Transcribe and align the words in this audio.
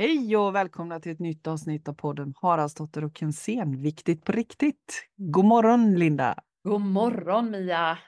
Hej 0.00 0.36
och 0.36 0.54
välkomna 0.54 1.00
till 1.00 1.12
ett 1.12 1.18
nytt 1.18 1.46
avsnitt 1.46 1.88
av 1.88 1.92
podden 1.92 2.34
Haraldsdotter 2.36 3.04
och 3.04 3.18
Kensén. 3.18 3.82
Viktigt 3.82 4.24
på 4.24 4.32
riktigt. 4.32 5.06
God 5.16 5.44
morgon 5.44 5.94
Linda! 5.94 6.34
God 6.64 6.80
morgon 6.80 7.50
Mia! 7.50 7.98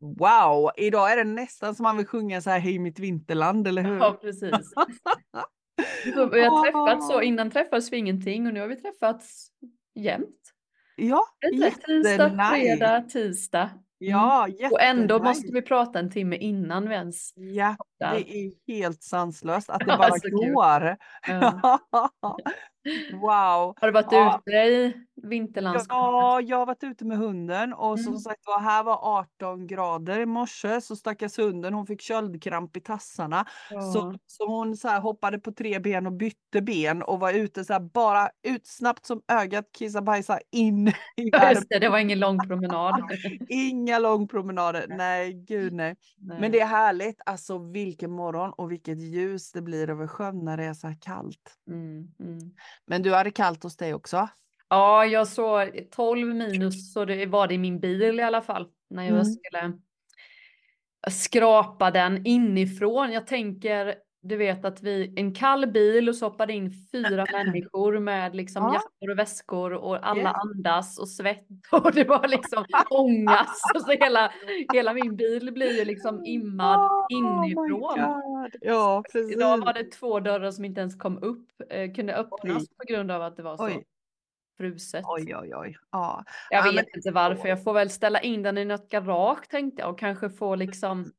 Wow! 0.00 0.70
Idag 0.76 1.12
är 1.12 1.16
det 1.16 1.24
nästan 1.24 1.74
som 1.74 1.82
man 1.82 1.96
vill 1.96 2.06
sjunga 2.06 2.40
så 2.40 2.50
här 2.50 2.58
Hej 2.58 2.78
mitt 2.78 2.98
vinterland, 2.98 3.68
eller 3.68 3.82
hur? 3.82 3.96
Ja, 3.96 4.18
precis. 4.20 4.50
Vi 6.04 6.44
har 6.44 6.64
träffats 6.64 7.08
så, 7.08 7.22
innan 7.22 7.50
träffades 7.50 7.92
vi 7.92 7.96
ingenting 7.96 8.46
och 8.46 8.54
nu 8.54 8.60
har 8.60 8.68
vi 8.68 8.76
träffats 8.76 9.48
jämt. 9.94 10.52
Ja, 10.96 11.22
Tisdag, 11.86 12.50
fredag, 12.52 13.00
tisdag. 13.00 13.70
Ja, 13.98 14.48
mm. 14.48 14.72
Och 14.72 14.80
ändå 14.80 15.18
måste 15.18 15.52
vi 15.52 15.62
prata 15.62 15.98
en 15.98 16.10
timme 16.10 16.36
innan 16.36 16.88
vi 16.88 16.94
ens 16.94 17.32
Ja, 17.36 17.76
det 17.98 18.06
är 18.06 18.52
helt 18.66 19.02
sanslöst 19.02 19.70
att 19.70 19.80
det 19.80 19.86
bara 19.98 20.18
går. 20.30 20.96
Ja. 21.28 21.78
wow. 23.12 23.74
Har 23.80 23.86
du 23.86 23.90
varit 23.90 24.12
ja. 24.12 24.40
ute 24.46 24.56
i 24.56 24.94
vinterlandskapet? 25.22 25.88
Ja, 25.90 26.40
jag 26.40 26.56
har 26.56 26.66
varit 26.66 26.84
ute 26.84 27.04
med 27.04 27.18
hunden 27.18 27.72
och 27.72 27.98
mm. 27.98 28.04
som 28.04 28.18
sagt 28.18 28.46
var, 28.46 28.60
här 28.60 28.82
var 28.82 29.18
18 29.18 29.66
grader 29.66 30.20
i 30.20 30.26
morse 30.26 30.80
så 30.80 30.96
stackars 30.96 31.38
hunden 31.38 31.74
hon 31.74 31.86
fick 31.86 32.00
köldkramp 32.00 32.76
i 32.76 32.80
tassarna. 32.80 33.46
Ja. 33.70 33.80
Så, 33.80 34.14
så 34.26 34.46
hon 34.46 34.76
så 34.76 34.88
här, 34.88 35.00
hoppade 35.00 35.38
på 35.38 35.52
tre 35.52 35.78
ben 35.78 36.06
och 36.06 36.12
bytte 36.12 36.62
ben 36.62 37.02
och 37.02 37.20
var 37.20 37.32
ute 37.32 37.64
så 37.64 37.72
här, 37.72 37.80
bara 37.80 38.28
ut 38.42 38.66
snabbt 38.66 39.06
som 39.06 39.22
ögat, 39.32 39.64
kissa 39.78 40.02
bajsa 40.02 40.38
in 40.52 40.88
i. 40.88 40.92
Just 41.54 41.68
det, 41.68 41.78
det 41.78 41.88
var 41.88 41.98
ingen 41.98 42.20
lång 42.20 42.38
promenad. 42.38 43.02
Inga 43.48 43.98
långpromenader, 43.98 44.86
nej 44.88 45.32
gud 45.32 45.72
nej. 45.72 45.96
nej. 46.18 46.40
Men 46.40 46.52
det 46.52 46.60
är 46.60 46.66
härligt, 46.66 47.20
alltså 47.26 47.58
vilken 47.58 48.10
morgon 48.10 48.52
och 48.56 48.72
vilket 48.72 49.00
ljus 49.00 49.52
det 49.52 49.62
blir 49.62 49.90
över 49.90 50.06
sjön 50.06 50.44
när 50.44 50.56
det 50.56 50.64
är 50.64 50.74
så 50.74 50.86
här 50.86 50.96
kallt. 51.00 51.56
Mm, 51.70 52.08
mm. 52.20 52.38
Men 52.86 53.02
du 53.02 53.14
hade 53.14 53.30
kallt 53.30 53.62
hos 53.62 53.76
dig 53.76 53.94
också? 53.94 54.28
Ja, 54.70 55.04
jag 55.04 55.28
såg 55.28 55.88
12 55.90 56.34
minus 56.34 56.92
så 56.92 57.04
det 57.04 57.26
var 57.26 57.48
det 57.48 57.54
i 57.54 57.58
min 57.58 57.80
bil 57.80 58.20
i 58.20 58.22
alla 58.22 58.42
fall 58.42 58.68
när 58.90 59.02
jag 59.02 59.12
mm. 59.12 59.24
skulle 59.24 59.72
skrapa 61.10 61.90
den 61.90 62.26
inifrån. 62.26 63.12
Jag 63.12 63.26
tänker, 63.26 63.94
du 64.22 64.36
vet 64.36 64.64
att 64.64 64.82
vi, 64.82 65.14
en 65.16 65.34
kall 65.34 65.66
bil 65.66 66.08
och 66.08 66.14
så 66.14 66.26
hoppade 66.26 66.52
in 66.52 66.72
fyra 66.92 67.26
människor 67.32 67.98
med 67.98 68.36
liksom 68.36 68.62
ja. 68.62 68.74
jackor 68.74 69.10
och 69.12 69.18
väskor 69.18 69.72
och 69.72 70.08
alla 70.08 70.20
yes. 70.20 70.36
andas 70.44 70.98
och 70.98 71.08
svett 71.08 71.46
och 71.72 71.92
det 71.92 72.04
var 72.04 72.28
liksom 72.28 72.64
ångas 72.90 73.62
och 73.74 73.80
så 73.80 73.92
hela, 73.92 74.32
hela 74.72 74.94
min 74.94 75.16
bil 75.16 75.52
blir 75.52 75.78
ju 75.78 75.84
liksom 75.84 76.24
immad 76.24 76.80
oh, 76.80 77.06
inifrån. 77.10 78.00
Oh 78.00 78.27
ja, 78.60 79.02
precis. 79.12 79.36
Idag 79.36 79.58
var 79.58 79.72
det 79.72 79.84
två 79.84 80.20
dörrar 80.20 80.50
som 80.50 80.64
inte 80.64 80.80
ens 80.80 80.96
kom 80.96 81.22
upp, 81.22 81.48
eh, 81.70 81.92
kunde 81.92 82.14
öppnas 82.14 82.62
Oj. 82.62 82.68
på 82.76 82.84
grund 82.92 83.10
av 83.10 83.22
att 83.22 83.36
det 83.36 83.42
var 83.42 83.56
så. 83.56 83.64
Oj 83.64 83.84
fruset. 84.58 85.04
Oj, 85.08 85.36
oj, 85.36 85.54
oj. 85.54 85.76
Ja. 85.90 86.24
Jag 86.50 86.58
ja, 86.58 86.64
vet 86.64 86.74
men... 86.74 86.96
inte 86.96 87.10
varför. 87.10 87.48
Jag 87.48 87.64
får 87.64 87.72
väl 87.72 87.90
ställa 87.90 88.20
in 88.20 88.42
den 88.42 88.58
i 88.58 88.64
något 88.64 88.88
garage 88.88 89.48
tänkte 89.48 89.82
jag 89.82 89.90
och 89.90 89.98
kanske 89.98 90.30
få 90.30 90.54
liksom. 90.54 91.12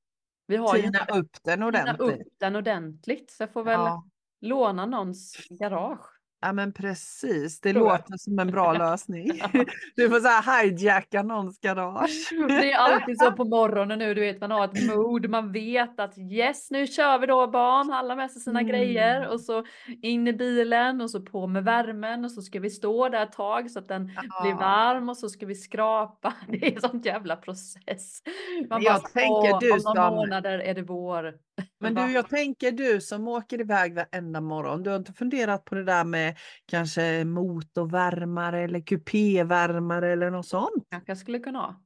Vi 0.48 0.58
har 0.58 0.74
Tina 0.74 1.08
ju 1.14 1.20
upp 1.20 1.38
den 1.44 1.64
ordentligt. 1.64 2.00
upp 2.00 2.28
den 2.38 2.56
ordentligt. 2.56 3.32
Så 3.32 3.44
jag 3.44 3.54
får 3.54 3.64
väl 3.64 3.80
ja. 3.80 4.04
låna 4.42 4.86
någons 4.86 5.48
garage. 5.50 6.19
Ja 6.42 6.54
men 6.54 6.74
precis, 6.74 7.62
det 7.62 7.74
låter 7.74 8.18
som 8.18 8.40
en 8.40 8.52
bra 8.52 8.74
lösning. 8.74 9.26
Du 9.96 10.10
får 10.10 10.20
så 10.20 10.28
här 10.28 10.64
hijacka 10.64 11.24
någons 11.24 11.60
garage. 11.60 12.30
Det 12.48 12.72
är 12.72 12.78
alltid 12.78 13.20
så 13.20 13.32
på 13.32 13.46
morgonen 13.46 14.00
nu, 14.00 14.14
du 14.14 14.22
vet 14.22 14.42
man 14.42 14.52
har 14.52 14.66
ett 14.66 14.96
mood, 14.96 15.30
man 15.30 15.52
vet 15.52 16.00
att 16.00 16.18
yes 16.18 16.72
nu 16.72 16.88
kör 16.88 17.20
vi 17.20 17.28
då 17.28 17.48
barn, 17.48 17.92
alla 17.92 18.16
med 18.16 18.32
sig 18.32 18.42
sina 18.42 18.60
mm. 18.60 18.72
grejer 18.72 19.28
och 19.28 19.42
så 19.42 19.64
in 20.02 20.28
i 20.28 20.34
bilen 20.34 21.02
och 21.02 21.12
så 21.12 21.22
på 21.22 21.48
med 21.48 21.64
värmen 21.64 22.26
och 22.26 22.32
så 22.32 22.42
ska 22.42 22.60
vi 22.60 22.70
stå 22.70 23.10
där 23.10 23.24
ett 23.24 23.32
tag 23.32 23.72
så 23.72 23.80
att 23.80 23.88
den 23.88 24.12
ja. 24.16 24.42
blir 24.42 24.54
varm 24.54 25.10
och 25.10 25.18
så 25.18 25.30
ska 25.30 25.46
vi 25.46 25.56
skrapa. 25.56 26.34
Det 26.48 26.76
är 26.76 26.80
sånt 26.80 27.06
jävla 27.06 27.36
process. 27.36 28.22
Man 28.70 28.82
jag 28.82 29.02
bara, 29.02 29.10
tänker 29.10 29.60
du 29.60 29.72
om 29.72 29.80
några 29.96 30.12
månader 30.12 30.60
är 30.60 30.74
det 30.74 30.82
vår. 30.82 31.34
Men 31.80 31.96
du, 31.96 32.12
jag 32.12 32.30
tänker 32.30 32.72
du 32.72 33.02
som 33.02 33.28
åker 33.28 33.62
iväg 33.62 33.96
varenda 33.96 34.42
morgon, 34.42 34.84
du 34.84 34.90
har 34.90 34.98
inte 34.98 35.14
funderat 35.14 35.66
på 35.66 35.76
det 35.76 35.84
där 35.84 36.04
med 36.04 36.38
kanske 36.66 37.26
motorvärmare 37.26 38.64
eller 38.64 38.82
kupévärmare 38.82 40.12
eller 40.14 40.30
något 40.30 40.48
sånt? 40.48 40.88
Kanske 40.90 41.12
jag 41.12 41.18
skulle 41.18 41.40
kunna 41.40 41.60
ha. 41.60 41.84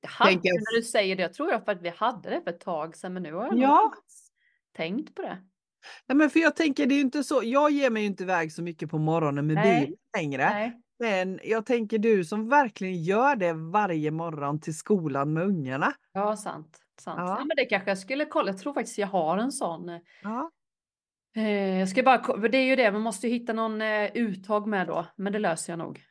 Jag 0.00 0.08
hade, 0.08 0.30
tänker... 0.30 0.52
när 0.52 0.76
du 0.76 0.82
säger 0.82 1.16
det, 1.16 1.22
jag 1.22 1.32
tror 1.32 1.50
jag 1.50 1.70
att 1.70 1.82
vi 1.82 1.88
hade 1.88 2.30
det 2.30 2.40
för 2.44 2.50
ett 2.50 2.60
tag 2.60 2.96
sedan, 2.96 3.12
men 3.12 3.22
nu 3.22 3.32
har 3.32 3.46
jag 3.46 3.58
ja. 3.58 3.94
tänkt 4.76 5.14
på 5.14 5.22
det. 5.22 5.38
Nej, 6.06 6.16
men 6.16 6.30
för 6.30 6.40
jag 6.40 6.56
tänker, 6.56 6.86
det 6.86 6.94
är 6.94 7.00
inte 7.00 7.24
så, 7.24 7.40
jag 7.44 7.70
ger 7.70 7.90
mig 7.90 8.02
ju 8.02 8.08
inte 8.08 8.22
iväg 8.22 8.52
så 8.52 8.62
mycket 8.62 8.90
på 8.90 8.98
morgonen 8.98 9.46
med 9.46 9.54
Nej. 9.54 9.86
bil 9.86 9.96
längre. 10.16 10.50
Nej. 10.50 10.82
Men 10.98 11.40
jag 11.44 11.66
tänker 11.66 11.98
du 11.98 12.24
som 12.24 12.48
verkligen 12.48 13.02
gör 13.02 13.36
det 13.36 13.52
varje 13.52 14.10
morgon 14.10 14.60
till 14.60 14.76
skolan 14.76 15.32
med 15.32 15.42
ungarna. 15.42 15.92
Ja, 16.12 16.36
sant. 16.36 16.85
Sant. 17.00 17.18
Ja. 17.18 17.36
ja 17.38 17.44
men 17.44 17.56
det 17.56 17.64
kanske 17.64 17.90
jag 17.90 17.98
skulle 17.98 18.24
kolla. 18.24 18.48
Jag 18.48 18.58
tror 18.58 18.72
faktiskt 18.72 18.98
jag 18.98 19.06
har 19.06 19.38
en 19.38 19.52
sån. 19.52 20.00
Ja. 20.22 20.50
Eh, 21.36 21.78
jag 21.78 21.88
ska 21.88 22.02
bara, 22.02 22.48
det 22.48 22.58
är 22.58 22.64
ju 22.64 22.76
det, 22.76 22.92
man 22.92 23.02
måste 23.02 23.28
hitta 23.28 23.52
någon 23.52 23.82
eh, 23.82 24.10
uttag 24.14 24.66
med 24.66 24.86
då, 24.86 25.06
men 25.16 25.32
det 25.32 25.38
löser 25.38 25.72
jag 25.72 25.78
nog. 25.78 26.04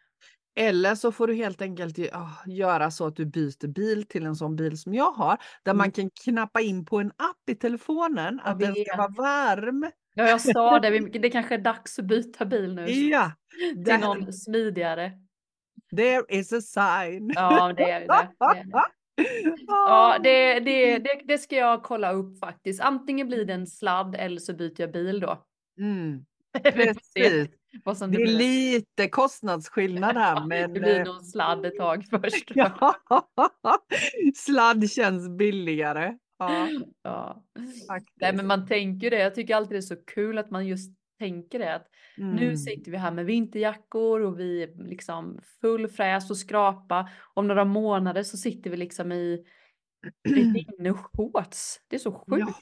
Eller 0.56 0.96
så 0.96 1.12
får 1.12 1.28
du 1.28 1.36
helt 1.36 1.62
enkelt 1.62 1.98
göra 2.46 2.92
så 2.92 3.08
att 3.08 3.16
du 3.16 3.26
byter 3.26 3.68
bil 3.68 4.08
till 4.08 4.26
en 4.26 4.36
sån 4.36 4.56
bil 4.56 4.78
som 4.78 4.94
jag 4.94 5.12
har, 5.12 5.38
där 5.64 5.72
mm. 5.72 5.78
man 5.78 5.92
kan 5.92 6.10
knappa 6.24 6.62
in 6.62 6.86
på 6.86 7.00
en 7.00 7.08
app 7.08 7.50
i 7.50 7.56
telefonen 7.56 8.40
att 8.44 8.60
den 8.60 8.76
ska 8.76 8.98
vara 8.98 9.08
varm. 9.08 9.92
Ja, 10.14 10.28
jag 10.30 10.42
sa 10.42 10.80
det, 10.80 11.00
det 11.00 11.30
kanske 11.30 11.56
är 11.56 11.60
dags 11.60 12.00
att 12.00 12.06
byta 12.06 12.46
bil 12.46 12.76
nu. 12.76 12.90
Ja. 12.90 13.32
Till 13.86 14.00
någon 14.00 14.34
smidigare. 14.34 15.12
There 15.96 16.24
is 16.30 16.54
a 16.54 16.62
sign. 16.62 17.32
Ja, 17.36 17.74
det 17.74 17.92
är 17.92 18.00
det. 18.00 18.08
det, 18.08 18.60
är 18.60 18.64
det. 18.64 18.84
Ja, 19.68 20.20
det, 20.24 20.60
det, 20.60 20.98
det, 20.98 21.22
det, 21.26 21.38
ska 21.38 21.56
jag 21.56 21.84
kolla 21.84 22.12
upp 22.12 22.40
faktiskt. 22.40 22.82
Antingen 22.82 23.28
blir 23.28 23.46
det 23.46 23.54
en 23.54 23.68
sladd 23.68 24.16
eller 24.16 24.40
så 24.40 24.54
byter 24.54 24.82
jag 24.82 24.92
bil 24.92 25.20
då. 25.20 25.46
Mm. 25.80 26.26
Precis. 26.64 27.50
det, 27.74 28.08
det 28.08 28.24
är 28.24 28.28
lite 28.28 29.08
kostnadsskillnad 29.10 30.18
här. 30.18 30.46
Men... 30.48 30.74
Det 30.74 30.80
blir 30.80 31.06
nog 31.06 31.24
sladd 31.24 31.66
ett 31.66 31.78
tag 31.78 32.06
först. 32.10 32.52
ja. 32.56 32.96
Sladd 34.36 34.90
känns 34.92 35.30
billigare. 35.30 36.18
Ja. 36.40 36.68
ja. 37.04 37.44
Nej, 38.22 38.34
men 38.34 38.48
man 38.48 38.68
tänker 38.68 39.12
det. 39.12 39.20
Jag 39.20 39.36
tycker 39.36 39.56
alltid 39.56 39.76
det 39.76 39.80
är 39.80 39.82
så 39.82 39.96
kul 39.96 40.38
att 40.38 40.52
man 40.52 40.68
just 40.68 40.92
tänker 41.20 41.60
det. 41.60 41.76
Att 41.76 41.88
mm. 42.18 42.36
Nu 42.36 42.58
sitter 42.58 42.92
vi 42.92 42.98
här 42.98 43.12
med 43.12 43.26
vinterjackor 43.26 44.22
och 44.22 44.40
vi 44.40 44.64
är 44.64 44.88
liksom 44.88 45.40
full 45.62 45.88
fräs 45.88 46.30
och 46.30 46.38
skrapa. 46.38 47.10
Om 47.34 47.48
några 47.48 47.66
månader 47.66 48.24
så 48.24 48.38
sitter 48.38 48.70
vi 48.70 48.78
liksom 48.78 49.12
i, 49.12 49.46
i 50.28 50.94
shorts. 50.94 51.82
Det 51.88 51.96
är 51.96 52.00
så 52.00 52.12
sjukt. 52.12 52.48
Ja. 52.48 52.54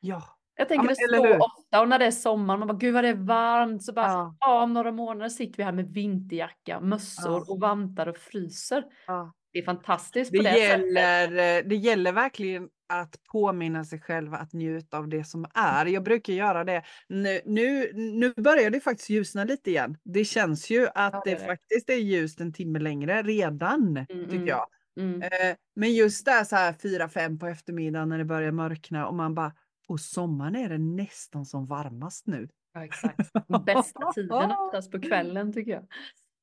ja. 0.00 0.22
Jag 0.56 0.68
tänker 0.68 0.84
ja, 0.84 0.94
det 1.10 1.16
så 1.16 1.44
ofta 1.44 1.80
och 1.80 1.88
när 1.88 1.98
det 1.98 2.04
är 2.04 2.10
sommar, 2.10 2.56
man 2.56 2.68
bara 2.68 2.78
gud 2.78 2.94
vad 2.94 3.04
det 3.04 3.08
är 3.08 3.14
varmt. 3.14 3.82
Så 3.82 3.92
bara, 3.92 4.06
ja. 4.06 4.36
ja 4.40 4.62
om 4.62 4.72
några 4.72 4.92
månader 4.92 5.28
sitter 5.28 5.56
vi 5.56 5.62
här 5.62 5.72
med 5.72 5.88
vinterjacka, 5.88 6.80
mössor 6.80 7.50
och 7.50 7.60
vantar 7.60 8.06
och 8.06 8.16
fryser. 8.16 8.84
Ja. 9.06 9.32
Det 9.58 9.62
är 9.62 9.64
fantastiskt 9.64 10.32
det 10.32 10.42
det 10.42 10.58
gäller, 10.58 11.26
sättet. 11.26 11.64
Eh, 11.64 11.68
det 11.68 11.76
gäller 11.76 12.12
verkligen 12.12 12.68
att 12.88 13.24
påminna 13.32 13.84
sig 13.84 14.00
själv 14.00 14.34
att 14.34 14.52
njuta 14.52 14.98
av 14.98 15.08
det 15.08 15.24
som 15.24 15.46
är. 15.54 15.86
Jag 15.86 16.02
brukar 16.02 16.32
göra 16.32 16.64
det. 16.64 16.82
Nu, 17.08 17.40
nu, 17.44 17.92
nu 17.94 18.32
börjar 18.36 18.70
det 18.70 18.80
faktiskt 18.80 19.10
ljusna 19.10 19.44
lite 19.44 19.70
igen. 19.70 19.96
Det 20.04 20.24
känns 20.24 20.70
ju 20.70 20.86
att 20.86 21.12
ja, 21.12 21.22
det, 21.24 21.34
det, 21.34 21.46
faktiskt 21.46 21.90
är 21.90 21.94
ljust 21.94 22.40
en 22.40 22.52
timme 22.52 22.78
längre 22.78 23.22
redan, 23.22 23.96
mm, 23.96 24.06
tycker 24.06 24.34
mm, 24.34 24.46
jag. 24.46 24.66
Mm. 25.00 25.22
Eh, 25.22 25.56
men 25.76 25.94
just 25.94 26.24
där 26.24 26.44
så 26.44 26.56
här 26.56 26.72
4-5 26.72 27.38
på 27.38 27.46
eftermiddagen 27.46 28.08
när 28.08 28.18
det 28.18 28.24
börjar 28.24 28.52
mörkna 28.52 29.08
och 29.08 29.14
man 29.14 29.34
bara, 29.34 29.52
och 29.88 30.00
sommaren 30.00 30.56
är 30.56 30.68
det 30.68 30.78
nästan 30.78 31.44
som 31.44 31.66
varmast 31.66 32.26
nu. 32.26 32.48
Ja, 32.74 32.84
exakt. 32.84 33.32
Bästa 33.66 34.12
tiden 34.12 34.50
oftast 34.50 34.92
på 34.92 35.00
kvällen 35.00 35.52
tycker 35.52 35.72
jag. 35.72 35.86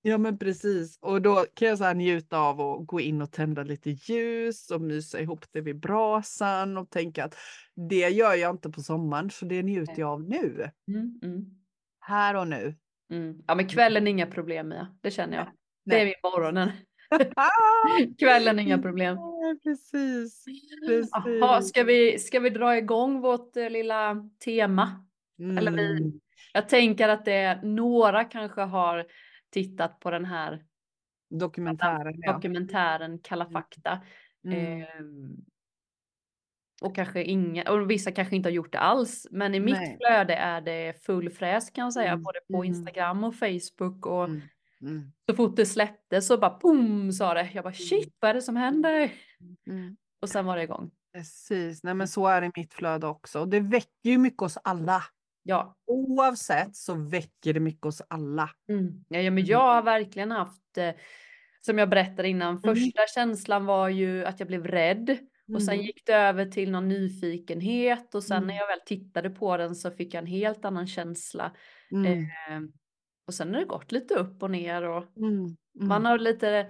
Ja 0.08 0.18
men 0.18 0.38
precis 0.38 1.00
och 1.02 1.22
då 1.22 1.46
kan 1.54 1.68
jag 1.68 1.78
så 1.78 1.94
njuta 1.94 2.38
av 2.38 2.62
att 2.62 2.88
gå 2.88 3.00
in 3.00 3.22
och 3.22 3.32
tända 3.32 3.64
lite 3.64 3.90
ljus 3.90 4.72
och 4.72 4.82
mysa 4.82 5.20
ihop 5.20 5.46
det 5.52 5.62
vid 5.62 5.80
brasan 5.80 6.78
och 6.78 6.90
tänka 6.90 7.24
att 7.24 7.38
det 7.76 8.10
gör 8.10 8.34
jag 8.34 8.52
inte 8.52 8.70
på 8.70 8.82
sommaren 8.82 9.30
så 9.30 9.46
det 9.46 9.64
njuter 9.64 10.00
jag 10.00 10.10
av 10.10 10.24
nu. 10.24 10.70
Mm, 10.88 11.20
mm. 11.24 11.46
Här 12.00 12.36
och 12.36 12.48
nu. 12.48 12.76
Mm. 13.12 13.38
Ja 13.48 13.56
men 13.56 13.68
kvällen 13.68 14.08
är 14.08 14.12
inga 14.12 14.28
problem 14.28 14.68
Mia, 14.68 14.88
det 15.02 15.12
känner 15.12 15.38
jag. 15.38 15.46
Nej. 15.46 15.98
Det 15.98 16.02
är 16.02 16.06
vid 16.06 16.16
morgonen. 16.24 16.72
kvällen 18.20 18.60
är 18.60 18.64
inga 18.64 18.78
problem. 18.78 19.16
Ja, 19.16 19.56
precis. 19.64 20.46
precis. 20.88 21.14
Aha, 21.14 21.62
ska, 21.62 21.84
vi, 21.84 22.20
ska 22.20 22.40
vi 22.40 22.50
dra 22.50 22.78
igång 22.78 23.22
vårt 23.22 23.58
uh, 23.58 23.70
lilla 23.70 24.30
tema? 24.44 25.06
Eller 25.58 25.72
vi, 25.72 25.92
mm. 25.92 26.12
jag 26.54 26.70
tänker 26.70 27.10
att 27.10 27.26
det 27.26 27.34
är 27.34 27.62
några 27.62 28.24
kanske 28.24 28.62
har 28.62 29.06
tittat 29.64 30.00
på 30.00 30.12
den 30.12 30.26
här 30.26 30.66
dokumentären, 31.30 32.22
dokumentären 32.22 33.20
Kalla 33.20 33.46
mm. 33.46 33.54
fakta. 33.54 34.02
Mm. 34.46 34.82
Eh, 34.82 34.88
och 36.82 36.96
kanske 36.96 37.24
inga, 37.24 37.72
och 37.72 37.92
vissa 37.92 38.12
kanske 38.12 38.36
inte 38.36 38.50
har 38.50 38.54
gjort 38.54 38.72
det 38.72 38.80
alls. 38.80 39.28
Men 39.32 39.56
i 39.56 39.60
mitt 39.60 39.76
Nej. 39.76 39.98
flöde 39.98 40.36
är 40.36 40.62
det 40.62 41.06
full 41.06 41.30
fräs 41.30 41.70
kan 41.70 41.84
jag 41.84 41.94
säga, 41.94 42.12
Mm, 42.12 42.24
både 42.24 42.40
på 42.52 42.58
mm. 42.58 42.66
Instagram 42.66 43.24
och 43.24 43.36
Facebook 43.36 44.06
och 44.06 44.26
Mm. 44.26 44.42
Mm. 44.82 45.12
så 45.30 45.36
fort 45.36 45.56
det 45.56 45.66
släpptes 45.66 46.28
så 46.28 46.38
bara 46.38 46.58
boom 46.62 47.12
sa 47.12 47.34
det. 47.34 47.50
Jag 47.54 47.64
bara 47.64 47.74
shit 47.74 48.18
vad 48.20 48.30
är 48.30 48.34
det 48.34 48.42
som 48.42 48.56
händer? 48.56 49.12
Och 50.22 50.30
sen 50.30 50.46
var 50.46 50.58
det 50.58 50.64
igång. 50.64 50.92
Precis, 51.14 51.84
nej 51.84 51.94
men 51.94 52.08
så 52.08 52.28
är 52.28 52.42
det 52.42 52.48
i 52.48 52.52
mitt 52.56 52.74
flöde 52.74 53.08
också. 53.08 53.40
Och 53.40 53.48
det 53.48 53.60
väcker 53.60 54.10
ju 54.10 54.18
mycket 54.18 54.42
hos 54.42 54.58
alla. 54.64 55.04
Ja. 55.48 55.76
Oavsett 55.88 56.76
så 56.76 56.94
väcker 56.96 57.54
det 57.54 57.60
mycket 57.60 57.84
hos 57.84 58.02
alla. 58.08 58.50
Mm. 58.70 59.04
Ja, 59.08 59.20
ja, 59.20 59.32
men 59.32 59.46
jag 59.46 59.60
har 59.76 59.84
verkligen 59.84 60.32
haft, 60.32 60.78
eh, 60.78 60.92
som 61.62 61.78
jag 61.78 61.90
berättade 61.90 62.28
innan, 62.28 62.62
första 62.62 63.02
känslan 63.16 63.66
var 63.66 63.90
ju 63.90 64.26
att 64.26 64.40
jag 64.40 64.48
blev 64.48 64.68
rädd. 64.68 65.18
Och 65.54 65.64
sen 65.64 65.74
Mm. 65.74 65.86
gick 65.86 66.06
det 66.06 66.14
över 66.14 66.46
till 66.46 66.72
någon 66.72 66.88
nyfikenhet 66.88 68.16
och 68.16 68.24
sen 68.24 68.38
Mm. 68.38 68.48
när 68.48 68.56
jag 68.56 68.68
väl 68.68 68.80
tittade 68.86 69.30
på 69.30 69.58
den 69.58 69.76
så 69.76 69.92
fick 69.92 70.14
jag 70.14 70.22
en 70.22 70.28
helt 70.28 70.66
annan 70.66 70.88
känsla. 70.88 71.56
Mm. 71.92 72.14
Eh, 72.20 72.62
och 73.28 73.34
sen 73.34 73.54
har 73.54 73.60
det 73.60 73.66
gått 73.68 73.92
lite 73.92 74.14
upp 74.16 74.44
och 74.44 74.52
ner 74.52 74.84
och 74.84 75.18
Mm. 75.18 75.34
Mm. 75.36 75.56
man 75.88 76.06
har 76.06 76.18
lite 76.20 76.68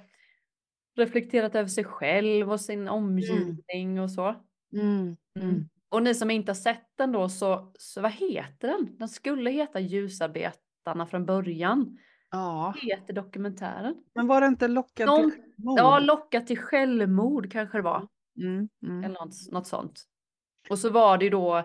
reflekterat 0.97 1.55
över 1.55 1.69
sig 1.69 1.83
själv 1.83 2.51
och 2.51 2.61
sin 2.61 2.87
omgivning 2.87 3.99
och 4.01 4.11
så. 4.11 4.35
Mm. 4.73 5.17
Mm. 5.39 5.69
Och 5.95 6.03
ni 6.03 6.15
som 6.15 6.31
inte 6.31 6.49
har 6.49 6.55
sett 6.55 6.87
den 6.97 7.11
då 7.11 7.29
så, 7.29 7.71
så 7.79 8.01
vad 8.01 8.11
heter 8.11 8.67
den? 8.67 8.97
Den 8.97 9.09
skulle 9.09 9.49
heta 9.51 9.79
Ljusarbetarna 9.79 11.05
från 11.09 11.25
början. 11.25 11.97
Ja, 12.31 12.73
heter 12.81 13.13
dokumentären? 13.13 13.95
men 14.15 14.27
var 14.27 14.41
det 14.41 14.47
inte 14.47 14.67
Någon, 14.67 14.83
till 14.85 15.05
självmord? 15.05 15.79
ja, 15.79 15.99
Locka 15.99 16.41
till 16.41 16.57
självmord 16.59 17.51
kanske 17.51 17.77
det 17.77 17.81
var. 17.81 18.07
Mm. 18.41 18.69
Mm. 18.85 19.03
Eller 19.03 19.13
något, 19.13 19.51
något 19.51 19.67
sånt. 19.67 20.03
Och 20.69 20.79
så 20.79 20.89
var 20.89 21.17
det 21.17 21.25
ju 21.25 21.31
då 21.31 21.57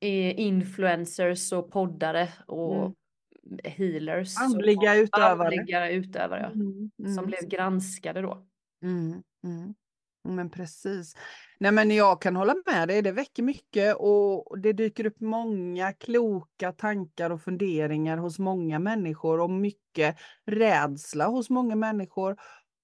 eh, 0.00 0.40
influencers 0.40 1.52
och 1.52 1.70
poddare 1.70 2.28
och 2.46 2.74
Mm. 3.46 3.58
healers. 3.64 4.38
Andliga 4.40 4.94
utövare. 4.96 5.48
Andliga 5.58 5.90
utövare 5.90 6.40
ja. 6.40 6.50
Mm. 6.60 6.90
Som 6.98 7.08
Mm. 7.24 7.26
blev 7.26 7.48
granskade 7.48 8.20
då. 8.22 8.46
Mm, 8.82 9.22
mm. 9.44 9.74
Men 10.24 10.50
precis. 10.50 11.16
Nej 11.58 11.72
men 11.72 11.90
jag 11.90 12.22
kan 12.22 12.36
hålla 12.36 12.54
med 12.66 12.88
dig, 12.88 13.02
det 13.02 13.12
väcker 13.12 13.42
mycket 13.42 13.96
och 13.98 14.58
det 14.58 14.72
dyker 14.72 15.06
upp 15.06 15.20
många 15.20 15.92
kloka 15.92 16.72
tankar 16.72 17.30
och 17.30 17.42
funderingar 17.42 18.16
hos 18.16 18.38
många 18.38 18.78
människor 18.78 19.40
och 19.40 19.50
mycket 19.50 20.16
rädsla 20.46 21.26
hos 21.26 21.50
många 21.50 21.76
människor. 21.76 22.36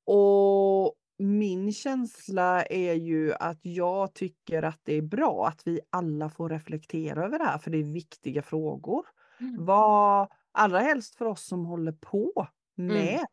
Och 0.07 0.95
min 1.19 1.73
känsla 1.73 2.63
är 2.63 2.95
ju 2.95 3.33
att 3.35 3.59
jag 3.63 4.15
tycker 4.15 4.63
att 4.63 4.81
det 4.83 4.95
är 4.95 5.03
bra 5.03 5.47
att 5.47 5.63
vi 5.65 5.81
alla 5.91 6.31
får 6.31 6.49
reflektera 6.49 7.25
över 7.25 7.39
det 7.39 7.45
här 7.45 7.59
för 7.59 7.71
det 7.71 7.79
är 7.79 7.93
viktiga 7.93 8.43
frågor. 8.43 9.07
Mm. 9.41 9.65
Vad, 9.65 10.29
allra 10.53 10.79
helst 10.79 11.15
för 11.15 11.25
oss 11.25 11.47
som 11.47 11.67
håller 11.67 11.93
på 11.93 12.49
med 12.75 13.15
eh, 13.15 13.25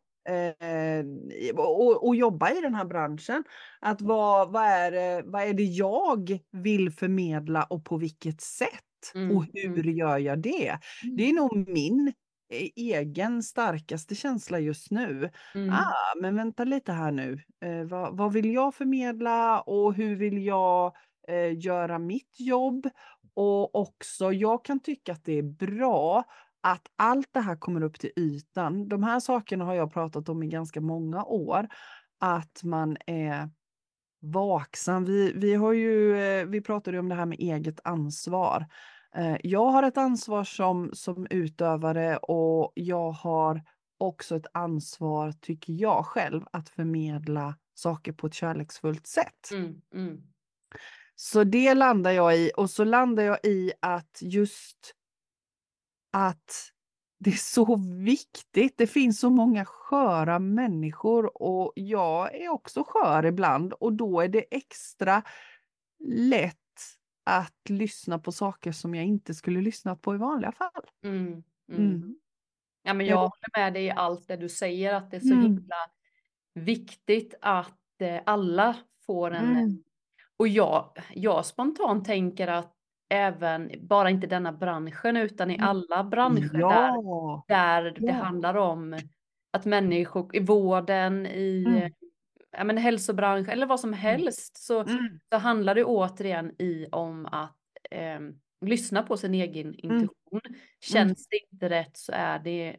och, 1.57 2.07
och 2.07 2.15
jobba 2.15 2.51
i 2.51 2.61
den 2.61 2.75
här 2.75 2.85
branschen. 2.85 3.43
Att 3.79 4.01
vad, 4.01 4.51
vad, 4.51 4.63
är, 4.63 4.91
det- 4.91 5.23
vad 5.25 5.41
är 5.43 5.53
det 5.53 5.63
jag 5.63 6.39
vill 6.51 6.91
förmedla 6.91 7.63
och 7.63 7.85
på 7.85 7.97
vilket 7.97 8.41
sätt? 8.41 8.69
Mm, 9.15 9.37
Och 9.37 9.45
hur 9.53 9.79
mm. 9.79 9.97
gör 9.97 10.17
jag 10.17 10.39
det? 10.39 10.77
Det 11.17 11.29
är 11.29 11.33
nog 11.33 11.69
min 11.69 12.13
eh, 12.53 12.67
egen 12.75 13.43
starkaste 13.43 14.15
känsla 14.15 14.59
just 14.59 14.91
nu. 14.91 15.29
Mm. 15.55 15.69
Ah, 15.73 16.15
men 16.21 16.35
vänta 16.35 16.63
lite 16.63 16.91
här 16.91 17.11
nu. 17.11 17.39
Eh, 17.65 17.83
vad, 17.83 18.17
vad 18.17 18.33
vill 18.33 18.53
jag 18.53 18.75
förmedla 18.75 19.61
och 19.61 19.93
hur 19.93 20.15
vill 20.15 20.45
jag 20.45 20.95
eh, 21.27 21.57
göra 21.59 21.99
mitt 21.99 22.39
jobb? 22.39 22.89
Och 23.33 23.75
också, 23.75 24.31
jag 24.33 24.65
kan 24.65 24.79
tycka 24.79 25.11
att 25.11 25.25
det 25.25 25.37
är 25.37 25.43
bra 25.43 26.23
att 26.67 26.87
allt 26.95 27.29
det 27.31 27.39
här 27.39 27.55
kommer 27.55 27.83
upp 27.83 27.99
till 27.99 28.11
ytan. 28.15 28.87
De 28.89 29.03
här 29.03 29.19
sakerna 29.19 29.65
har 29.65 29.73
jag 29.73 29.93
pratat 29.93 30.29
om 30.29 30.43
i 30.43 30.47
ganska 30.47 30.81
många 30.81 31.23
år. 31.23 31.67
Att 32.19 32.63
man 32.63 32.97
är 33.05 33.49
vaksam. 34.21 35.05
Vi, 35.05 35.33
vi, 35.35 35.55
har 35.55 35.73
ju, 35.73 36.17
eh, 36.17 36.45
vi 36.45 36.61
pratade 36.61 36.99
om 36.99 37.09
det 37.09 37.15
här 37.15 37.25
med 37.25 37.39
eget 37.39 37.79
ansvar. 37.83 38.65
Eh, 39.15 39.37
Jag 39.43 39.69
har 39.69 39.83
ett 39.83 39.97
ansvar 39.97 40.43
som, 40.43 40.89
som 40.93 41.27
utövare 41.29 42.17
och 42.17 42.71
jag 42.75 43.11
har 43.11 43.61
också 43.97 44.35
ett 44.35 44.47
ansvar, 44.53 45.31
tycker 45.41 45.73
jag 45.73 46.05
själv, 46.05 46.41
att 46.51 46.69
förmedla 46.69 47.55
saker 47.73 48.11
på 48.11 48.27
ett 48.27 48.33
kärleksfullt 48.33 49.07
sätt. 49.07 49.51
Mm. 49.51 49.81
Mm. 49.93 50.17
Så 51.15 51.43
det 51.43 51.73
landar 51.73 52.11
jag 52.11 52.37
i 52.37 52.51
och 52.57 52.69
så 52.69 52.83
landar 52.83 53.23
jag 53.23 53.37
i 53.43 53.71
att 53.81 54.19
just 54.21 54.96
att 56.17 56.71
det 57.19 57.29
är 57.29 57.33
så 57.35 57.75
viktigt. 58.05 58.77
Det 58.77 58.87
finns 58.87 59.19
så 59.19 59.29
många 59.29 59.65
sköra 59.65 60.39
människor 60.39 61.43
och 61.43 61.73
jag 61.75 62.35
är 62.35 62.49
också 62.49 62.83
skör 62.87 63.25
ibland 63.25 63.73
och 63.73 63.93
då 63.93 64.21
är 64.21 64.27
det 64.27 64.45
extra 64.55 65.23
lätt 66.05 66.57
att 67.25 67.69
lyssna 67.69 68.19
på 68.19 68.31
saker 68.31 68.71
som 68.71 68.95
jag 68.95 69.05
inte 69.05 69.33
skulle 69.33 69.61
lyssna 69.61 69.95
på 69.95 70.15
i 70.15 70.17
vanliga 70.17 70.51
fall. 70.51 70.83
Mm. 71.03 71.43
Mm. 71.71 72.03
Mm. 72.03 72.15
Ja, 72.83 72.93
men 72.93 73.05
Ja. 73.05 73.11
jag 73.11 73.17
håller 73.17 73.59
med 73.59 73.73
dig 73.73 73.85
i 73.85 73.91
allt 73.91 74.27
det 74.27 74.37
du 74.37 74.49
säger, 74.49 74.93
att 74.93 75.11
det 75.11 75.17
är 75.17 75.21
så 75.21 75.33
Mm. 75.33 75.41
himla 75.43 75.75
viktigt 76.53 77.35
att 77.41 78.01
eh, 78.01 78.21
alla 78.25 78.77
får 79.05 79.31
en... 79.31 79.45
Mm. 79.57 79.83
Och 80.37 80.47
jag, 80.47 80.93
jag 81.13 81.45
spontant 81.45 82.05
tänker 82.05 82.47
att 82.47 82.76
även, 83.09 83.71
bara 83.87 84.09
inte 84.09 84.27
denna 84.27 84.51
branschen, 84.51 85.17
utan 85.17 85.51
i 85.51 85.55
Mm. 85.55 85.67
alla 85.69 86.03
branscher 86.03 86.53
där, 86.53 86.59
Ja, 86.59 87.43
där 87.47 87.83
det 87.83 88.05
Ja. 88.07 88.13
handlar 88.13 88.55
om 88.57 88.99
att 89.51 89.65
människor 89.65 90.35
i 90.35 90.39
vården, 90.39 91.25
i 91.25 91.63
Mm. 91.67 91.91
ja, 92.51 92.63
men 92.63 92.77
hälsobransch 92.77 93.49
eller 93.49 93.67
vad 93.67 93.79
som 93.79 93.93
helst, 93.93 94.57
så, 94.57 94.79
mm. 94.81 95.19
så 95.29 95.37
handlar 95.37 95.75
det 95.75 95.83
återigen 95.85 96.51
i 96.61 96.87
om 96.91 97.25
att 97.25 97.57
eh, 97.91 98.19
lyssna 98.65 99.03
på 99.03 99.17
sin 99.17 99.33
egen 99.33 99.73
intuition. 99.75 100.41
Känns 100.81 101.27
det 101.27 101.37
inte 101.51 101.69
rätt 101.69 101.97
så 101.97 102.11
är 102.15 102.39
det 102.39 102.75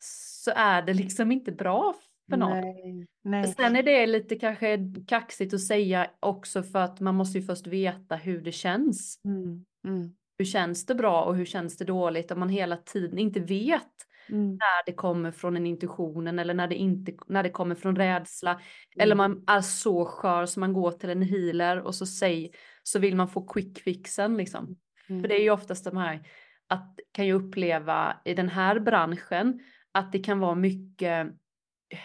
så 0.00 0.52
är 0.56 0.82
det 0.82 0.94
liksom 0.94 1.32
inte 1.32 1.52
bra 1.52 1.94
för 2.30 2.36
någon. 2.36 2.60
nej, 2.60 3.06
nej. 3.24 3.46
Sen 3.46 3.76
är 3.76 3.82
det 3.82 4.06
lite 4.06 4.36
kanske 4.36 4.78
kaxigt 5.08 5.54
att 5.54 5.60
säga 5.60 6.10
också 6.20 6.62
för 6.62 6.78
att 6.78 7.00
man 7.00 7.14
måste 7.14 7.38
ju 7.38 7.44
först 7.44 7.66
veta 7.66 8.16
hur 8.16 8.40
det 8.40 8.52
känns. 8.52 9.20
Mm. 9.24 9.64
Mm. 9.86 10.14
Hur 10.38 10.44
känns 10.44 10.86
det 10.86 10.94
bra 10.94 11.24
och 11.24 11.36
hur 11.36 11.44
känns 11.44 11.76
det 11.76 11.84
dåligt 11.84 12.30
om 12.30 12.40
man 12.40 12.48
hela 12.48 12.76
tiden 12.76 13.18
inte 13.18 13.40
vet 13.40 13.82
Mm. 14.28 14.50
när 14.50 14.86
det 14.86 14.92
kommer 14.92 15.30
från 15.30 15.56
en 15.56 15.66
intuitionen 15.66 16.38
eller 16.38 16.54
när 16.54 16.68
det, 16.68 16.74
inte, 16.74 17.12
när 17.26 17.42
det 17.42 17.50
kommer 17.50 17.74
från 17.74 17.96
rädsla. 17.96 18.60
Eller 18.98 19.14
man 19.14 19.44
är 19.46 19.60
så 19.60 20.04
skör 20.04 20.46
så 20.46 20.60
man 20.60 20.72
går 20.72 20.90
till 20.90 21.10
en 21.10 21.22
healer 21.22 21.80
och 21.80 21.94
så, 21.94 22.06
säg, 22.06 22.50
så 22.82 22.98
vill 22.98 23.16
man 23.16 23.28
få 23.28 23.46
quick 23.46 23.78
fixen 23.78 24.36
liksom. 24.36 24.76
Mm. 25.08 25.22
För 25.22 25.28
det 25.28 25.34
är 25.34 25.42
ju 25.42 25.50
oftast 25.50 25.84
de 25.84 25.96
här, 25.96 26.28
att 26.68 26.98
kan 27.12 27.26
jag 27.26 27.42
uppleva 27.42 28.16
i 28.24 28.34
den 28.34 28.48
här 28.48 28.80
branschen 28.80 29.60
att 29.92 30.12
det 30.12 30.18
kan 30.18 30.40
vara 30.40 30.54
mycket, 30.54 31.26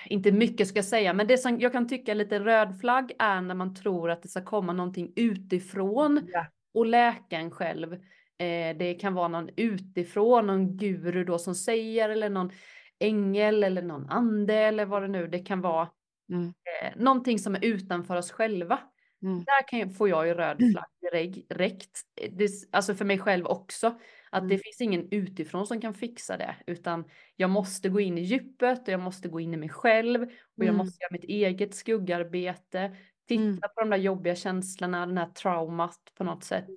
inte 0.05 0.31
mycket 0.31 0.67
ska 0.67 0.77
jag 0.77 0.85
säga, 0.85 1.13
men 1.13 1.27
det 1.27 1.37
som 1.37 1.59
jag 1.59 1.71
kan 1.71 1.87
tycka 1.87 2.11
är 2.11 2.15
lite 2.15 2.39
röd 2.39 2.79
flagg 2.81 3.11
är 3.19 3.41
när 3.41 3.55
man 3.55 3.75
tror 3.75 4.11
att 4.11 4.21
det 4.23 4.27
ska 4.27 4.41
komma 4.45 4.73
någonting 4.73 5.13
utifrån 5.15 6.27
Ja. 6.33 6.45
och 6.73 6.85
läkaren 6.85 7.51
själv. 7.51 7.93
Eh, 8.39 8.77
det 8.77 8.97
kan 9.01 9.13
vara 9.13 9.27
någon 9.27 9.49
utifrån, 9.55 10.47
någon 10.47 10.77
guru 10.77 11.23
då 11.23 11.37
som 11.39 11.55
säger 11.55 12.09
eller 12.09 12.29
någon 12.29 12.51
ängel 12.99 13.63
eller 13.63 13.81
någon 13.81 14.09
ande 14.09 14.53
eller 14.55 14.85
vad 14.85 15.01
det 15.01 15.07
nu 15.07 15.27
det 15.27 15.39
kan 15.39 15.61
vara. 15.61 15.89
Mm. 16.31 16.45
Eh, 16.47 16.97
någonting 17.01 17.39
som 17.39 17.55
är 17.55 17.65
utanför 17.65 18.15
oss 18.15 18.31
själva. 18.31 18.79
Mm. 19.23 19.37
Där 19.43 19.67
kan 19.67 19.89
får 19.93 20.09
jag 20.09 20.27
ju 20.27 20.33
röd 20.33 20.57
flagg 20.57 20.85
direkt. 21.11 21.49
direkt. 21.49 22.01
Det, 22.31 22.49
alltså 22.71 22.95
för 22.95 23.05
mig 23.05 23.19
själv 23.19 23.45
också. 23.45 23.95
Att 24.31 24.41
det 24.49 24.55
Mm. 24.55 24.59
finns 24.63 24.81
ingen 24.81 25.07
utifrån 25.11 25.67
som 25.67 25.81
kan 25.81 25.93
fixa 25.93 26.37
det. 26.37 26.55
Utan 26.67 27.03
jag 27.35 27.49
måste 27.49 27.89
gå 27.89 27.99
in 27.99 28.17
i 28.17 28.21
djupet 28.21 28.81
och 28.87 28.93
jag 28.93 28.99
måste 28.99 29.27
gå 29.29 29.39
in 29.39 29.53
i 29.53 29.57
mig 29.57 29.69
själv. 29.69 30.23
Och 30.23 30.29
jag 30.55 30.63
Mm. 30.67 30.77
måste 30.77 30.97
göra 31.03 31.09
mitt 31.11 31.23
eget 31.23 31.75
skuggarbete. 31.75 32.95
Titta 33.27 33.41
Mm. 33.43 33.59
på 33.59 33.81
de 33.81 33.89
där 33.89 33.97
jobbiga 33.97 34.35
känslorna, 34.35 35.05
den 35.05 35.17
här 35.17 35.29
traumat 35.29 35.99
på 36.17 36.23
något 36.23 36.43
sätt. 36.43 36.69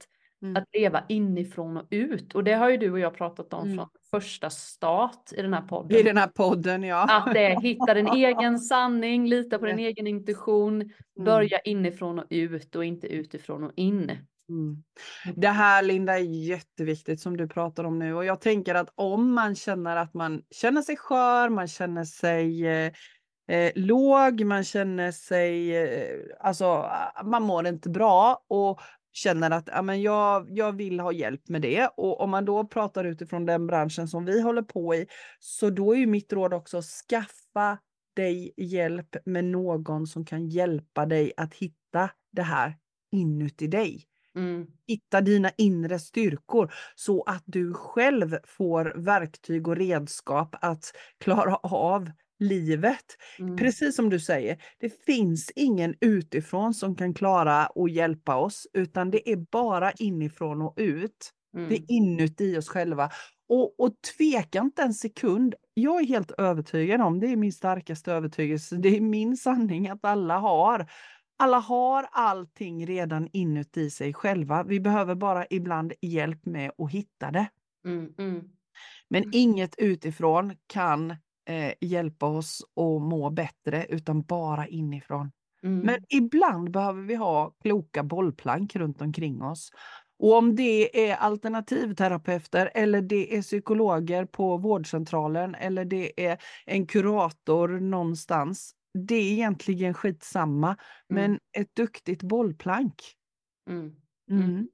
Mm. 0.42 0.56
Att 0.56 0.64
leva 0.72 1.04
inifrån 1.08 1.76
och 1.76 1.86
ut. 1.90 2.34
Och 2.34 2.44
det 2.44 2.52
har 2.52 2.70
ju 2.70 2.76
du 2.76 2.90
och 2.92 2.98
jag 2.98 3.14
pratat 3.14 3.52
om 3.52 3.64
Mm. 3.64 3.76
från 3.76 3.88
första 4.10 4.50
start 4.50 5.32
i 5.36 5.42
den 5.42 5.54
här 5.54 5.62
podden. 5.62 5.98
I 5.98 6.02
den 6.02 6.16
här 6.16 6.26
podden, 6.26 6.82
ja. 6.82 7.06
Att 7.26 7.34
det 7.34 7.44
är 7.44 7.60
hitta 7.60 7.94
din 7.94 8.06
egen 8.16 8.58
sanning, 8.58 9.26
lita 9.28 9.58
på 9.58 9.66
din 9.66 9.78
egen 9.78 10.06
intuition, 10.06 10.74
Mm. 10.82 10.92
börja 11.24 11.60
inifrån 11.60 12.18
och 12.18 12.26
ut 12.30 12.76
och 12.76 12.84
inte 12.84 13.06
utifrån 13.06 13.64
och 13.64 13.72
in. 13.76 14.10
Mm. 14.52 14.82
Det 15.36 15.48
här 15.48 15.82
Linda 15.82 16.18
är 16.18 16.22
jätteviktigt 16.22 17.20
som 17.20 17.36
du 17.36 17.48
pratar 17.48 17.84
om 17.84 17.98
nu 17.98 18.14
och 18.14 18.24
jag 18.24 18.40
tänker 18.40 18.74
att 18.74 18.92
om 18.94 19.32
man 19.32 19.54
känner 19.54 19.96
att 19.96 20.14
man 20.14 20.42
känner 20.50 20.82
sig 20.82 20.96
skör, 20.96 21.48
man 21.48 21.68
känner 21.68 22.04
sig 22.04 22.66
eh, 22.66 22.92
eh, 23.48 23.72
låg, 23.74 24.44
man 24.44 24.64
känner 24.64 25.12
sig, 25.12 25.76
eh, 25.76 26.18
alltså 26.40 26.64
ah, 26.64 27.22
man 27.24 27.42
mår 27.42 27.66
inte 27.66 27.90
bra 27.90 28.44
och 28.48 28.80
känner 29.12 29.50
att 29.50 29.68
ja, 29.72 29.82
men 29.82 30.02
jag, 30.02 30.46
jag 30.50 30.72
vill 30.72 31.00
ha 31.00 31.12
hjälp 31.12 31.48
med 31.48 31.62
det 31.62 31.88
och 31.96 32.20
om 32.20 32.30
man 32.30 32.44
då 32.44 32.66
pratar 32.66 33.04
utifrån 33.04 33.46
den 33.46 33.66
branschen 33.66 34.08
som 34.08 34.24
vi 34.24 34.42
håller 34.42 34.62
på 34.62 34.94
i 34.94 35.06
så 35.38 35.70
då 35.70 35.94
är 35.94 35.98
ju 35.98 36.06
mitt 36.06 36.32
råd 36.32 36.54
också 36.54 36.82
skaffa 37.08 37.78
dig 38.16 38.54
hjälp 38.56 39.16
med 39.24 39.44
någon 39.44 40.06
som 40.06 40.24
kan 40.24 40.48
hjälpa 40.48 41.06
dig 41.06 41.32
att 41.36 41.54
hitta 41.54 42.10
det 42.32 42.42
här 42.42 42.76
inuti 43.12 43.66
dig. 43.66 44.11
Mm. 44.36 44.66
Hitta 44.86 45.20
dina 45.20 45.50
inre 45.56 45.98
styrkor 45.98 46.72
så 46.94 47.22
att 47.22 47.42
du 47.46 47.74
själv 47.74 48.36
får 48.44 48.92
verktyg 48.96 49.68
och 49.68 49.76
redskap 49.76 50.56
att 50.60 50.92
klara 51.20 51.56
av 51.56 52.10
livet. 52.38 53.04
Mm. 53.38 53.56
Precis 53.56 53.96
som 53.96 54.10
du 54.10 54.20
säger, 54.20 54.62
det 54.80 55.04
finns 55.04 55.52
ingen 55.56 55.94
utifrån 56.00 56.74
som 56.74 56.96
kan 56.96 57.14
klara 57.14 57.66
och 57.66 57.88
hjälpa 57.88 58.36
oss, 58.36 58.66
utan 58.72 59.10
det 59.10 59.32
är 59.32 59.36
bara 59.36 59.92
inifrån 59.92 60.62
och 60.62 60.74
ut. 60.76 61.32
Mm. 61.56 61.68
Det 61.68 61.74
är 61.74 61.84
inuti 61.88 62.58
oss 62.58 62.68
själva. 62.68 63.10
Och, 63.48 63.80
och 63.80 63.92
tveka 64.18 64.58
inte 64.58 64.82
en 64.82 64.94
sekund. 64.94 65.54
Jag 65.74 66.00
är 66.00 66.06
helt 66.06 66.30
övertygad 66.30 67.00
om, 67.00 67.20
det 67.20 67.26
är 67.26 67.36
min 67.36 67.52
starkaste 67.52 68.12
övertygelse, 68.12 68.76
det 68.76 68.96
är 68.96 69.00
min 69.00 69.36
sanning 69.36 69.88
att 69.88 70.04
alla 70.04 70.38
har 70.38 70.86
alla 71.42 71.58
har 71.58 72.08
allting 72.12 72.86
redan 72.86 73.28
inuti 73.32 73.90
sig 73.90 74.14
själva. 74.14 74.62
Vi 74.62 74.80
behöver 74.80 75.14
bara 75.14 75.46
ibland 75.50 75.92
hjälp 76.00 76.46
med 76.46 76.70
att 76.78 76.90
hitta 76.90 77.30
det. 77.30 77.48
Mm, 77.86 78.14
mm. 78.18 78.42
Men 79.08 79.24
inget 79.32 79.74
utifrån 79.78 80.56
kan 80.66 81.10
eh, 81.48 81.72
hjälpa 81.80 82.26
oss 82.26 82.62
att 82.76 83.02
må 83.02 83.30
bättre 83.30 83.86
utan 83.88 84.22
bara 84.22 84.66
inifrån. 84.66 85.32
Mm. 85.62 85.78
Men 85.78 86.04
ibland 86.08 86.70
behöver 86.70 87.02
vi 87.02 87.14
ha 87.14 87.54
kloka 87.62 88.02
bollplank 88.02 88.76
runt 88.76 89.02
omkring 89.02 89.42
oss. 89.42 89.70
Och 90.18 90.36
om 90.36 90.56
det 90.56 91.10
är 91.10 91.16
alternativterapeuter 91.16 92.70
eller 92.74 93.02
det 93.02 93.36
är 93.36 93.42
psykologer 93.42 94.24
på 94.24 94.56
vårdcentralen 94.56 95.54
eller 95.54 95.84
det 95.84 96.26
är 96.26 96.38
en 96.66 96.86
kurator 96.86 97.68
någonstans 97.68 98.74
det 98.94 99.14
är 99.14 99.32
egentligen 99.32 99.94
skitsamma, 99.94 100.68
mm. 100.68 100.78
men 101.08 101.40
ett 101.58 101.74
duktigt 101.74 102.22
bollplank. 102.22 102.94
Mm. 103.70 103.96
Mm. 104.30 104.42
mm. 104.42 104.68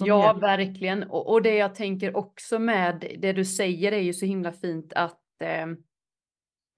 Ja, 0.00 0.26
hjälp. 0.26 0.42
verkligen. 0.42 1.02
Och, 1.02 1.32
och, 1.32 1.42
det 1.42 1.54
jag 1.54 1.74
tänker 1.74 2.16
också 2.16 2.58
med 2.58 3.16
det 3.18 3.32
du 3.32 3.44
säger 3.44 3.92
är 3.92 4.00
ju 4.00 4.12
så 4.12 4.26
himla 4.26 4.52
fint 4.52 4.92
att 4.92 5.42
eh, 5.42 5.66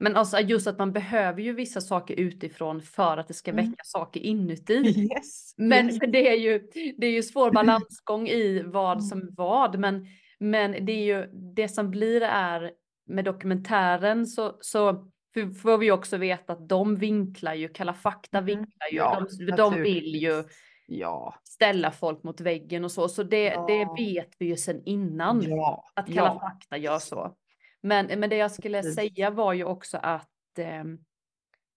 men 0.02 0.16
alltså 0.16 0.40
just 0.40 0.66
att 0.66 0.78
man 0.78 0.92
behöver 0.92 1.42
ju 1.42 1.52
vissa 1.52 1.80
saker 1.80 2.14
utifrån 2.14 2.82
för 2.82 3.16
att 3.16 3.28
det 3.28 3.34
ska 3.34 3.50
mm. 3.50 3.56
väcka 3.56 3.66
mm. 3.66 3.84
saker 3.84 4.20
inuti. 4.20 4.74
Yes, 5.14 5.54
men 5.56 5.86
yes. 5.86 5.98
det 6.12 6.28
är 6.28 6.36
ju, 6.36 6.68
det 6.98 7.06
är 7.06 7.10
ju 7.10 7.22
svår 7.22 7.50
balansgång 7.52 8.28
i 8.28 8.62
vad 8.62 8.92
mm. 8.92 9.00
som 9.00 9.28
vad. 9.36 9.78
Men, 9.78 10.06
men 10.38 10.86
det 10.86 10.92
är 10.92 11.04
ju 11.04 11.26
det 11.54 11.68
som 11.68 11.90
blir 11.90 12.20
är 12.22 12.72
med 13.06 13.24
dokumentären 13.24 14.26
så, 14.26 14.58
så 14.60 15.09
för 15.34 15.50
får 15.50 15.78
vi 15.78 15.90
också 15.90 16.16
veta 16.16 16.52
att 16.52 16.68
de 16.68 16.96
vinklar 16.96 17.54
ju, 17.54 17.68
Kalla 17.68 17.94
fakta 17.94 18.38
mm. 18.38 18.46
vinklar 18.46 18.88
ju, 18.90 18.96
ja, 18.96 19.26
de, 19.38 19.56
de 19.56 19.82
vill 19.82 20.16
ju 20.16 20.44
ja. 20.86 21.34
ställa 21.44 21.90
folk 21.90 22.22
mot 22.22 22.40
väggen 22.40 22.84
och 22.84 22.92
så. 22.92 23.08
Så 23.08 23.22
det, 23.22 23.44
ja. 23.44 23.66
det 23.66 24.02
vet 24.04 24.30
vi 24.38 24.46
ju 24.46 24.56
sedan 24.56 24.82
innan 24.84 25.42
ja. 25.42 25.84
att 25.94 26.14
Kalla 26.14 26.40
fakta 26.40 26.76
gör 26.76 26.98
så. 26.98 27.36
Men, 27.82 28.20
men 28.20 28.30
det 28.30 28.36
jag 28.36 28.52
skulle 28.52 28.82
Precis. 28.82 28.94
säga 28.94 29.30
var 29.30 29.52
ju 29.52 29.64
också 29.64 29.98
att 29.98 30.58
eh, 30.58 30.84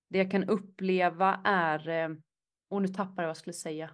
det 0.09 0.17
jag 0.17 0.31
kan 0.31 0.43
uppleva 0.43 1.41
är, 1.43 1.89
eh, 1.89 2.09
och 2.69 2.81
nu 2.81 2.87
tappar 2.87 3.23
jag 3.23 3.27
vad 3.27 3.29
jag 3.29 3.37
skulle 3.37 3.53
säga. 3.53 3.89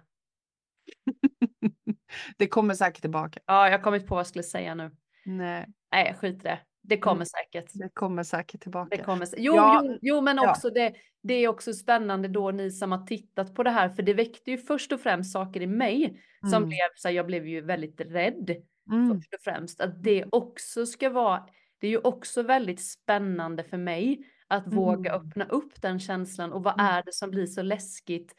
det 2.36 2.46
kommer 2.46 2.74
säkert 2.74 3.00
tillbaka. 3.00 3.40
Ja, 3.46 3.64
jag 3.68 3.78
har 3.78 3.84
kommit 3.84 4.06
på 4.06 4.14
vad 4.14 4.20
jag 4.20 4.26
skulle 4.26 4.42
säga 4.42 4.74
nu. 4.74 4.90
Nej. 5.24 5.66
Nej, 5.92 6.14
skit 6.14 6.34
i 6.34 6.42
det. 6.42 6.58
Det 6.82 6.98
kommer 6.98 7.14
mm. 7.14 7.26
säkert. 7.26 7.70
Det 7.74 7.88
kommer 7.94 8.22
säkert 8.22 8.60
tillbaka. 8.60 8.96
Det 8.96 9.02
kommer, 9.02 9.28
jo, 9.36 9.54
ja. 9.56 9.82
jo, 9.84 9.98
jo, 10.02 10.20
men 10.20 10.38
också 10.38 10.68
ja. 10.68 10.74
det, 10.74 10.94
det 11.22 11.34
är 11.34 11.48
också 11.48 11.72
spännande 11.72 12.28
då 12.28 12.50
ni 12.50 12.70
som 12.70 12.92
har 12.92 13.06
tittat 13.06 13.54
på 13.54 13.62
det 13.62 13.70
här, 13.70 13.88
för 13.88 14.02
det 14.02 14.14
väckte 14.14 14.50
ju 14.50 14.58
först 14.58 14.92
och 14.92 15.00
främst 15.00 15.32
saker 15.32 15.60
i 15.62 15.66
mig 15.66 16.22
som 16.40 16.54
mm. 16.54 16.68
blev 16.68 16.88
så 16.96 17.08
här, 17.08 17.14
jag 17.14 17.26
blev 17.26 17.46
ju 17.46 17.60
väldigt 17.60 18.00
rädd 18.00 18.56
mm. 18.92 19.14
först 19.14 19.34
och 19.34 19.40
främst. 19.40 19.80
Att 19.80 20.02
det 20.02 20.24
också 20.32 20.86
ska 20.86 21.10
vara, 21.10 21.46
det 21.78 21.86
är 21.86 21.90
ju 21.90 21.98
också 21.98 22.42
väldigt 22.42 22.80
spännande 22.80 23.64
för 23.64 23.76
mig 23.76 24.24
att 24.48 24.66
mm. 24.66 24.76
våga 24.76 25.12
öppna 25.12 25.44
upp 25.44 25.82
den 25.82 26.00
känslan 26.00 26.52
och 26.52 26.62
vad 26.62 26.80
mm. 26.80 26.86
är 26.86 27.02
det 27.02 27.14
som 27.14 27.30
blir 27.30 27.46
så 27.46 27.62
läskigt 27.62 28.34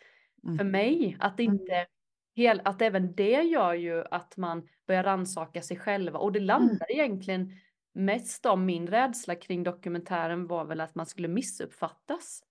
för 0.58 0.64
mig? 0.64 1.18
Att 1.20 1.40
inte 1.40 1.86
Hel, 2.36 2.62
att 2.66 2.82
även 2.82 3.16
det 3.16 3.42
gör 3.42 3.74
ju 3.74 4.04
att 4.12 4.38
man 4.38 4.68
börjar 4.88 5.04
rannsaka 5.04 5.62
sig 5.62 5.78
själva 5.78 6.20
och 6.20 6.32
det 6.32 6.40
landar 6.40 6.92
egentligen 6.92 7.52
mest 7.94 8.46
om 8.46 8.66
min 8.66 8.88
rädsla 8.88 9.36
kring 9.36 9.64
dokumentären 9.64 10.48
var 10.48 10.66
väl 10.66 10.82
att 10.82 10.96
man 10.96 11.06
skulle 11.06 11.28
missuppfattas. 11.28 12.44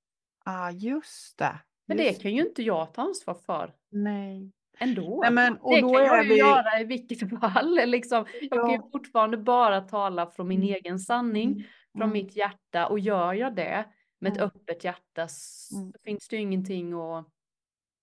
Ja, 0.45 0.53
ah, 0.53 0.71
just 0.71 1.39
det. 1.39 1.61
Men 1.87 1.97
det 1.97 2.23
kan 2.23 2.35
ju 2.35 2.43
inte 2.43 2.63
jag 2.63 2.95
ta 2.95 3.03
ansvar 3.03 3.35
för. 3.35 3.75
Nej. 3.91 4.53
Ändå. 4.79 5.21
Nej, 5.23 5.33
men, 5.33 5.57
och 5.57 5.75
det 5.75 5.81
då 5.81 5.95
kan 5.95 6.05
jag 6.05 6.23
ju 6.25 6.29
vi... 6.29 6.39
göra 6.39 6.81
i 6.81 6.85
vilket 6.85 7.41
fall. 7.41 7.81
Liksom. 7.87 8.27
Jag 8.41 8.59
ja. 8.59 8.67
kan 8.67 8.73
ju 8.73 8.91
fortfarande 8.93 9.37
bara 9.37 9.81
tala 9.81 10.27
från 10.27 10.49
min 10.49 10.63
mm. 10.63 10.75
egen 10.75 10.99
sanning, 10.99 11.53
mm. 11.53 11.63
från 11.93 12.03
mm. 12.03 12.13
mitt 12.13 12.37
hjärta. 12.37 12.87
Och 12.87 12.99
gör 12.99 13.33
jag 13.35 13.57
det 13.57 13.85
med 14.21 14.33
ett 14.33 14.39
mm. 14.39 14.51
öppet 14.55 14.85
hjärta 14.85 15.29
så 15.29 15.77
mm. 15.77 15.93
finns 16.05 16.29
det 16.29 16.37
ju 16.37 16.43
ingenting 16.43 16.93
att 16.93 17.27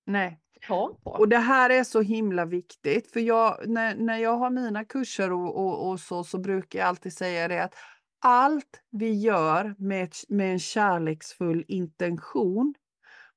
Nej. 0.06 0.40
Ja. 0.68 0.98
Och 1.04 1.30
det 1.30 1.38
här 1.38 1.70
är 1.70 1.84
så 1.84 2.02
himla 2.02 2.46
viktigt, 2.46 3.12
för 3.12 3.20
jag, 3.20 3.68
när, 3.68 3.96
när 3.96 4.18
jag 4.18 4.38
har 4.38 4.50
mina 4.50 4.86
kurser 4.86 5.32
och, 5.32 5.56
och, 5.56 5.90
och 5.90 6.00
så, 6.00 6.24
så 6.24 6.38
brukar 6.38 6.80
jag 6.80 6.88
alltid 6.88 7.14
säga 7.14 7.48
det 7.48 7.64
att 7.64 7.74
allt 8.20 8.82
vi 8.92 9.14
gör 9.14 9.76
med, 9.78 10.12
med 10.30 10.52
en 10.52 10.60
kärleksfull 10.60 11.66
intention, 11.68 12.74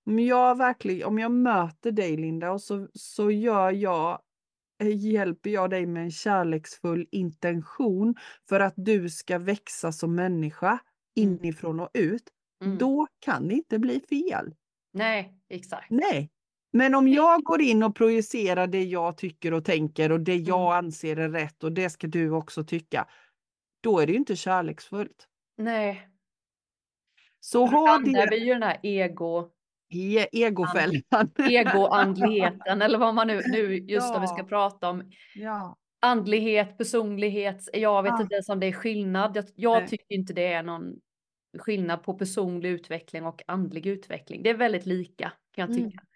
om 0.07 0.19
jag 0.19 0.59
verkligen, 0.59 1.09
om 1.09 1.19
jag 1.19 1.33
möter 1.33 1.93
dig 1.93 2.17
Linda 2.17 2.53
och 2.53 2.63
så, 2.63 2.89
så 2.95 3.31
gör 3.31 3.71
jag 3.71 4.21
eh, 4.83 4.97
hjälper 4.97 5.51
jag 5.51 5.71
dig 5.71 5.87
med 5.87 6.03
en 6.03 6.11
kärleksfull 6.11 7.07
intention 7.11 8.15
för 8.49 8.61
att 8.61 8.75
du 8.77 9.11
ska 9.11 9.39
växa 9.39 9.93
som 9.93 10.15
människa 10.15 10.69
mm. 10.69 11.39
inifrån 11.39 11.81
och 11.81 11.91
ut, 11.95 12.31
mm. 12.65 12.79
då 12.79 13.07
kan 13.19 13.49
det 13.49 13.55
inte 13.55 13.79
bli 13.79 14.01
fel. 14.01 14.55
Nej, 14.93 15.35
exakt. 15.49 15.91
Nej, 15.91 16.31
men 16.73 16.95
om 16.95 17.09
jag 17.09 17.43
går 17.43 17.61
in 17.61 17.83
och 17.83 17.97
projicerar 17.97 18.67
det 18.67 18.85
jag 18.85 19.17
tycker 19.17 19.55
och 19.55 19.65
tänker 19.65 20.13
och 20.13 20.21
det 20.21 20.37
jag 20.37 20.73
mm. 20.73 20.85
anser 20.85 21.17
är 21.17 21.29
rätt 21.29 21.65
och 21.65 21.73
det 21.73 21.91
ska 21.91 22.07
du 22.07 22.31
också 22.31 22.65
tycka, 22.65 23.07
då 23.81 23.99
är 23.99 24.07
det 24.07 24.13
ju 24.13 24.19
inte 24.19 24.37
kärleksfullt. 24.37 25.27
Nej. 25.57 26.09
Så 27.41 27.67
har 27.67 28.05
det... 28.05 28.29
vi 28.31 28.45
ju 28.45 28.53
den 28.53 28.63
här 28.63 28.79
ego... 28.83 29.51
E 29.93 30.27
egofällan. 30.33 31.31
Egoandligheten 31.39 32.83
eller 32.83 32.99
vad 32.99 33.15
man 33.15 33.27
nu, 33.27 33.41
nu 33.47 33.75
just 33.77 34.15
ja. 34.15 34.21
vi 34.21 34.27
ska 34.27 34.45
prata 34.45 34.91
om. 34.91 35.11
Ja. 35.35 35.77
Andlighet, 36.01 36.79
personlighet, 36.79 37.69
jag 37.73 38.03
vet 38.03 38.11
ja. 38.11 38.23
inte 38.23 38.35
ens 38.35 38.49
om 38.49 38.61
det 38.61 38.67
är 38.67 38.73
skillnad. 38.73 39.37
Jag, 39.37 39.45
jag 39.55 39.89
tycker 39.89 40.15
inte 40.15 40.33
det 40.33 40.53
är 40.53 40.63
någon 40.63 40.95
skillnad 41.59 42.03
på 42.03 42.15
personlig 42.15 42.71
utveckling 42.71 43.27
och 43.27 43.43
andlig 43.47 43.87
utveckling. 43.87 44.43
Det 44.43 44.51
är 44.51 44.55
väldigt 44.55 44.87
lika 44.87 45.33
kan 45.55 45.63
jag 45.63 45.71
mm. 45.71 45.91
tycka. 45.91 46.01
Mm. 46.01 46.10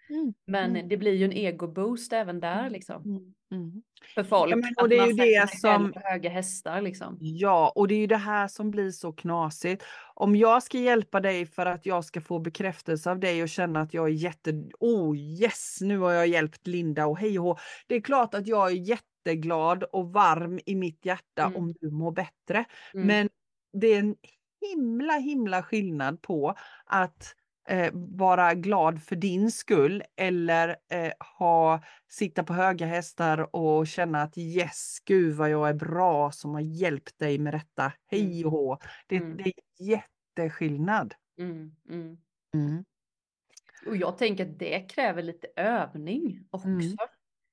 Men 0.47 0.69
mm. 0.69 0.89
det 0.89 0.97
blir 0.97 1.13
ju 1.13 1.25
en 1.25 1.33
ego-boost 1.33 2.13
även 2.13 2.39
där 2.39 2.59
mm, 2.59 2.71
liksom. 2.71 3.03
Mm. 3.03 3.33
mm. 3.51 3.83
För 4.15 4.23
folk. 4.23 4.51
Ja, 4.51 4.55
men, 4.55 4.73
och 4.81 4.89
det 4.89 4.97
är 4.97 5.07
ju 5.07 5.13
det 5.13 5.49
som... 5.49 5.93
höga 5.95 6.29
hästar 6.29 6.81
liksom. 6.81 7.17
Ja, 7.21 7.73
och 7.75 7.87
det 7.87 7.95
är 7.95 7.99
ju 7.99 8.07
det 8.07 8.17
här 8.17 8.47
som 8.47 8.71
blir 8.71 8.91
så 8.91 9.11
knasigt. 9.11 9.83
Om 10.13 10.35
jag 10.35 10.63
ska 10.63 10.77
hjälpa 10.77 11.19
dig 11.19 11.45
för 11.45 11.65
att 11.65 11.85
jag 11.85 12.05
ska 12.05 12.21
få 12.21 12.39
bekräftelse 12.39 13.11
av 13.11 13.19
dig 13.19 13.43
och 13.43 13.49
känna 13.49 13.81
att 13.81 13.93
jag 13.93 14.05
är 14.05 14.13
jätte... 14.13 14.63
Oh 14.79 15.17
yes, 15.17 15.77
nu 15.81 15.97
har 15.97 16.11
jag 16.11 16.27
hjälpt 16.27 16.67
Linda 16.67 17.05
och 17.05 17.19
hej 17.19 17.39
och 17.39 17.59
Det 17.87 17.95
är 17.95 18.01
klart 18.01 18.33
att 18.33 18.47
jag 18.47 18.71
är 18.71 18.75
jätteglad 18.75 19.83
och 19.83 20.13
varm 20.13 20.59
i 20.65 20.75
mitt 20.75 21.05
hjärta 21.05 21.43
mm. 21.43 21.55
om 21.55 21.73
du 21.73 21.91
mår 21.91 22.11
bättre. 22.11 22.65
Men 22.93 23.29
det 23.73 23.87
är 23.87 23.99
en 23.99 24.15
himla 24.61 25.13
himla 25.13 25.63
skillnad 25.63 26.21
på 26.21 26.55
att 26.85 27.35
eh, 27.67 27.89
vara 27.93 28.53
glad 28.53 29.03
för 29.03 29.15
din 29.15 29.51
skull 29.51 30.03
eller 30.15 30.75
eh, 30.91 31.11
ha, 31.37 31.83
sitta 32.07 32.43
på 32.43 32.53
höga 32.53 32.85
hästar 32.85 33.55
och 33.55 33.87
känna 33.87 34.21
att 34.21 34.37
yes, 34.37 34.97
gud 35.05 35.35
vad 35.35 35.49
jag 35.49 35.69
är 35.69 35.73
bra 35.73 36.31
som 36.31 36.53
har 36.53 36.61
hjälpt 36.61 37.19
dig 37.19 37.37
med 37.37 37.53
detta. 37.53 37.91
Hej 38.07 38.41
mm. 38.41 38.45
och 38.45 38.51
hå. 38.51 38.77
Det, 39.07 39.15
mm. 39.15 39.37
det 39.37 39.43
är 39.43 39.53
jätteskillnad. 39.85 41.13
Mm, 41.39 41.71
mm. 41.89 42.17
Mm. 42.53 42.85
Och 43.85 43.97
jag 43.97 44.17
tänker 44.17 44.45
att 44.45 44.59
det 44.59 44.89
kräver 44.89 45.23
lite 45.23 45.47
övning 45.55 46.47
också. 46.49 46.67
Mm. 46.67 46.97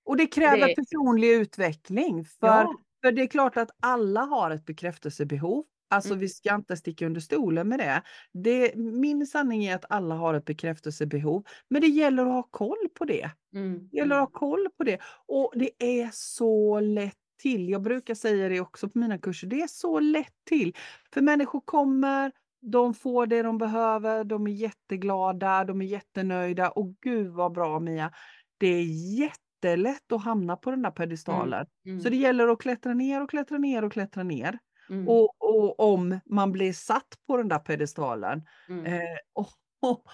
Och 0.04 0.16
det 0.16 0.26
kräver 0.26 0.69
det... 0.69 0.75
personlig 0.75 1.28
utveckling. 1.31 2.25
För, 2.25 2.47
ja. 2.47 2.75
för 3.02 3.12
det 3.12 3.23
är 3.23 3.26
klart 3.26 3.57
att 3.57 3.71
alla 3.81 4.21
har 4.21 4.50
ett 4.50 4.66
bekräftelsebehov. 4.66 5.64
Alltså 5.93 6.11
Mm. 6.11 6.21
vi 6.21 6.29
ska 6.29 6.55
inte 6.55 6.77
sticka 6.77 7.07
under 7.07 7.21
stolen 7.21 7.69
med 7.69 7.79
det. 7.79 8.03
det. 8.33 8.77
Min 8.77 9.27
sanning 9.27 9.65
är 9.65 9.75
att 9.75 9.85
alla 9.89 10.15
har 10.15 10.35
ett 10.35 10.45
bekräftelsebehov, 10.45 11.45
men 11.71 11.81
det 11.81 11.87
gäller 11.89 12.23
att 12.27 12.33
ha 12.33 12.43
koll 12.51 12.89
på 12.99 13.05
det. 13.05 13.31
Mm. 13.55 13.89
Det 13.91 13.97
gäller 13.97 14.15
att 14.17 14.21
ha 14.21 14.27
koll 14.39 14.69
på 14.79 14.85
det. 14.85 14.99
Och 15.29 15.53
det 15.57 15.71
är 16.03 16.11
så 16.13 16.81
lätt 16.81 17.15
till. 17.43 17.69
Jag 17.69 17.83
brukar 17.83 18.15
säga 18.15 18.49
det 18.49 18.61
också 18.61 18.89
på 18.89 18.99
mina 18.99 19.19
kurser. 19.19 19.47
Det 19.49 19.61
är 19.63 19.67
så 19.67 20.01
lätt 20.01 20.35
till. 20.49 20.75
För 21.15 21.21
människor 21.21 21.61
kommer, 21.65 22.33
de 22.63 22.95
får 22.95 23.27
det 23.27 23.43
de 23.43 23.59
behöver, 23.59 24.25
de 24.25 24.47
är 24.47 24.51
jätteglada, 24.53 25.65
de 25.65 25.83
är 25.83 25.87
jättenöjda. 25.87 26.71
Och 26.71 26.95
gud 27.01 27.29
vad 27.29 27.53
bra 27.53 27.81
Mia! 27.81 28.13
Det 28.59 28.67
är 28.67 28.85
jättelätt 29.21 30.13
att 30.13 30.25
hamna 30.25 30.57
på 30.57 30.71
den 30.71 30.83
där 30.83 30.91
pedestalen. 30.91 31.67
Mm. 31.87 32.01
Så 32.01 32.09
det 32.09 32.17
gäller 32.17 32.49
att 32.49 32.59
klättra 32.61 32.95
ner 32.95 33.23
och 33.23 33.31
klättra 33.31 33.59
ner 33.59 33.85
och 33.85 33.93
klättra 33.93 34.23
ner. 34.23 34.59
Mm. 34.93 35.09
Och, 35.09 35.35
och 35.39 35.93
om 35.93 36.21
man 36.25 36.53
blir 36.53 36.73
satt 36.73 37.19
på 37.27 37.37
den 37.37 37.49
där 37.49 37.59
pedestalen. 37.59 38.43
Mm. 38.69 38.87
Eh, 38.87 39.19
och, 39.33 39.49
och, 39.83 40.05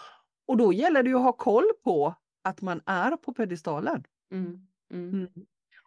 och 0.47 0.57
då 0.57 0.73
gäller 0.73 1.03
det 1.03 1.09
ju 1.09 1.17
att 1.17 1.23
ha 1.23 1.33
koll 1.33 1.65
på 1.85 2.15
att 2.45 2.63
man 2.63 2.81
är 2.87 3.17
på 3.17 3.33
pedestalen. 3.33 4.05
Mm. 4.33 4.67
Mm. 4.93 5.09
Mm. 5.11 5.29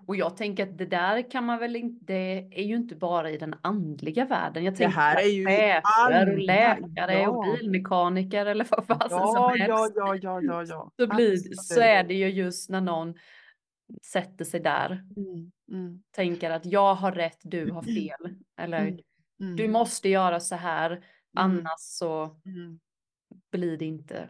Och 0.08 0.16
jag 0.16 0.38
tänker 0.38 0.64
att 0.64 0.78
det 0.78 0.86
där 0.86 1.32
kan 1.32 1.46
man 1.46 1.60
väl 1.60 1.76
inte, 1.76 2.06
det 2.06 2.48
är 2.52 2.64
ju 2.64 2.76
inte 2.76 2.96
bara 2.96 3.30
i 3.30 3.38
den 3.38 3.56
andliga 3.62 4.26
världen. 4.26 4.64
Jag 4.64 4.76
tänker 4.76 4.96
här 4.96 5.16
att 5.16 5.24
är 5.24 5.28
ju 5.28 5.46
chefer 5.46 6.32
och 6.32 6.40
läkare 6.40 7.28
och 7.28 7.48
ja. 7.48 7.56
bilmekaniker 7.60 8.46
eller 8.46 8.68
vad 8.70 8.86
fasen 8.86 9.18
Ja, 9.18 9.34
som 9.34 9.50
helst. 9.50 9.68
ja, 9.68 9.90
ja, 9.96 10.16
ja, 10.22 10.42
ja, 10.42 10.64
ja. 10.64 10.92
Så, 11.00 11.08
blir, 11.08 11.38
så 11.56 11.82
är 11.82 12.04
det 12.04 12.14
ju 12.14 12.28
just 12.28 12.70
när 12.70 12.82
någon 12.82 13.14
sätter 14.02 14.46
sig 14.46 14.60
där, 14.60 15.04
Mm, 15.18 15.52
mm, 15.72 16.04
tänker 16.12 16.52
att 16.52 16.66
jag 16.66 16.96
har 16.96 17.12
rätt, 17.12 17.40
du 17.42 17.72
har 17.72 17.84
fel. 17.84 18.36
Eller 18.58 18.80
Mm, 18.88 19.00
mm, 19.42 19.56
du 19.56 19.68
måste 19.68 20.10
göra 20.10 20.40
så 20.40 20.56
här, 20.56 20.92
mm, 20.92 21.04
annars 21.34 21.80
så 21.80 22.24
mm. 22.46 22.80
blir 23.52 23.78
det 23.78 23.86
inte 23.86 24.30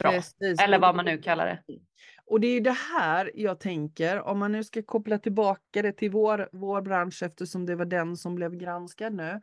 bra. 0.00 0.10
Precis. 0.10 0.60
Eller 0.60 0.78
vad 0.78 0.96
man 0.96 1.04
nu 1.04 1.18
kallar 1.18 1.46
det. 1.46 1.78
Och 2.26 2.40
det 2.40 2.46
är 2.46 2.60
det 2.60 2.76
här 2.96 3.30
jag 3.34 3.60
tänker, 3.60 4.20
om 4.20 4.38
man 4.38 4.52
nu 4.52 4.64
ska 4.64 4.82
koppla 4.82 5.18
tillbaka 5.18 5.82
det 5.82 5.92
till 5.92 6.10
vår, 6.10 6.48
vår 6.52 6.82
bransch 6.82 7.22
eftersom 7.22 7.66
det 7.66 7.76
var 7.76 7.84
den 7.84 8.16
som 8.16 8.34
blev 8.34 8.56
granskad 8.56 9.14
nu. 9.14 9.40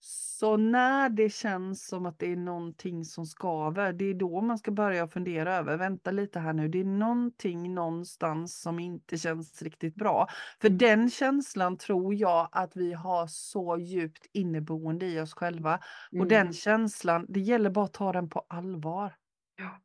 Så 0.00 0.56
när 0.56 1.08
det 1.08 1.30
känns 1.30 1.86
som 1.86 2.06
att 2.06 2.18
det 2.18 2.32
är 2.32 2.36
någonting 2.36 3.04
som 3.04 3.26
skaver, 3.26 3.92
det 3.92 4.04
är 4.04 4.14
då 4.14 4.40
man 4.40 4.58
ska 4.58 4.70
börja 4.70 5.08
fundera 5.08 5.54
över, 5.56 5.76
vänta 5.76 6.10
lite 6.10 6.38
här 6.40 6.52
nu, 6.52 6.68
det 6.68 6.80
är 6.80 6.84
någonting 6.84 7.74
någonstans 7.74 8.60
som 8.60 8.78
inte 8.78 9.18
känns 9.18 9.62
riktigt 9.62 9.94
bra. 9.94 10.28
För 10.60 10.68
Mm. 10.68 10.78
den 10.78 11.10
känslan 11.10 11.76
tror 11.76 12.14
jag 12.14 12.48
att 12.52 12.76
vi 12.76 12.92
har 12.92 13.26
så 13.26 13.78
djupt 13.78 14.26
inneboende 14.32 15.06
i 15.06 15.20
oss 15.20 15.34
själva. 15.34 15.74
Och 16.10 16.26
Mm. 16.26 16.28
den 16.28 16.52
känslan, 16.52 17.26
det 17.28 17.40
gäller 17.40 17.70
bara 17.70 17.84
att 17.84 17.92
ta 17.94 18.12
den 18.12 18.28
på 18.28 18.46
allvar. 18.48 19.14
Ja. 19.58 19.80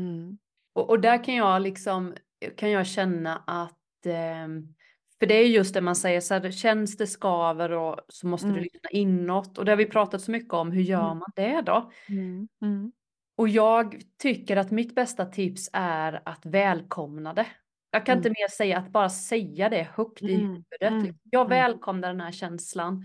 Mm. 0.00 0.38
Och, 0.74 0.90
och 0.90 1.00
där 1.00 1.24
kan 1.24 1.34
jag 1.34 1.62
liksom, 1.62 2.14
kan 2.56 2.70
jag 2.70 2.86
känna 2.86 3.36
att, 3.46 4.06
ehm, 4.06 4.74
för 5.22 5.26
det 5.26 5.34
är 5.34 5.46
just 5.46 5.74
det 5.74 5.80
man 5.80 5.96
säger, 5.96 6.20
så 6.20 6.34
här, 6.34 6.50
känns 6.50 6.96
det 6.96 7.06
skaver 7.06 7.72
och 7.72 8.00
så 8.08 8.26
måste 8.26 8.46
du 8.46 8.52
Mm. 8.52 8.62
lyssna 8.62 8.90
inåt. 8.90 9.58
Och 9.58 9.64
det 9.64 9.72
har 9.72 9.76
vi 9.76 9.86
pratat 9.86 10.20
så 10.20 10.30
mycket 10.30 10.52
om, 10.54 10.72
hur 10.72 10.82
gör 10.82 11.04
Mm. 11.06 11.18
man 11.18 11.30
det 11.36 11.60
då? 11.60 11.90
Mm. 12.08 12.48
Mm. 12.62 12.92
Och 13.36 13.48
jag 13.48 14.00
tycker 14.22 14.56
att 14.56 14.70
mitt 14.70 14.94
bästa 14.94 15.24
tips 15.26 15.70
är 15.72 16.22
att 16.24 16.46
välkomna 16.46 17.34
det. 17.34 17.46
Jag 17.90 18.06
kan 18.06 18.12
Mm. 18.12 18.18
inte 18.20 18.30
mer 18.30 18.48
säga 18.48 18.78
att 18.78 18.90
bara 18.92 19.08
säga 19.08 19.68
det 19.68 19.88
högt 19.94 20.22
i 20.22 20.34
huvudet. 20.34 21.16
Jag 21.30 21.48
välkomnar 21.48 22.08
den 22.08 22.20
här 22.20 22.32
känslan. 22.32 23.04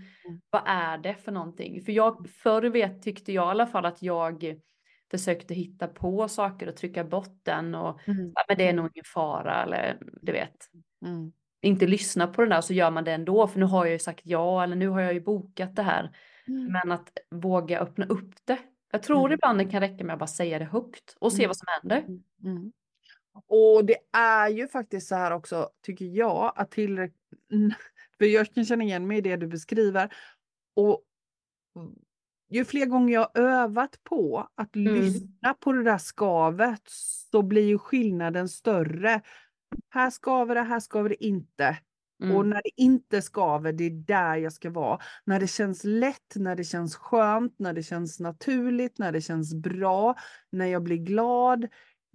Vad 0.50 0.62
är 0.66 0.98
det 0.98 1.14
för 1.14 1.32
någonting? 1.32 1.82
För 1.84 1.92
jag, 1.92 2.28
förr 2.30 2.62
vet, 2.62 3.02
tyckte 3.02 3.32
jag 3.32 3.46
i 3.46 3.50
alla 3.50 3.66
fall 3.66 3.84
att 3.84 4.02
jag 4.02 4.54
försökte 5.10 5.54
hitta 5.54 5.86
på 5.88 6.28
saker 6.28 6.68
och 6.68 6.76
trycka 6.76 7.04
bort 7.04 7.40
den 7.42 7.74
och 7.74 8.08
Mm. 8.08 8.32
ja, 8.34 8.44
men 8.48 8.56
det 8.58 8.68
är 8.68 8.72
nog 8.72 8.84
ingen 8.94 9.04
fara 9.14 9.62
eller 9.62 9.98
du 10.22 10.32
vet. 10.32 10.56
Mm. 11.06 11.32
Inte 11.60 11.86
lyssna 11.86 12.26
på 12.26 12.40
den 12.42 12.50
där 12.50 12.60
så 12.60 12.72
gör 12.74 12.90
man 12.90 13.04
det 13.04 13.12
ändå 13.12 13.48
för 13.48 13.58
nu 13.60 13.66
har 13.66 13.84
jag 13.84 13.92
ju 13.92 13.98
sagt 13.98 14.20
ja 14.24 14.62
eller 14.64 14.76
nu 14.76 14.88
har 14.88 15.00
jag 15.00 15.14
ju 15.14 15.20
bokat 15.20 15.76
det 15.76 15.82
här. 15.82 16.10
Mm. 16.48 16.72
Men 16.72 16.92
att 16.92 17.10
våga 17.30 17.80
öppna 17.80 18.06
upp 18.06 18.30
det. 18.44 18.58
Jag 18.92 19.02
tror 19.02 19.20
Mm. 19.20 19.32
ibland 19.32 19.58
det 19.58 19.64
kan 19.64 19.80
räcka 19.80 20.04
med 20.04 20.12
att 20.12 20.18
bara 20.18 20.26
säga 20.26 20.58
det 20.58 20.64
högt 20.64 21.16
och 21.18 21.32
se 21.32 21.42
Mm. 21.42 21.48
vad 21.48 21.56
som 21.56 21.66
händer. 21.68 21.98
Mm. 21.98 22.22
Mm. 22.44 22.72
Och 23.46 23.84
det 23.84 23.96
är 24.12 24.48
ju 24.48 24.68
faktiskt 24.68 25.08
så 25.08 25.14
här 25.14 25.30
också, 25.30 25.70
tycker 25.82 26.04
jag, 26.04 26.52
att 26.56 26.70
tillräckligt... 26.70 27.18
För 28.18 28.24
jag 28.24 28.54
kan 28.54 28.64
känna 28.64 28.84
igen 28.84 29.06
mig 29.06 29.18
i 29.18 29.20
det 29.20 29.36
du 29.36 29.46
beskriver. 29.46 30.12
Och 30.76 31.02
ju 32.50 32.64
fler 32.64 32.86
gånger 32.86 33.14
jag 33.14 33.20
har 33.20 33.42
övat 33.42 34.00
på 34.04 34.48
att 34.54 34.76
Mm. 34.76 34.94
lyssna 34.94 35.54
på 35.60 35.72
det 35.72 35.82
där 35.84 35.98
skavet 35.98 36.82
så 37.30 37.42
blir 37.42 37.66
ju 37.66 37.78
skillnaden 37.78 38.48
större. 38.48 39.20
Här 39.90 40.10
skaver 40.10 40.54
det, 40.54 40.60
här 40.62 40.80
skaver 40.80 41.08
det 41.08 41.24
inte. 41.24 41.78
Och 42.20 42.24
Mm. 42.26 42.50
när 42.50 42.62
det 42.64 42.82
inte 42.82 43.22
skaver, 43.22 43.72
det 43.72 43.84
är 43.84 43.90
där 43.90 44.36
jag 44.36 44.52
ska 44.52 44.70
vara. 44.70 44.98
När 45.24 45.40
det 45.40 45.46
känns 45.46 45.84
lätt, 45.84 46.34
när 46.34 46.56
det 46.56 46.64
känns 46.64 46.96
skönt, 46.96 47.54
när 47.58 47.72
det 47.72 47.82
känns 47.82 48.20
naturligt, 48.20 48.98
när 48.98 49.12
det 49.12 49.20
känns 49.20 49.54
bra, 49.54 50.14
när 50.52 50.66
jag 50.66 50.82
blir 50.82 50.96
glad. 50.96 51.58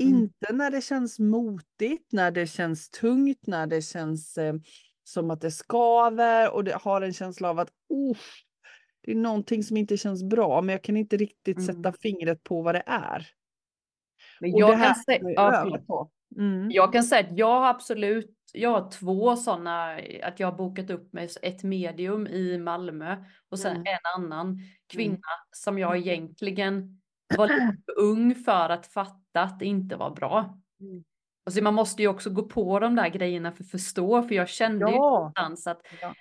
Mm. 0.01 0.13
Inte 0.15 0.53
när 0.53 0.71
det 0.71 0.81
känns 0.81 1.19
motigt, 1.19 2.11
när 2.11 2.31
det 2.31 2.47
känns 2.47 2.89
tungt, 2.89 3.47
när 3.47 3.67
det 3.67 3.81
känns 3.81 4.37
eh, 4.37 4.53
som 5.03 5.31
att 5.31 5.41
det 5.41 5.51
skaver 5.51 6.53
och 6.53 6.63
det 6.63 6.73
har 6.81 7.01
en 7.01 7.13
känsla 7.13 7.49
av 7.49 7.59
att 7.59 7.69
oh, 7.89 8.17
det 9.01 9.11
är 9.11 9.15
någonting 9.15 9.63
som 9.63 9.77
inte 9.77 9.97
känns 9.97 10.23
bra, 10.23 10.61
men 10.61 10.73
jag 10.73 10.83
kan 10.83 10.97
inte 10.97 11.17
riktigt 11.17 11.57
Mm. 11.57 11.67
sätta 11.75 11.93
fingret 11.93 12.43
på 12.43 12.61
vad 12.61 12.75
det 12.75 12.83
är. 12.85 13.27
Men 14.39 14.53
Och 14.53 14.59
jag 14.59 14.69
det 14.69 14.75
här 14.75 14.93
kan 14.93 15.03
säga, 15.03 15.19
ja. 15.87 16.09
Mm. 16.37 16.71
jag 16.71 16.93
kan 16.93 17.03
säga 17.03 17.27
att 17.27 17.37
jag 17.37 17.59
har 17.59 17.67
absolut, 17.69 18.35
jag 18.53 18.69
har 18.69 18.91
två 18.91 19.35
sådana, 19.35 19.99
att 20.23 20.39
jag 20.39 20.47
har 20.47 20.57
bokat 20.57 20.89
upp 20.89 21.13
med 21.13 21.29
ett 21.41 21.63
medium 21.63 22.27
i 22.27 22.57
Malmö 22.57 23.23
och 23.49 23.59
sen 23.59 23.71
Mm. 23.75 23.83
en 23.87 24.21
annan 24.23 24.59
kvinna 24.87 25.27
som 25.51 25.79
jag 25.79 25.97
egentligen 25.97 27.01
var 27.37 27.47
lite 27.47 27.77
för 27.85 27.99
ung 27.99 28.35
för 28.35 28.69
att 28.69 28.87
fatta 28.87 29.41
att 29.41 29.59
det 29.59 29.65
inte 29.65 29.95
var 29.95 30.09
bra. 30.11 30.57
Mm. 30.79 31.03
Alltså 31.45 31.63
man 31.63 31.73
måste 31.73 32.01
ju 32.01 32.07
också 32.07 32.29
gå 32.29 32.43
på 32.43 32.79
de 32.79 32.95
där 32.95 33.09
grejerna 33.09 33.51
för 33.51 33.63
att 33.63 33.71
förstå, 33.71 34.23
för 34.23 34.35
jag 34.35 34.49
kände 34.49 34.85
ju 34.85 34.91
Ja. 34.95 34.99
någonstans 35.01 35.67
att 35.67 35.81
Ja. 36.01 36.13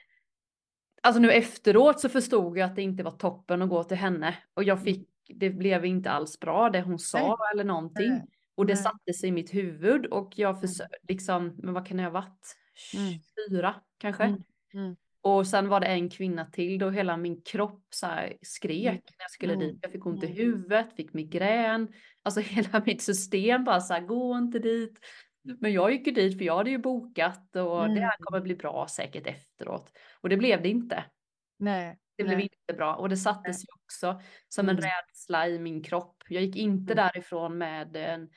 Alltså 1.02 1.20
nu 1.20 1.32
efteråt 1.32 2.00
så 2.00 2.08
förstod 2.08 2.58
jag 2.58 2.66
att 2.70 2.76
det 2.76 2.82
inte 2.82 3.02
var 3.02 3.10
toppen 3.10 3.62
att 3.62 3.68
gå 3.68 3.84
till 3.84 3.96
henne 3.96 4.34
och 4.54 4.64
jag 4.64 4.78
Mm. 4.78 4.84
fick, 4.84 5.08
det 5.28 5.50
blev 5.50 5.84
inte 5.84 6.10
alls 6.10 6.40
bra 6.40 6.70
det 6.70 6.80
hon 6.82 6.98
sa 6.98 7.18
Nej. 7.18 7.36
eller 7.52 7.64
någonting. 7.64 8.08
Nej. 8.10 8.26
Och 8.62 8.66
det 8.66 8.74
Nej. 8.74 8.82
satte 8.82 9.12
sig 9.12 9.28
i 9.28 9.32
mitt 9.32 9.54
huvud 9.54 10.06
och 10.06 10.32
jag 10.36 10.50
Mm. 10.50 10.60
försökte 10.60 10.96
liksom, 11.08 11.54
men 11.62 11.74
vad 11.74 11.86
kan 11.86 11.96
det 11.96 12.02
ha 12.02 12.10
varit? 12.10 12.56
Mm. 12.96 13.12
24 13.48 13.74
kanske? 13.98 14.24
Mm. 14.24 14.42
Mm. 14.74 14.96
Och 15.20 15.46
sen 15.46 15.68
var 15.68 15.80
det 15.80 15.86
en 15.86 16.10
kvinna 16.10 16.44
till 16.46 16.78
då 16.78 16.90
hela 16.90 17.16
min 17.16 17.42
kropp 17.42 17.84
så 17.90 18.06
skrek 18.42 18.86
Mm. 18.86 18.94
när 19.18 19.24
jag 19.24 19.30
skulle 19.30 19.52
Mm. 19.54 19.66
dit. 19.66 19.78
Jag 19.82 19.92
fick 19.92 20.06
ont 20.06 20.22
i 20.22 20.26
Mm. 20.26 20.38
huvudet, 20.38 20.96
fick 20.96 21.12
migrän. 21.12 21.92
Alltså 22.22 22.40
hela 22.80 22.82
mitt 22.86 23.02
system 23.02 23.64
bara 23.64 23.80
så 23.80 23.94
här, 23.94 24.00
gå 24.00 24.38
inte 24.38 24.58
dit. 24.58 24.98
Men 25.42 25.72
jag 25.72 25.92
gick 25.92 26.06
ju 26.06 26.12
dit 26.12 26.38
för 26.38 26.44
jag 26.44 26.56
hade 26.56 26.70
ju 26.70 26.78
bokat 26.78 27.56
och 27.56 27.88
det 27.88 28.00
här 28.00 28.14
Mm. 28.16 28.16
kommer 28.20 28.40
bli 28.40 28.54
bra 28.54 28.86
säkert 28.88 29.26
efteråt. 29.26 29.92
Och 30.20 30.28
det 30.28 30.36
blev 30.36 30.62
det 30.62 30.68
inte. 30.68 31.04
Nej. 31.58 31.98
Det 32.16 32.24
blev 32.24 32.36
Nej. 32.38 32.42
inte 32.66 32.76
bra 32.76 32.94
och 32.94 33.08
det 33.08 33.16
sattes 33.16 33.64
ju 33.64 33.66
också 33.74 34.20
som 34.48 34.68
en 34.68 34.78
Mm. 34.78 34.90
rädsla 34.90 35.48
i 35.48 35.58
min 35.58 35.82
kropp. 35.82 36.22
Jag 36.28 36.42
gick 36.42 36.56
inte 36.56 36.92
Mm. 36.92 36.96
därifrån 37.06 37.58
med 37.58 37.96
en 37.96 38.28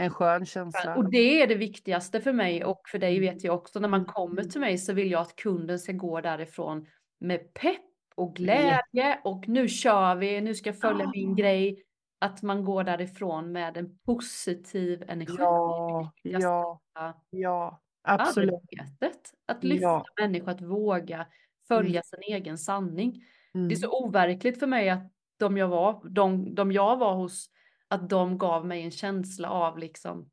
En 0.00 0.10
skön 0.10 0.46
känsla. 0.46 0.96
och 0.96 1.10
det 1.10 1.42
är 1.42 1.46
det 1.46 1.54
viktigaste 1.54 2.20
för 2.20 2.32
mig 2.32 2.64
och 2.64 2.80
för 2.88 2.98
dig 2.98 3.16
Mm. 3.18 3.34
vet 3.34 3.44
jag 3.44 3.54
också. 3.54 3.80
När 3.80 3.88
man 3.88 4.00
Mm. 4.00 4.12
kommer 4.12 4.40
Mm. 4.40 4.50
till 4.50 4.60
mig 4.60 4.78
så 4.78 4.92
vill 4.92 5.10
jag 5.10 5.20
att 5.20 5.36
kunden 5.36 5.78
ska 5.78 5.92
gå 5.92 6.20
därifrån 6.20 6.86
med 7.20 7.54
pepp 7.54 7.80
och 8.14 8.34
glädje 8.36 9.20
och 9.24 9.48
nu 9.48 9.68
kör 9.68 10.14
vi, 10.16 10.40
nu 10.40 10.54
ska 10.54 10.68
jag 10.70 10.80
följa 10.80 11.04
Ja. 11.04 11.10
min 11.14 11.36
grej. 11.36 11.82
Att 12.22 12.42
man 12.42 12.64
går 12.64 12.84
därifrån 12.84 13.52
med 13.52 13.76
en 13.76 13.98
positiv 14.06 15.04
energi. 15.08 15.34
Ja, 15.38 16.12
ja, 16.22 16.80
ja, 17.30 17.80
absolut. 18.02 18.50
Arbetet. 18.52 19.20
Att 19.46 19.64
lyfta 19.64 19.82
Ja. 19.86 20.04
människor 20.20 20.50
att 20.50 20.60
våga 20.60 21.26
följa 21.68 21.90
Mm. 21.90 22.02
sin 22.02 22.34
egen 22.36 22.58
sanning. 22.58 23.12
Det 23.52 23.58
är 23.58 23.62
Mm. 23.62 23.76
så 23.76 24.04
overkligt 24.06 24.58
för 24.58 24.66
mig 24.66 24.90
att 24.90 25.12
de 25.38 25.56
jag 25.56 25.68
var, 25.68 26.08
de, 26.08 26.54
de 26.54 26.72
jag 26.72 26.96
var 26.96 27.14
hos, 27.14 27.50
att 27.90 28.10
de 28.10 28.38
gav 28.38 28.66
mig 28.66 28.82
en 28.82 28.90
känsla 28.90 29.50
av 29.50 29.78
liksom 29.78 30.30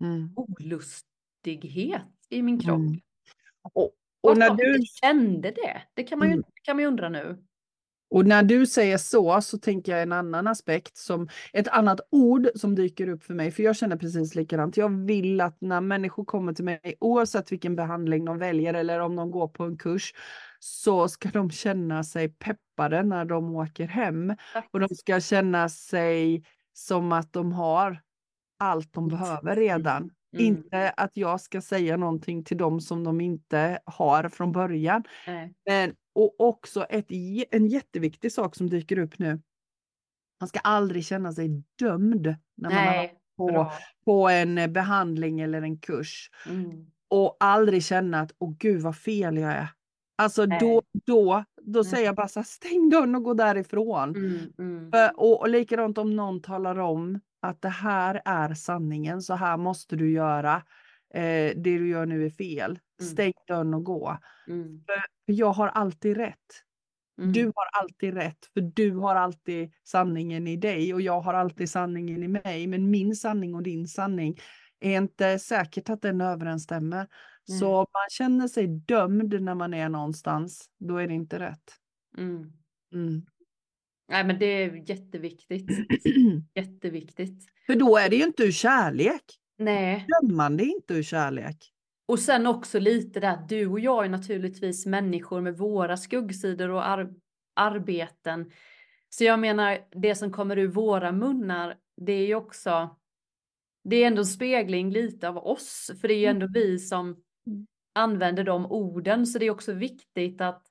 Mm. 0.00 0.30
olustighet 0.36 2.02
i 2.28 2.42
min 2.42 2.60
kropp. 2.60 2.78
Mm. 2.78 3.00
Och, 3.74 3.90
Och 4.20 4.38
när 4.38 4.50
du, 4.54 4.78
kände 5.02 5.50
det, 5.50 5.82
det 5.94 6.02
kan 6.04 6.18
man 6.18 6.28
ju, 6.28 6.34
Mm. 6.34 6.44
kan 6.62 6.76
man 6.76 6.82
ju 6.82 6.86
undra 6.88 7.08
nu. 7.08 7.38
och 8.10 8.26
när 8.26 8.42
du 8.42 8.66
säger 8.66 8.98
så, 8.98 9.40
så 9.40 9.58
tänker 9.58 9.92
jag 9.92 10.02
en 10.02 10.12
annan 10.12 10.46
aspekt, 10.46 10.96
som 10.96 11.28
ett 11.52 11.68
annat 11.68 12.00
ord 12.10 12.48
som 12.54 12.74
dyker 12.74 13.08
upp 13.08 13.22
för 13.24 13.34
mig, 13.34 13.50
för 13.50 13.62
jag 13.62 13.76
känner 13.76 13.96
precis 13.96 14.34
likadant. 14.34 14.76
Jag 14.76 14.88
vill 15.06 15.40
att 15.40 15.60
när 15.60 15.80
människor 15.80 16.24
kommer 16.24 16.52
till 16.52 16.64
mig, 16.64 16.94
oavsett 17.00 17.52
vilken 17.52 17.76
behandling 17.76 18.24
de 18.24 18.38
väljer 18.38 18.74
eller 18.74 19.00
om 19.00 19.16
de 19.16 19.30
går 19.30 19.48
på 19.48 19.64
en 19.64 19.78
kurs, 19.78 20.14
så 20.60 21.08
ska 21.08 21.28
de 21.28 21.50
känna 21.50 22.04
sig 22.04 22.28
peppade 22.28 23.02
när 23.02 23.24
de 23.24 23.56
åker 23.56 23.86
hem. 23.86 24.34
Och 24.72 24.80
de 24.80 24.88
ska 24.88 25.20
känna 25.20 25.68
sig 25.68 26.44
som 26.76 27.12
att 27.12 27.32
de 27.32 27.52
har 27.52 28.02
allt 28.58 28.92
de 28.92 29.08
behöver 29.08 29.56
redan. 29.56 30.02
Mm. 30.02 30.46
Inte 30.46 30.90
att 30.90 31.16
jag 31.16 31.40
ska 31.40 31.60
säga 31.60 31.96
någonting 31.96 32.44
till 32.44 32.56
dem 32.56 32.80
som 32.80 33.04
de 33.04 33.20
inte 33.20 33.78
har 33.84 34.28
från 34.28 34.52
början. 34.52 35.04
Nej. 35.26 35.54
Men, 35.66 35.94
och 36.14 36.40
också 36.40 36.84
ett, 36.84 37.06
en 37.50 37.66
jätteviktig 37.66 38.32
sak 38.32 38.56
som 38.56 38.70
dyker 38.70 38.98
upp 38.98 39.18
nu. 39.18 39.40
Man 40.40 40.48
ska 40.48 40.58
aldrig 40.58 41.04
känna 41.04 41.32
sig 41.32 41.62
dömd 41.78 42.36
när 42.56 42.70
Nej, 42.70 43.18
man 43.38 43.54
har 43.54 43.64
på, 43.64 43.72
på 44.04 44.28
en 44.28 44.72
behandling 44.72 45.40
eller 45.40 45.62
en 45.62 45.78
kurs. 45.78 46.30
Mm. 46.48 46.86
Och 47.08 47.36
aldrig 47.40 47.84
känna 47.84 48.20
att, 48.20 48.32
åh 48.38 48.54
gud 48.58 48.82
vad 48.82 48.96
fel 48.96 49.36
jag 49.36 49.52
är. 49.52 49.68
Alltså 50.16 50.46
Nej. 50.46 50.58
då, 50.60 50.82
då, 51.06 51.44
då 51.62 51.78
mm. 51.78 51.84
säger 51.90 52.06
jag 52.06 52.16
bara 52.16 52.28
så 52.28 52.40
här, 52.40 52.44
stäng 52.44 52.88
dörren 52.88 53.14
och 53.14 53.22
gå 53.22 53.34
därifrån. 53.34 54.16
Mm, 54.16 54.52
mm. 54.58 54.90
För, 54.90 55.20
och, 55.20 55.40
och 55.40 55.48
likadant 55.48 55.98
om 55.98 56.16
någon 56.16 56.42
talar 56.42 56.78
om 56.78 57.20
att 57.42 57.62
det 57.62 57.68
här 57.68 58.22
är 58.24 58.54
sanningen, 58.54 59.22
så 59.22 59.34
här 59.34 59.56
måste 59.56 59.96
du 59.96 60.10
göra. 60.10 60.62
Eh, 61.14 61.52
det 61.56 61.78
du 61.78 61.88
gör 61.88 62.06
nu 62.06 62.26
är 62.26 62.30
fel. 62.30 62.78
Mm. 63.00 63.12
Stäng 63.12 63.32
dörren 63.48 63.74
och 63.74 63.84
gå. 63.84 64.18
Mm. 64.48 64.84
För, 64.86 64.94
för 65.26 65.32
jag 65.32 65.52
har 65.52 65.68
alltid 65.68 66.16
rätt. 66.16 66.62
Mm. 67.18 67.32
Du 67.32 67.44
har 67.44 67.82
alltid 67.82 68.14
rätt, 68.14 68.46
för 68.54 68.60
du 68.60 68.96
har 68.96 69.14
alltid 69.14 69.72
sanningen 69.84 70.46
i 70.46 70.56
dig 70.56 70.94
och 70.94 71.00
jag 71.00 71.20
har 71.20 71.34
alltid 71.34 71.70
sanningen 71.70 72.22
i 72.22 72.28
mig. 72.28 72.66
Men 72.66 72.90
min 72.90 73.16
sanning 73.16 73.54
och 73.54 73.62
din 73.62 73.88
sanning 73.88 74.38
är 74.80 74.96
inte 74.96 75.38
säkert 75.38 75.90
att 75.90 76.02
den 76.02 76.20
överensstämmer. 76.20 77.06
Mm. 77.48 77.60
Så 77.60 77.76
om 77.76 77.86
man 77.92 78.10
känner 78.10 78.48
sig 78.48 78.66
dömd 78.66 79.42
när 79.42 79.54
man 79.54 79.74
är 79.74 79.88
någonstans, 79.88 80.70
då 80.78 80.96
är 80.96 81.08
det 81.08 81.14
inte 81.14 81.38
rätt. 81.38 81.72
Mm. 82.18 82.52
Mm. 82.92 83.22
Nej 84.08 84.24
men 84.24 84.38
det 84.38 84.46
är 84.46 84.90
jätteviktigt. 84.90 85.70
Jätteviktigt. 86.54 87.44
För 87.66 87.74
då 87.74 87.96
är 87.96 88.08
det 88.08 88.16
ju 88.16 88.24
inte 88.24 88.42
ur 88.42 88.52
kärlek. 88.52 89.22
Nej. 89.58 90.06
Dömande 90.22 90.64
är 90.64 90.66
inte 90.66 90.94
ur 90.94 91.02
kärlek. 91.02 91.72
Och 92.08 92.18
sen 92.18 92.46
också 92.46 92.78
lite 92.78 93.20
där, 93.20 93.38
du 93.48 93.66
och 93.66 93.80
jag 93.80 94.04
är 94.04 94.08
naturligtvis 94.08 94.86
människor 94.86 95.40
med 95.40 95.58
våra 95.58 95.96
skuggsidor 95.96 96.68
och 96.68 96.88
ar 96.88 97.14
arbeten. 97.56 98.50
Så 99.08 99.24
jag 99.24 99.40
menar, 99.40 99.78
det 99.90 100.14
som 100.14 100.32
kommer 100.32 100.58
ur 100.58 100.68
våra 100.68 101.12
munnar, 101.12 101.74
det 101.96 102.12
är 102.12 102.26
ju 102.26 102.34
också, 102.34 102.96
det 103.84 103.96
är 103.96 104.06
ändå 104.06 104.20
en 104.20 104.26
spegling 104.26 104.90
lite 104.90 105.28
av 105.28 105.36
oss, 105.36 105.90
för 106.00 106.08
det 106.08 106.14
är 106.14 106.18
ju 106.18 106.26
ändå 106.26 106.48
vi 106.54 106.78
som 106.78 107.06
Mm. 107.06 107.16
Använder 107.96 108.44
de 108.44 108.66
orden, 108.66 109.26
så 109.26 109.38
det 109.38 109.46
är 109.46 109.50
också 109.50 109.72
viktigt 109.72 110.40
att 110.40 110.62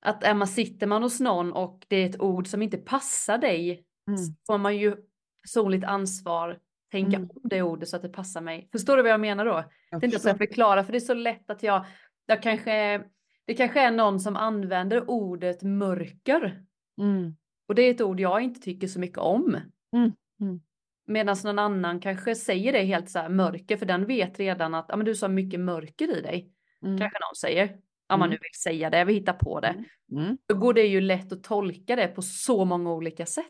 att 0.00 0.24
är 0.24 0.34
man, 0.34 0.48
sitter 0.48 0.86
man 0.86 1.02
hos 1.02 1.20
någon 1.20 1.52
och 1.52 1.86
det 1.88 1.96
är 1.96 2.08
ett 2.10 2.20
ord 2.20 2.46
som 2.46 2.62
inte 2.62 2.76
passar 2.78 3.38
dig, 3.38 3.84
Mm. 4.08 4.18
så 4.18 4.32
får 4.46 4.58
man 4.58 4.76
ju 4.76 4.96
personligt 5.42 5.84
ansvar 5.84 6.58
tänka 6.90 7.16
Mm. 7.16 7.30
om 7.34 7.40
det 7.48 7.62
ordet 7.62 7.88
så 7.88 7.96
att 7.96 8.02
det 8.02 8.08
passar 8.08 8.40
mig. 8.40 8.68
Förstår 8.72 8.96
du 8.96 9.02
vad 9.02 9.12
jag 9.12 9.20
menar 9.20 9.44
då? 9.44 9.64
Jag 9.90 10.00
Det 10.00 10.04
är 10.04 10.08
inte 10.08 10.18
så 10.18 10.28
jag 10.28 10.38
förklara, 10.38 10.84
för 10.84 10.92
det 10.92 10.98
är 10.98 11.00
så 11.00 11.14
lätt 11.14 11.50
att 11.50 11.62
jag, 11.62 11.84
jag 12.26 12.42
kanske, 12.42 13.04
det 13.46 13.54
kanske 13.54 13.80
är 13.80 13.90
någon 13.90 14.20
som 14.20 14.36
använder 14.36 15.10
ordet 15.10 15.62
mörker. 15.62 16.64
Mm. 17.00 17.36
Och 17.68 17.74
det 17.74 17.82
är 17.82 17.90
ett 17.90 18.00
ord 18.00 18.20
jag 18.20 18.40
inte 18.42 18.60
tycker 18.60 18.86
så 18.86 19.00
mycket 19.00 19.18
om. 19.18 19.56
Mm, 19.96 20.12
mm. 20.40 20.60
Medan 21.08 21.36
någon 21.44 21.58
annan 21.58 22.00
kanske 22.00 22.34
säger 22.34 22.72
det 22.72 22.82
helt 22.82 23.10
så 23.10 23.18
här 23.18 23.28
mörker, 23.28 23.76
för 23.76 23.86
den 23.86 24.06
vet 24.06 24.38
redan 24.38 24.74
att 24.74 24.86
ja, 24.88 24.96
men 24.96 25.06
du 25.06 25.14
sa 25.14 25.28
mycket 25.28 25.60
mörker 25.60 26.18
i 26.18 26.20
dig. 26.20 26.52
Mm. 26.84 26.98
Kanske 26.98 27.18
någon 27.18 27.36
säger. 27.40 27.64
Om 28.10 28.18
man 28.18 28.28
Mm. 28.28 28.30
nu 28.30 28.36
vill 28.42 28.60
säga 28.62 28.90
det, 28.90 29.04
vi 29.04 29.12
hittar 29.14 29.32
på 29.32 29.60
det. 29.60 29.84
Mm. 30.12 30.38
Då 30.48 30.54
går 30.54 30.74
det 30.74 30.82
ju 30.86 31.00
lätt 31.00 31.32
att 31.32 31.42
tolka 31.44 31.96
det 31.96 32.08
på 32.08 32.22
så 32.22 32.64
många 32.64 32.92
olika 32.92 33.26
sätt. 33.26 33.44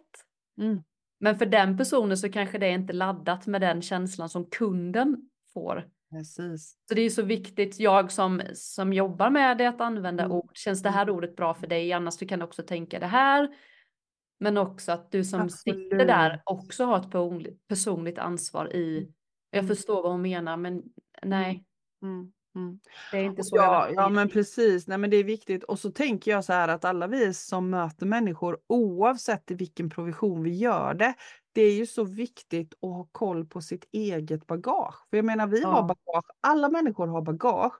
Mm. 0.60 0.82
Men 1.20 1.38
för 1.38 1.46
den 1.46 1.76
personen 1.78 2.18
så 2.18 2.28
kanske 2.32 2.58
det 2.58 2.66
är 2.66 2.72
inte 2.72 2.92
laddat 2.92 3.46
med 3.46 3.60
den 3.60 3.82
känslan 3.82 4.28
som 4.28 4.50
kunden 4.50 5.16
får. 5.54 5.88
Precis. 6.10 6.76
Så 6.88 6.94
det 6.94 7.02
är 7.02 7.10
så 7.10 7.22
viktigt, 7.22 7.80
jag 7.80 8.12
som, 8.12 8.42
som 8.54 8.92
jobbar 8.92 9.30
med 9.30 9.58
det, 9.58 9.66
att 9.66 9.80
använda 9.80 10.24
Mm. 10.24 10.36
ord. 10.36 10.50
Känns 10.54 10.82
det 10.82 10.90
här 10.90 11.10
ordet 11.10 11.36
bra 11.36 11.54
för 11.54 11.66
dig? 11.66 11.92
Annars 11.92 12.16
du 12.16 12.26
kan 12.26 12.42
också 12.42 12.62
tänka 12.62 12.98
det 12.98 13.06
här. 13.06 13.48
Men 14.40 14.56
också 14.56 14.92
att 14.92 15.10
du 15.12 15.24
som 15.24 15.50
sitter 15.50 15.96
där 16.06 16.24
Absolut. 16.30 16.42
också 16.44 16.84
har 16.84 16.98
ett 16.98 17.68
personligt- 17.68 18.18
ansvar 18.18 18.72
i. 18.76 19.12
Jag 19.50 19.58
Mm. 19.64 19.76
förstår 19.76 20.02
vad 20.02 20.12
hon 20.12 20.22
menar, 20.22 20.56
men 20.56 20.82
nej, 21.22 21.64
Mm. 22.02 22.32
Mm. 22.54 22.80
det 23.12 23.18
är 23.18 23.22
inte 23.24 23.42
så. 23.44 23.56
Ja, 23.56 23.88
ja, 23.94 24.08
men 24.08 24.28
precis. 24.28 24.86
Nej, 24.88 24.98
men 24.98 25.10
det 25.10 25.16
är 25.16 25.24
viktigt. 25.24 25.64
Och 25.64 25.78
så 25.78 25.90
tänker 25.90 26.30
jag 26.30 26.44
så 26.44 26.52
här 26.52 26.68
att 26.68 26.84
alla 26.84 27.06
vi 27.06 27.34
som 27.34 27.70
möter 27.70 28.06
människor, 28.06 28.58
oavsett 28.66 29.50
i 29.50 29.54
vilken 29.54 29.90
provision 29.90 30.42
vi 30.42 30.50
gör 30.56 30.94
det, 30.94 31.14
det 31.52 31.62
är 31.62 31.74
ju 31.74 31.86
så 31.86 32.04
viktigt 32.04 32.74
att 32.74 32.80
ha 32.90 33.08
koll 33.12 33.46
på 33.46 33.60
sitt 33.60 33.84
eget 33.92 34.46
bagage. 34.46 34.94
För 35.10 35.16
jag 35.16 35.24
menar, 35.24 35.46
vi 35.46 35.60
Ja. 35.62 35.68
har 35.68 35.82
bagage, 35.82 36.24
alla 36.40 36.68
människor 36.68 37.06
har 37.06 37.22
bagage. 37.22 37.72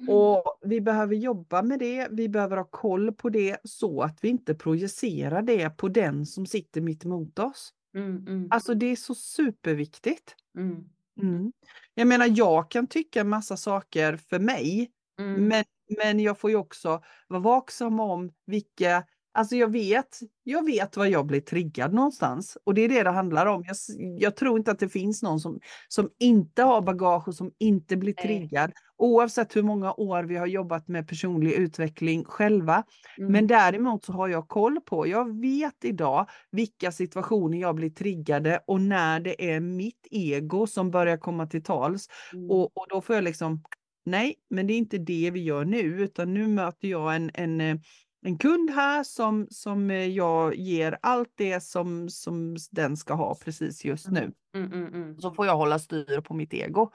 Mm. 0.00 0.14
Och 0.14 0.58
vi 0.62 0.80
behöver 0.80 1.14
jobba 1.14 1.62
med 1.62 1.78
det, 1.78 2.08
vi 2.10 2.28
behöver 2.28 2.56
ha 2.56 2.64
koll 2.64 3.12
på 3.12 3.28
det 3.28 3.56
så 3.64 4.02
att 4.02 4.24
vi 4.24 4.28
inte 4.28 4.54
projicerar 4.54 5.42
det 5.42 5.70
på 5.70 5.88
den 5.88 6.26
som 6.26 6.46
sitter 6.46 6.80
mitt 6.80 7.04
emot 7.04 7.38
oss. 7.38 7.72
Mm, 7.94 8.26
mm, 8.26 8.48
Alltså 8.50 8.74
det 8.74 8.86
är 8.86 8.96
så 8.96 9.14
superviktigt. 9.14 10.34
mm, 10.56 10.84
Mm. 11.22 11.52
Jag 11.94 12.08
menar, 12.08 12.26
jag 12.34 12.70
kan 12.70 12.86
tycka 12.86 13.20
en 13.20 13.28
massa 13.28 13.56
saker 13.56 14.16
för 14.16 14.38
mig, 14.38 14.90
mm. 15.18 15.48
men, 15.48 15.64
men 15.98 16.20
jag 16.20 16.38
får 16.38 16.50
ju 16.50 16.56
också 16.56 17.02
vara 17.28 17.40
vaksam 17.40 18.00
om 18.00 18.32
vilka, 18.46 19.04
alltså 19.32 19.56
jag 19.56 19.72
vet, 19.72 20.18
jag 20.44 20.66
vet 20.66 20.96
var 20.96 21.06
jag 21.06 21.26
blir 21.26 21.40
triggad 21.40 21.94
någonstans 21.94 22.58
och 22.64 22.74
det 22.74 22.80
är 22.80 22.88
det 22.88 23.02
det 23.02 23.10
handlar 23.10 23.46
om. 23.46 23.64
Jag, 23.66 23.76
jag 24.18 24.36
tror 24.36 24.58
inte 24.58 24.70
att 24.70 24.78
det 24.78 24.88
finns 24.88 25.22
någon 25.22 25.40
som, 25.40 25.60
som 25.88 26.10
inte 26.18 26.62
har 26.62 26.82
bagage 26.82 27.28
och 27.28 27.34
som 27.34 27.52
inte 27.58 27.96
blir 27.96 28.14
Nej. 28.16 28.26
triggad, 28.26 28.72
oavsett 28.96 29.56
hur 29.56 29.62
många 29.62 29.92
år 29.92 30.22
vi 30.22 30.36
har 30.36 30.46
jobbat 30.46 30.88
med 30.88 31.08
personlig 31.08 31.52
utveckling 31.52 32.24
själva. 32.24 32.84
Mm. 33.18 33.32
Men 33.32 33.46
däremot 33.46 34.04
så 34.04 34.12
har 34.12 34.28
jag 34.28 34.48
koll 34.48 34.80
på, 34.80 35.06
jag 35.06 35.40
vet 35.40 35.84
idag 35.84 36.26
vilka 36.50 36.92
situationer 36.92 37.58
jag 37.58 37.74
blir 37.74 37.90
triggade 37.90 38.60
och 38.66 38.80
när 38.80 39.20
det 39.20 39.52
är 39.52 39.60
mitt 39.60 40.06
ego 40.10 40.66
som 40.66 40.90
börjar 40.90 41.16
komma 41.16 41.46
till 41.46 41.62
tals. 41.62 42.08
Mm. 42.32 42.50
Och, 42.50 42.76
och 42.76 42.86
då 42.88 43.00
får 43.00 43.14
jag 43.14 43.24
liksom, 43.24 43.62
nej, 44.04 44.34
men 44.50 44.66
det 44.66 44.72
är 44.72 44.78
inte 44.78 44.98
det 44.98 45.30
vi 45.30 45.42
gör 45.42 45.64
nu, 45.64 45.80
utan 45.80 46.34
nu 46.34 46.46
möter 46.46 46.88
jag 46.88 47.16
en, 47.16 47.30
en, 47.34 47.60
eh, 47.60 47.76
en 48.22 48.38
kund 48.38 48.70
här 48.70 49.02
som, 49.04 49.46
som 49.50 49.90
eh, 49.90 50.06
jag 50.06 50.54
ger 50.54 50.98
allt 51.02 51.32
det 51.34 51.60
som, 51.60 52.08
som 52.10 52.56
den 52.70 52.96
ska 52.96 53.14
ha 53.14 53.34
precis 53.34 53.84
just 53.84 54.08
nu. 54.08 54.32
Mm, 54.54 54.72
mm, 54.72 54.94
mm. 54.94 55.18
Så 55.20 55.30
får 55.34 55.46
jag 55.46 55.56
hålla 55.56 55.78
styr 55.78 56.20
på 56.20 56.34
mitt 56.34 56.54
ego. 56.54 56.90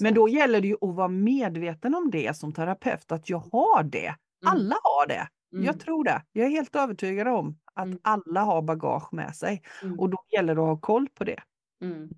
Men 0.00 0.14
då 0.14 0.28
gäller 0.28 0.60
det 0.60 0.68
ju 0.68 0.74
att 0.80 0.94
vara 0.94 1.08
medveten 1.08 1.94
om 1.94 2.10
det 2.10 2.36
som 2.36 2.52
terapeut, 2.52 3.12
att 3.12 3.30
jag 3.30 3.38
har 3.52 3.82
det. 3.82 4.06
Mm. 4.06 4.16
Alla 4.46 4.76
har 4.82 5.06
det. 5.06 5.28
Mm, 5.52 5.64
Jag 5.64 5.80
tror 5.80 6.04
det. 6.04 6.22
Jag 6.32 6.46
är 6.46 6.50
helt 6.50 6.76
övertygad 6.76 7.28
om 7.28 7.58
att 7.74 7.84
Mm. 7.86 7.98
alla 8.02 8.40
har 8.40 8.62
bagage 8.62 9.12
med 9.12 9.36
sig. 9.36 9.62
mm. 9.82 9.98
Och 10.00 10.10
då 10.10 10.18
gäller 10.32 10.54
det 10.54 10.60
att 10.62 10.66
ha 10.68 10.80
koll 10.80 11.08
på 11.08 11.24
det. 11.24 11.42
Mm. 11.82 12.08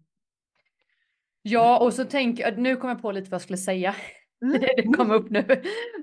Ja, 1.43 1.79
och 1.79 1.93
så 1.95 2.05
tänker 2.05 2.43
jag, 2.43 2.59
nu 2.59 2.77
kom 2.77 2.89
jag 2.91 3.03
på 3.03 3.13
lite 3.13 3.31
vad 3.31 3.35
jag 3.35 3.43
skulle 3.43 3.59
säga. 3.59 3.95
Mm. 4.43 4.61
Det 4.77 4.97
kom 4.97 5.11
upp 5.11 5.31
nu. 5.31 5.45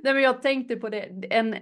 Nej, 0.04 0.13
men 0.13 0.23
jag 0.23 0.41
tänkte 0.41 0.75
på 0.75 0.89
det. 0.89 0.99
En, 1.32 1.56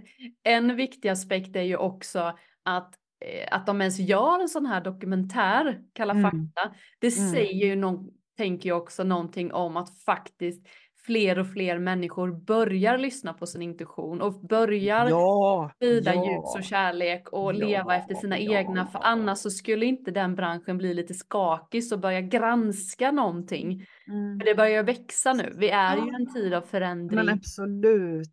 en 0.44 0.76
viktig 0.76 1.10
aspekt 1.10 1.56
är 1.56 1.62
ju 1.62 1.78
också 1.78 2.38
att, 2.66 2.96
eh, 3.26 3.48
att 3.52 3.66
de 3.68 3.82
ens 3.82 4.00
gör 4.00 4.40
en 4.42 4.50
sån 4.50 4.66
här 4.66 4.82
dokumentär, 4.82 5.82
Kalla 5.94 6.14
Mm. 6.14 6.24
fakta. 6.24 6.76
Det 7.00 7.18
Mm. 7.18 7.32
säger 7.32 7.68
ju 7.68 7.76
någon, 7.76 8.10
tänker 8.38 8.70
jag 8.70 8.78
också 8.78 9.04
någonting 9.04 9.54
om 9.54 9.78
att 9.78 10.00
faktiskt 10.00 10.68
fler 11.08 11.40
och 11.40 11.48
fler 11.54 11.80
människor 11.80 12.32
börjar 12.46 12.98
lyssna 12.98 13.34
på 13.34 13.46
sin 13.46 13.62
intuition 13.62 14.22
och 14.22 14.34
börjar 14.42 15.10
Ja, 15.10 15.72
sprida 15.76 16.16
ja. 16.16 16.26
ljus 16.26 16.56
och 16.58 16.64
kärlek 16.64 17.30
och 17.30 17.54
Ja, 17.54 17.58
leva 17.68 17.96
efter 17.96 18.16
sina 18.16 18.40
ja. 18.40 18.60
egna. 18.60 18.88
För 18.88 19.00
annars 19.04 19.38
så 19.38 19.50
skulle 19.52 19.86
inte 19.86 20.12
den 20.12 20.36
branschen 20.36 20.78
bli 20.78 20.94
lite 20.94 21.14
skakig 21.14 21.84
och 21.94 22.00
börja 22.00 22.22
granska 22.22 23.12
någonting. 23.12 23.86
Mm. 24.08 24.40
För 24.40 24.46
det 24.46 24.56
börjar 24.56 24.84
växa 24.84 25.34
nu. 25.34 25.54
Vi 25.58 25.70
är 25.70 25.96
ju 25.96 26.14
en 26.16 26.34
tid 26.34 26.54
av 26.54 26.62
förändring 26.62 27.30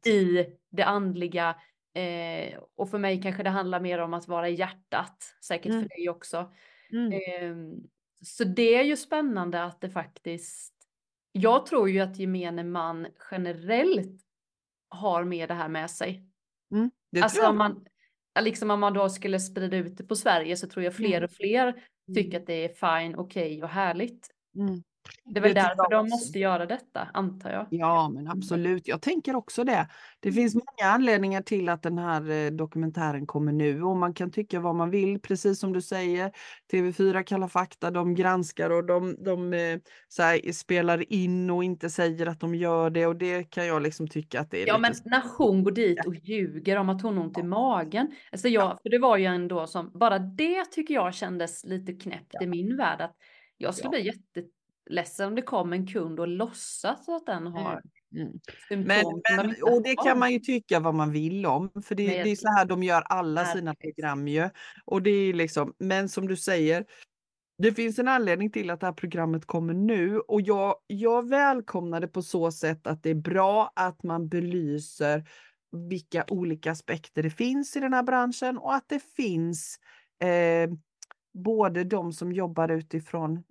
i 0.06 0.46
det 0.70 0.84
andliga. 0.84 1.56
Eh, 1.94 2.58
och 2.76 2.90
för 2.90 2.98
mig 2.98 3.22
kanske 3.22 3.42
det 3.42 3.50
handlar 3.50 3.80
mer 3.80 3.98
om 3.98 4.14
att 4.14 4.28
vara 4.28 4.48
i 4.48 4.54
hjärtat. 4.54 5.16
Säkert 5.48 5.72
Mm. 5.72 5.82
för 5.82 5.88
dig 5.88 6.08
också. 6.08 6.50
Mm. 6.92 7.12
Eh, 7.12 7.56
så 8.24 8.44
det 8.44 8.74
är 8.74 8.82
ju 8.82 8.96
spännande 8.96 9.64
att 9.64 9.80
det 9.80 9.90
faktiskt. 9.90 10.73
Jag 11.36 11.66
tror 11.66 11.90
ju 11.90 12.00
att 12.00 12.18
gemene 12.18 12.64
man 12.64 13.06
generellt 13.30 14.20
har 14.88 15.24
med 15.24 15.48
det 15.48 15.54
här 15.54 15.68
med 15.68 15.90
sig. 15.90 16.24
Mm. 16.72 16.90
Alltså 17.20 17.46
om 17.48 17.58
man, 17.58 17.84
liksom 18.40 18.70
om 18.70 18.80
man 18.80 18.94
då 18.94 19.08
skulle 19.08 19.40
sprida 19.40 19.76
ut 19.76 19.96
det 19.96 20.04
på 20.04 20.16
Sverige 20.16 20.56
så 20.56 20.68
tror 20.68 20.84
jag 20.84 20.94
fler 20.94 21.16
Mm. 21.16 21.24
och 21.24 21.32
fler 21.32 21.72
tycker 22.14 22.30
Mm. 22.30 22.42
att 22.42 22.46
det 22.46 22.64
är 22.64 22.98
fine, 23.00 23.16
okej 23.16 23.62
och 23.62 23.68
härligt. 23.68 24.28
Mm. 24.58 24.82
Det 25.24 25.40
är 25.40 25.42
väl 25.42 25.54
därför 25.54 25.90
de 25.90 26.08
måste 26.08 26.38
göra 26.38 26.66
detta, 26.66 27.08
antar 27.14 27.50
jag. 27.50 27.66
Ja, 27.70 28.08
men 28.08 28.28
absolut. 28.28 28.88
Jag 28.88 29.02
tänker 29.02 29.36
också 29.36 29.64
det. 29.64 29.88
Det 30.20 30.32
finns 30.32 30.54
många 30.54 30.92
anledningar 30.92 31.42
till 31.42 31.68
att 31.68 31.82
den 31.82 31.98
här 31.98 32.30
eh, 32.30 32.50
dokumentären 32.50 33.26
kommer 33.26 33.52
nu 33.52 33.82
och 33.82 33.96
man 33.96 34.14
kan 34.14 34.30
tycka 34.30 34.60
vad 34.60 34.74
man 34.74 34.90
vill, 34.90 35.20
precis 35.20 35.60
som 35.60 35.72
du 35.72 35.82
säger. 35.82 36.32
TV4 36.72 37.22
Kalla 37.22 37.48
fakta, 37.48 37.90
de 37.90 38.14
granskar 38.14 38.70
och 38.70 38.84
de, 38.84 39.24
de 39.24 39.52
eh, 39.52 39.78
här, 40.18 40.52
spelar 40.52 41.12
in 41.12 41.50
och 41.50 41.64
inte 41.64 41.90
säger 41.90 42.26
att 42.26 42.40
de 42.40 42.54
gör 42.54 42.90
det 42.90 43.06
och 43.06 43.16
det 43.16 43.44
kan 43.44 43.66
jag 43.66 43.82
liksom 43.82 44.08
tycka 44.08 44.40
att 44.40 44.50
det 44.50 44.62
är 44.62 44.66
Ja, 44.66 44.78
men 44.78 44.92
när 45.04 45.22
hon 45.38 45.64
går 45.64 45.70
dit 45.72 46.06
och 46.06 46.14
ljuger 46.14 46.76
om 46.76 46.88
att 46.88 47.02
hon 47.02 47.16
har 47.16 47.24
ont 47.24 47.38
i 47.38 47.42
magen. 47.42 48.10
Alltså 48.32 48.48
jag, 48.48 48.78
för 48.82 48.90
det 48.90 48.98
var 48.98 49.16
ju 49.16 49.24
ändå 49.24 49.66
som, 49.66 49.90
bara 49.94 50.18
det 50.18 50.64
tycker 50.64 50.94
jag 50.94 51.14
kändes 51.14 51.64
lite 51.64 51.92
knäppt 51.92 52.30
ja. 52.30 52.42
i 52.42 52.46
min 52.46 52.76
värld. 52.76 53.00
Att 53.00 53.16
jag 53.58 53.74
skulle 53.74 53.96
ja. 53.96 54.02
bli 54.02 54.06
jätte 54.06 54.48
ledsen 54.90 55.28
om 55.28 55.34
det 55.34 55.42
kom 55.42 55.72
en 55.72 55.86
kund 55.86 56.20
och 56.20 56.28
låtsas 56.28 57.08
att 57.08 57.26
den 57.26 57.46
har 57.46 57.72
mm. 57.72 57.82
Mm. 58.14 58.86
Men, 58.86 59.04
men, 59.36 59.54
och 59.62 59.82
det 59.82 59.96
kan 60.04 60.18
man 60.18 60.32
ju 60.32 60.38
tycka 60.38 60.80
vad 60.80 60.94
man 60.94 61.12
vill 61.12 61.46
om, 61.46 61.70
för 61.84 61.94
det, 61.94 62.06
det 62.06 62.30
är 62.30 62.36
så 62.36 62.48
här 62.48 62.64
de 62.64 62.82
gör 62.82 63.02
alla 63.02 63.44
sina 63.44 63.74
program 63.74 64.28
ju. 64.28 64.50
Och 64.84 65.02
det 65.02 65.10
är 65.10 65.32
liksom, 65.32 65.74
men 65.78 66.08
som 66.08 66.28
du 66.28 66.36
säger, 66.36 66.84
det 67.58 67.72
finns 67.72 67.98
en 67.98 68.08
anledning 68.08 68.50
till 68.50 68.70
att 68.70 68.80
det 68.80 68.86
här 68.86 68.92
programmet 68.92 69.46
kommer 69.46 69.74
nu 69.74 70.18
och 70.18 70.40
jag, 70.40 70.74
jag 70.86 71.28
välkomnar 71.28 72.00
det 72.00 72.08
på 72.08 72.22
så 72.22 72.52
sätt 72.52 72.86
att 72.86 73.02
det 73.02 73.10
är 73.10 73.14
bra 73.14 73.72
att 73.76 74.02
man 74.02 74.28
belyser 74.28 75.28
vilka 75.90 76.24
olika 76.28 76.70
aspekter 76.70 77.22
det 77.22 77.30
finns 77.30 77.76
i 77.76 77.80
den 77.80 77.92
här 77.92 78.02
branschen 78.02 78.58
och 78.58 78.74
att 78.74 78.88
det 78.88 79.02
finns 79.16 79.78
eh, 80.22 80.70
både 81.44 81.84
de 81.84 82.12
som 82.12 82.32
jobbar 82.32 82.68
utifrån 82.68 83.42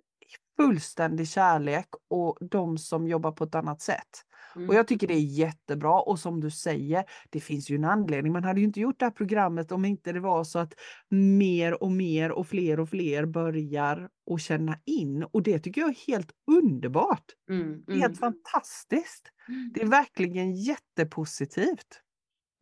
fullständig 0.57 1.27
kärlek 1.27 1.87
och 2.09 2.37
de 2.41 2.77
som 2.77 3.07
jobbar 3.07 3.31
på 3.31 3.43
ett 3.43 3.55
annat 3.55 3.81
sätt. 3.81 4.23
Mm. 4.55 4.69
Och 4.69 4.75
jag 4.75 4.87
tycker 4.87 5.07
det 5.07 5.13
är 5.13 5.19
jättebra 5.19 6.01
och 6.01 6.19
som 6.19 6.39
du 6.41 6.51
säger, 6.51 7.03
det 7.29 7.39
finns 7.39 7.69
ju 7.69 7.75
en 7.75 7.85
anledning. 7.85 8.33
Man 8.33 8.43
hade 8.43 8.59
ju 8.59 8.65
inte 8.65 8.79
gjort 8.79 8.99
det 8.99 9.05
här 9.05 9.11
programmet 9.11 9.71
om 9.71 9.85
inte 9.85 10.11
det 10.11 10.19
var 10.19 10.43
så 10.43 10.59
att 10.59 10.73
mer 11.09 11.83
och 11.83 11.91
mer 11.91 12.31
och 12.31 12.47
fler 12.47 12.79
och 12.79 12.89
fler 12.89 13.25
börjar 13.25 14.09
och 14.25 14.39
känna 14.39 14.77
in 14.85 15.23
och 15.23 15.43
det 15.43 15.59
tycker 15.59 15.81
jag 15.81 15.89
är 15.89 16.07
helt 16.07 16.31
underbart. 16.51 17.25
Mm. 17.49 17.83
Mm. 17.87 18.01
Helt 18.01 18.19
fantastiskt. 18.19 19.31
Mm. 19.47 19.71
Det 19.73 19.81
är 19.81 19.87
verkligen 19.87 20.55
jättepositivt. 20.55 22.02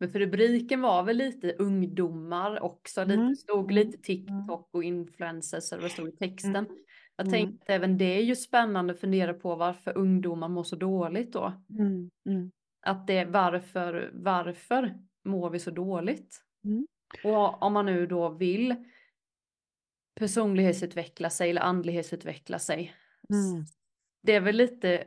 Men 0.02 0.10
för 0.10 0.18
rubriken 0.18 0.80
var 0.80 1.02
väl 1.02 1.16
lite 1.16 1.52
ungdomar 1.52 2.62
också, 2.62 3.04
lite, 3.04 3.20
mm. 3.20 3.36
stod 3.36 3.72
lite 3.72 3.88
mm. 3.88 4.02
TikTok 4.02 4.68
och 4.72 4.84
influencers 4.84 5.72
eller 5.72 5.82
vad 5.82 5.90
stod 5.90 6.08
i 6.08 6.16
texten. 6.16 6.56
Mm. 6.56 6.76
Jag 7.16 7.26
mm. 7.26 7.32
tänkte 7.32 7.74
även 7.74 7.98
det 7.98 8.04
är 8.04 8.22
ju 8.22 8.36
spännande 8.36 8.92
att 8.92 9.00
fundera 9.00 9.34
på 9.34 9.56
varför 9.56 9.98
ungdomar 9.98 10.48
mår 10.48 10.64
så 10.64 10.76
dåligt 10.76 11.32
då. 11.32 11.52
Mm. 11.78 12.10
Mm. 12.26 12.50
Att 12.86 13.06
det 13.06 13.24
varför, 13.24 14.10
varför 14.14 14.98
mår 15.24 15.50
vi 15.50 15.58
så 15.58 15.70
dåligt? 15.70 16.42
Mm. 16.64 16.86
Och 17.24 17.62
om 17.62 17.72
man 17.72 17.86
nu 17.86 18.06
då 18.06 18.28
vill 18.28 18.74
personlighetsutveckla 20.14 21.30
sig 21.30 21.50
eller 21.50 21.62
andlighetsutveckla 21.62 22.58
sig. 22.58 22.94
Mm. 23.30 23.64
Det 24.22 24.34
är 24.34 24.40
väl 24.40 24.56
lite 24.56 25.04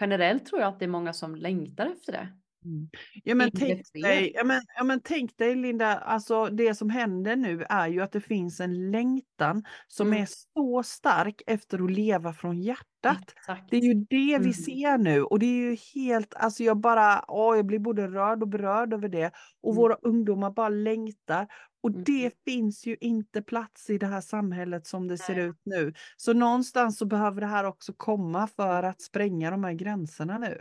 generellt 0.00 0.46
tror 0.46 0.60
jag 0.60 0.68
att 0.68 0.78
det 0.78 0.84
är 0.84 0.88
många 0.88 1.12
som 1.12 1.34
längtar 1.34 1.86
efter 1.86 2.12
det. 2.12 2.28
Mm. 2.66 2.88
Ja, 3.24 3.34
men 3.34 3.50
tänk 3.50 3.92
dig, 3.92 4.32
ja, 4.34 4.44
men, 4.44 4.62
ja, 4.76 4.84
men 4.84 5.00
tänk 5.00 5.38
dig 5.38 5.54
Linda, 5.54 5.98
alltså 5.98 6.46
det 6.46 6.74
som 6.74 6.90
händer 6.90 7.36
nu 7.36 7.66
är 7.68 7.88
ju 7.88 8.00
att 8.00 8.12
det 8.12 8.20
finns 8.20 8.60
en 8.60 8.90
längtan 8.90 9.64
som 9.88 10.06
mm. 10.06 10.22
är 10.22 10.28
så 10.54 10.82
stark 10.82 11.42
efter 11.46 11.84
att 11.84 11.90
leva 11.90 12.32
från 12.32 12.62
hjärtat. 12.62 13.32
Exakt. 13.36 13.70
Det 13.70 13.76
är 13.76 13.80
ju 13.80 13.94
det 13.94 14.34
mm. 14.34 14.42
vi 14.42 14.52
ser 14.52 14.98
nu 14.98 15.22
och 15.22 15.38
det 15.38 15.46
är 15.46 15.70
ju 15.70 15.76
helt, 15.94 16.34
alltså 16.34 16.62
jag 16.62 16.76
bara, 16.76 17.24
åh, 17.28 17.56
jag 17.56 17.66
blir 17.66 17.78
både 17.78 18.08
rörd 18.08 18.42
och 18.42 18.48
berörd 18.48 18.92
över 18.92 19.08
det. 19.08 19.30
Och 19.62 19.72
mm. 19.72 19.82
våra 19.82 19.94
ungdomar 19.94 20.50
bara 20.50 20.68
längtar. 20.68 21.46
Och 21.82 21.90
mm. 21.90 22.04
det 22.04 22.32
finns 22.44 22.86
ju 22.86 22.96
inte 23.00 23.42
plats 23.42 23.90
i 23.90 23.98
det 23.98 24.06
här 24.06 24.20
samhället 24.20 24.86
som 24.86 25.08
det 25.08 25.18
ser 25.18 25.38
ut 25.38 25.60
nu. 25.64 25.92
Så 26.16 26.32
någonstans 26.32 26.98
så 26.98 27.06
behöver 27.06 27.40
det 27.40 27.46
här 27.46 27.64
också 27.64 27.92
komma 27.96 28.46
för 28.46 28.82
att 28.82 29.00
spränga 29.02 29.50
de 29.50 29.64
här 29.64 29.72
gränserna 29.72 30.38
nu. 30.38 30.60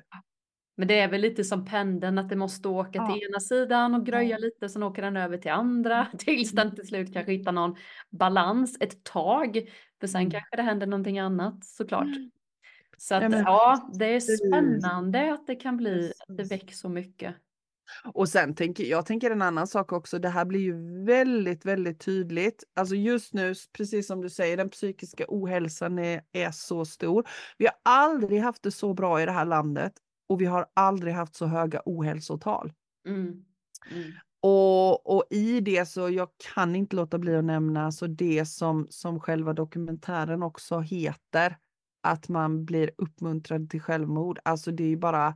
Men 0.77 0.88
det 0.88 0.99
är 0.99 1.07
väl 1.07 1.21
lite 1.21 1.43
som 1.43 1.65
pendeln 1.65 2.17
att 2.17 2.29
det 2.29 2.35
måste 2.35 2.67
åka 2.67 2.91
ja. 2.93 3.07
till 3.07 3.23
ena 3.23 3.39
sidan 3.39 3.95
och 3.95 4.05
gröja 4.05 4.38
lite, 4.38 4.69
sen 4.69 4.83
åker 4.83 5.01
den 5.01 5.17
över 5.17 5.38
till 5.38 5.51
andra 5.51 6.07
tills 6.17 6.51
den 6.51 6.75
till 6.75 6.88
slut 6.88 7.13
kanske 7.13 7.31
hittar 7.31 7.51
någon 7.51 7.75
balans 8.09 8.77
ett 8.79 9.03
tag. 9.03 9.69
För 9.99 10.07
sen 10.07 10.21
mm. 10.21 10.31
kanske 10.31 10.55
det 10.55 10.61
händer 10.61 10.88
någonting 10.88 11.19
annat 11.19 11.65
såklart. 11.65 12.03
Mm. 12.03 12.31
Så 12.97 13.15
att 13.15 13.23
ja, 13.23 13.29
men, 13.29 13.39
ja, 13.39 13.89
det 13.93 14.05
är 14.05 14.19
spännande 14.19 15.33
att 15.33 15.47
det 15.47 15.55
kan 15.55 15.77
bli, 15.77 16.13
att 16.27 16.38
det 16.38 16.43
väcks 16.43 16.79
så 16.79 16.89
mycket. 16.89 17.35
Och 18.13 18.29
sen 18.29 18.55
tänker 18.55 18.83
jag 18.83 19.05
tänker 19.05 19.31
en 19.31 19.41
annan 19.41 19.67
sak 19.67 19.91
också. 19.91 20.19
Det 20.19 20.29
här 20.29 20.45
blir 20.45 20.59
ju 20.59 21.03
väldigt, 21.05 21.65
väldigt 21.65 21.99
tydligt. 21.99 22.63
Alltså 22.75 22.95
just 22.95 23.33
nu, 23.33 23.53
precis 23.73 24.07
som 24.07 24.21
du 24.21 24.29
säger, 24.29 24.57
den 24.57 24.69
psykiska 24.69 25.25
ohälsan 25.27 25.99
är, 25.99 26.21
är 26.31 26.51
så 26.51 26.85
stor. 26.85 27.27
Vi 27.57 27.65
har 27.65 27.75
aldrig 27.83 28.41
haft 28.41 28.63
det 28.63 28.71
så 28.71 28.93
bra 28.93 29.21
i 29.21 29.25
det 29.25 29.31
här 29.31 29.45
landet 29.45 29.93
och 30.27 30.41
vi 30.41 30.45
har 30.45 30.65
aldrig 30.73 31.13
haft 31.13 31.35
så 31.35 31.45
höga 31.45 31.81
ohälsotal. 31.85 32.73
Mm. 33.07 33.45
Mm. 33.91 34.11
Och, 34.47 35.15
och 35.15 35.23
i 35.29 35.59
det 35.59 35.85
så 35.85 36.09
jag 36.09 36.29
kan 36.55 36.75
inte 36.75 36.95
låta 36.95 37.17
bli 37.17 37.35
att 37.35 37.45
nämna 37.45 37.91
så 37.91 38.07
det 38.07 38.45
som, 38.45 38.88
som 38.89 39.19
själva 39.19 39.53
dokumentären 39.53 40.43
också 40.43 40.79
heter, 40.79 41.57
att 42.03 42.29
man 42.29 42.65
blir 42.65 42.91
uppmuntrad 42.97 43.69
till 43.69 43.81
självmord. 43.81 44.39
Alltså 44.43 44.71
det 44.71 44.83
är 44.83 44.88
ju 44.88 44.97
bara, 44.97 45.35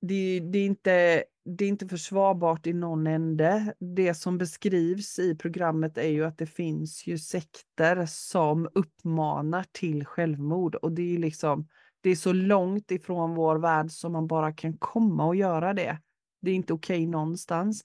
det, 0.00 0.40
det, 0.40 0.58
är 0.58 0.66
inte, 0.66 1.24
det 1.44 1.64
är 1.64 1.68
inte 1.68 1.88
försvarbart 1.88 2.66
i 2.66 2.72
någon 2.72 3.06
ände. 3.06 3.74
Det 3.78 4.14
som 4.14 4.38
beskrivs 4.38 5.18
i 5.18 5.36
programmet 5.36 5.98
är 5.98 6.08
ju 6.08 6.24
att 6.24 6.38
det 6.38 6.46
finns 6.46 7.06
ju 7.06 7.18
sekter 7.18 8.06
som 8.06 8.68
uppmanar 8.74 9.64
till 9.72 10.04
självmord 10.04 10.74
och 10.74 10.92
det 10.92 11.14
är 11.14 11.18
liksom, 11.18 11.68
det 12.04 12.10
är 12.10 12.16
så 12.16 12.32
långt 12.32 12.90
ifrån 12.90 13.34
vår 13.34 13.56
värld 13.56 13.90
som 13.90 14.12
man 14.12 14.26
bara 14.26 14.52
kan 14.52 14.78
komma 14.78 15.26
och 15.26 15.36
göra 15.36 15.74
det. 15.74 15.98
Det 16.42 16.50
är 16.50 16.54
inte 16.54 16.72
okej 16.72 16.96
okay 16.96 17.06
någonstans. 17.06 17.84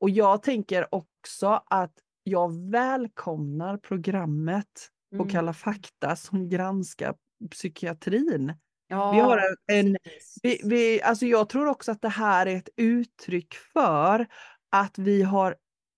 Och 0.00 0.10
jag 0.10 0.42
tänker 0.42 0.94
också 0.94 1.62
att 1.66 1.92
jag 2.22 2.70
välkomnar 2.70 3.76
programmet 3.76 4.90
på 5.10 5.22
mm. 5.22 5.28
Kalla 5.28 5.52
fakta 5.52 6.16
som 6.16 6.48
granskar 6.48 7.14
psykiatrin. 7.50 8.54
Ja, 8.88 9.12
vi 9.12 9.20
har 9.20 9.40
en, 9.72 9.96
vi, 10.42 10.60
vi, 10.64 11.02
alltså 11.02 11.26
jag 11.26 11.48
tror 11.48 11.66
också 11.66 11.92
att 11.92 12.02
det 12.02 12.08
här 12.08 12.46
är 12.46 12.56
ett 12.56 12.68
uttryck 12.76 13.54
för 13.54 14.26
att 14.70 14.98
vi 14.98 15.22
har 15.22 15.56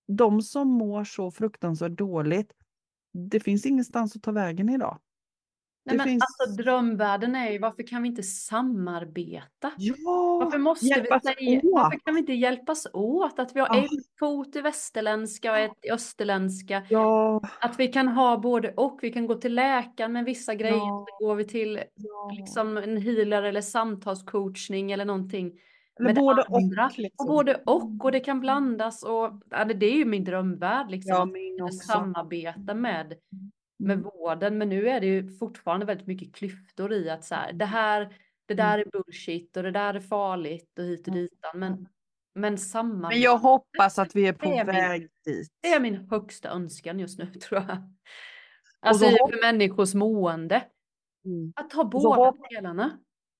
de 0.09 0.43
som 0.43 0.69
mår 0.69 1.05
så 1.05 1.31
fruktansvärt 1.31 1.99
dåligt. 1.99 2.53
Det 3.31 3.41
finns 3.41 3.67
ingenstans 3.67 4.17
att 4.17 4.23
ta 4.23 4.33
vägen 4.33 4.69
idag. 4.69 4.99
Nej, 5.89 5.97
men 5.97 6.07
finns... 6.07 6.25
alltså, 6.41 6.63
drömvärlden 6.63 7.37
är 7.37 7.51
ju 7.51 7.59
varför 7.59 7.83
kan 7.83 8.03
vi 8.03 8.09
inte 8.09 8.23
samarbeta? 8.23 9.73
Ja, 9.77 10.41
varför, 10.45 10.59
måste 10.59 10.85
vi 10.85 10.91
säga, 10.91 11.61
varför 11.63 11.99
kan 12.05 12.15
vi 12.15 12.21
inte 12.21 12.33
hjälpas 12.33 12.87
åt? 12.93 13.39
Att 13.39 13.57
vi 13.57 13.61
har 13.61 13.67
ja. 13.67 13.77
en 13.77 13.89
fot 14.19 14.57
i 14.57 14.61
västerländska 14.61 15.53
och 15.53 15.59
ett 15.59 15.79
i 15.83 15.91
österländska. 15.91 16.83
Ja. 16.89 17.41
Att 17.61 17.81
vi 17.81 17.89
kan 17.89 18.09
ha 18.09 18.39
både 18.39 18.73
och. 18.73 18.99
Vi 19.03 19.13
kan 19.13 19.27
gå 19.27 19.35
till 19.35 19.55
läkaren 19.55 20.13
med 20.13 20.25
vissa 20.25 20.55
grejer. 20.55 20.77
Ja. 20.77 21.07
Så 21.19 21.27
går 21.27 21.35
vi 21.35 21.45
till 21.45 21.81
liksom, 22.39 22.77
en 22.77 22.97
healer 22.97 23.43
eller 23.43 23.61
samtalscoachning 23.61 24.93
eller 24.93 25.05
någonting. 25.05 25.53
Eller 26.01 26.15
både 26.15 26.43
och. 26.43 26.61
Liksom. 26.97 27.27
och. 27.29 27.35
Både 27.35 27.63
och 27.67 28.05
och 28.05 28.13
det 28.13 28.21
kan 28.21 28.41
blandas 28.41 29.03
och 29.03 29.33
det 29.77 29.87
är 29.87 29.97
ju 29.97 30.05
min 30.05 30.25
drömvärld 30.25 30.91
liksom. 30.91 31.15
Ja, 31.15 31.25
min 31.25 31.63
att 31.63 31.75
samarbeta 31.75 32.75
med 32.75 33.15
med 33.79 33.99
mm. 33.99 34.11
vården. 34.15 34.59
Men 34.59 34.69
nu 34.69 34.89
är 34.89 35.01
det 35.01 35.07
ju 35.07 35.31
fortfarande 35.31 35.87
väldigt 35.87 36.07
mycket 36.07 36.35
klyftor 36.35 36.93
i 36.93 37.11
att 37.11 37.25
så 37.25 37.35
här, 37.35 37.53
det 37.53 37.65
här, 37.65 38.17
det 38.47 38.55
där 38.55 38.75
mm. 38.75 38.81
är 38.81 38.91
bullshit 38.91 39.57
och 39.57 39.63
det 39.63 39.71
där 39.71 39.95
är 39.95 40.01
farligt 40.01 40.79
och 40.79 40.85
hit 40.85 41.09
och 41.09 41.15
dit. 41.15 41.45
Men, 41.55 41.89
men 42.35 42.59
samma. 42.59 43.09
Men 43.09 43.21
jag 43.21 43.39
hoppas 43.39 43.99
att 43.99 44.17
vi 44.17 44.27
är 44.27 44.33
på 44.33 44.47
är 44.47 44.65
väg 44.65 45.01
min, 45.01 45.09
dit. 45.25 45.49
Det 45.61 45.69
är 45.69 45.81
min 45.81 45.97
högsta 46.11 46.49
önskan 46.49 46.99
just 46.99 47.19
nu 47.19 47.27
tror 47.49 47.61
jag. 47.69 47.95
Alltså 48.81 49.05
för 49.05 49.43
människors 49.43 49.95
mående. 49.95 50.65
Mm. 51.25 51.53
Att 51.57 51.73
ha 51.73 51.85
båda 51.85 52.33
delarna 52.51 52.99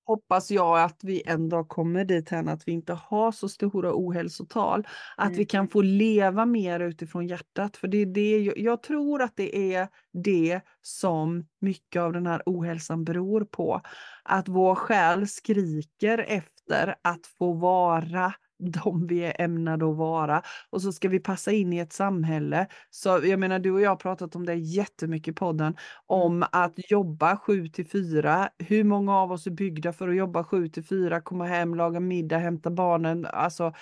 hoppas 0.09 0.51
jag 0.51 0.79
att 0.79 1.03
vi 1.03 1.23
en 1.25 1.49
dag 1.49 1.67
kommer 1.67 2.05
dit 2.05 2.29
här 2.29 2.49
att 2.49 2.67
vi 2.67 2.71
inte 2.71 2.93
har 2.93 3.31
så 3.31 3.49
stora 3.49 3.91
ohälsotal. 3.93 4.87
Att 5.17 5.27
mm. 5.27 5.37
vi 5.37 5.45
kan 5.45 5.67
få 5.67 5.81
leva 5.81 6.45
mer 6.45 6.79
utifrån 6.79 7.27
hjärtat. 7.27 7.77
För 7.77 7.87
det 7.87 7.97
är 7.97 8.05
det, 8.05 8.53
jag 8.57 8.83
tror 8.83 9.21
att 9.21 9.35
det 9.35 9.73
är 9.73 9.87
det 10.13 10.61
som 10.81 11.45
mycket 11.61 12.01
av 12.01 12.13
den 12.13 12.27
här 12.27 12.41
ohälsan 12.45 13.03
beror 13.03 13.45
på. 13.45 13.81
Att 14.23 14.47
vår 14.47 14.75
själ 14.75 15.27
skriker 15.27 16.17
efter 16.17 16.95
att 17.01 17.25
få 17.37 17.53
vara 17.53 18.33
de 18.59 19.07
vi 19.07 19.19
är 19.19 19.41
ämnade 19.41 19.89
att 19.89 19.97
vara 19.97 20.41
och 20.69 20.81
så 20.81 20.91
ska 20.91 21.09
vi 21.09 21.19
passa 21.19 21.51
in 21.51 21.73
i 21.73 21.77
ett 21.77 21.93
samhälle. 21.93 22.67
Så 22.89 23.09
jag 23.23 23.39
menar, 23.39 23.59
du 23.59 23.71
och 23.71 23.81
jag 23.81 23.89
har 23.89 23.95
pratat 23.95 24.35
om 24.35 24.45
det 24.45 24.55
jättemycket 24.55 25.31
i 25.31 25.35
podden, 25.35 25.75
om 26.05 26.45
att 26.51 26.91
jobba 26.91 27.37
7 27.37 27.67
till 27.67 27.87
4. 27.87 28.49
Hur 28.57 28.83
många 28.83 29.17
av 29.17 29.31
oss 29.31 29.47
är 29.47 29.51
byggda 29.51 29.93
för 29.93 30.09
att 30.09 30.15
jobba 30.15 30.43
7 30.43 30.69
till 30.69 30.83
4, 30.83 31.21
komma 31.21 31.45
hem, 31.45 31.75
laga 31.75 31.99
middag, 31.99 32.37
hämta 32.37 32.71
barnen, 32.71 33.25
alltså. 33.25 33.73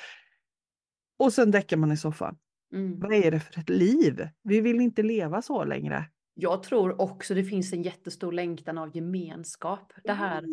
Och 1.20 1.34
sen 1.34 1.52
däckar 1.52 1.78
man 1.78 1.92
i 1.92 1.98
soffan. 1.98 2.38
Mm. 2.74 3.00
Vad 3.00 3.14
är 3.14 3.32
det 3.32 3.40
för 3.40 3.60
ett 3.60 3.70
liv? 3.70 4.28
Vi 4.44 4.62
vill 4.62 4.82
inte 4.82 5.04
leva 5.04 5.42
så 5.42 5.64
längre. 5.64 6.06
Jag 6.34 6.64
tror 6.64 7.02
också 7.02 7.34
det 7.34 7.44
finns 7.44 7.74
en 7.74 7.84
jättestor 7.84 8.32
längtan 8.32 8.78
av 8.78 8.96
gemenskap. 8.96 9.94
Det 10.04 10.14
här 10.14 10.44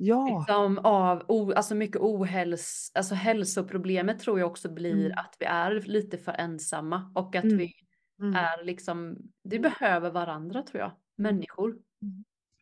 Ja. 0.00 0.38
liksom 0.38 0.78
av 0.78 1.22
o, 1.28 1.52
alltså 1.52 1.74
mycket 1.74 1.96
ohäls, 2.00 2.92
alltså 2.94 3.14
hälsoproblemet 3.14 4.20
tror 4.20 4.38
jag 4.38 4.50
också 4.50 4.72
blir 4.72 5.06
Mm. 5.06 5.18
att 5.18 5.36
vi 5.38 5.46
är 5.46 5.80
lite 5.80 6.18
för 6.18 6.32
ensamma 6.32 7.12
och 7.14 7.36
att 7.36 7.44
Mm. 7.44 7.58
vi 7.58 7.72
Mm. 8.20 8.34
är 8.34 8.64
liksom, 8.64 9.16
vi 9.44 9.58
behöver 9.58 10.10
varandra 10.10 10.62
tror 10.62 10.80
jag, 10.80 10.92
människor. 11.18 11.76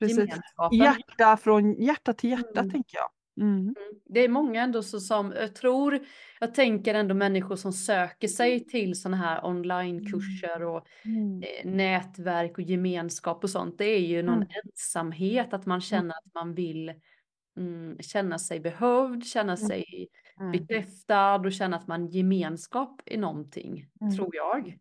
Precis. 0.00 0.18
Gemenskapen. 0.18 0.78
Hjärta 0.78 1.36
från 1.36 1.72
hjärta 1.82 2.12
till 2.12 2.30
hjärta 2.30 2.60
Mm. 2.60 2.70
tänker 2.72 2.96
jag. 2.98 3.08
Mm. 3.40 3.58
Mm. 3.58 3.74
Det 4.04 4.20
är 4.20 4.28
många 4.28 4.62
ändå 4.62 4.82
så 4.82 5.00
som, 5.00 5.32
jag 5.32 5.54
tror, 5.54 5.98
jag 6.40 6.54
tänker 6.54 6.94
ändå 6.94 7.14
människor 7.14 7.56
som 7.56 7.72
söker 7.72 8.28
sig 8.28 8.64
till 8.66 8.94
sådana 9.00 9.16
här 9.16 9.46
onlinekurser 9.46 10.62
och 10.62 10.86
Mm. 11.04 11.42
eh, 11.42 11.70
nätverk 11.70 12.58
och 12.58 12.64
gemenskap 12.64 13.44
och 13.44 13.50
sånt. 13.50 13.78
Det 13.78 13.84
är 13.84 14.00
ju 14.06 14.22
någon 14.22 14.34
Mm. 14.34 14.48
ensamhet, 14.64 15.52
att 15.54 15.66
man 15.66 15.80
känner 15.80 16.14
att 16.14 16.34
man 16.34 16.54
vill 16.54 16.92
mm, 17.56 17.98
känna 17.98 18.38
sig 18.38 18.60
behövd, 18.60 19.24
känna 19.24 19.56
sig 19.56 20.08
Mm. 20.40 20.52
bekräftad 20.52 21.34
och 21.36 21.52
känna 21.52 21.76
att 21.76 21.86
man 21.86 22.06
gemenskap 22.08 23.02
i 23.06 23.16
någonting, 23.16 23.86
Mm. 24.00 24.16
tror 24.16 24.36
jag. 24.36 24.78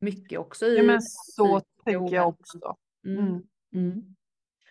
Mycket 0.00 0.38
också 0.38 0.66
i 0.66 0.76
Ja, 0.76 0.82
men 0.82 1.02
så 1.02 1.60
tänker 1.84 2.14
jag 2.16 2.28
också. 2.28 2.76
Mm. 3.06 3.18
Mm. 3.26 3.42
Mm. 3.74 4.14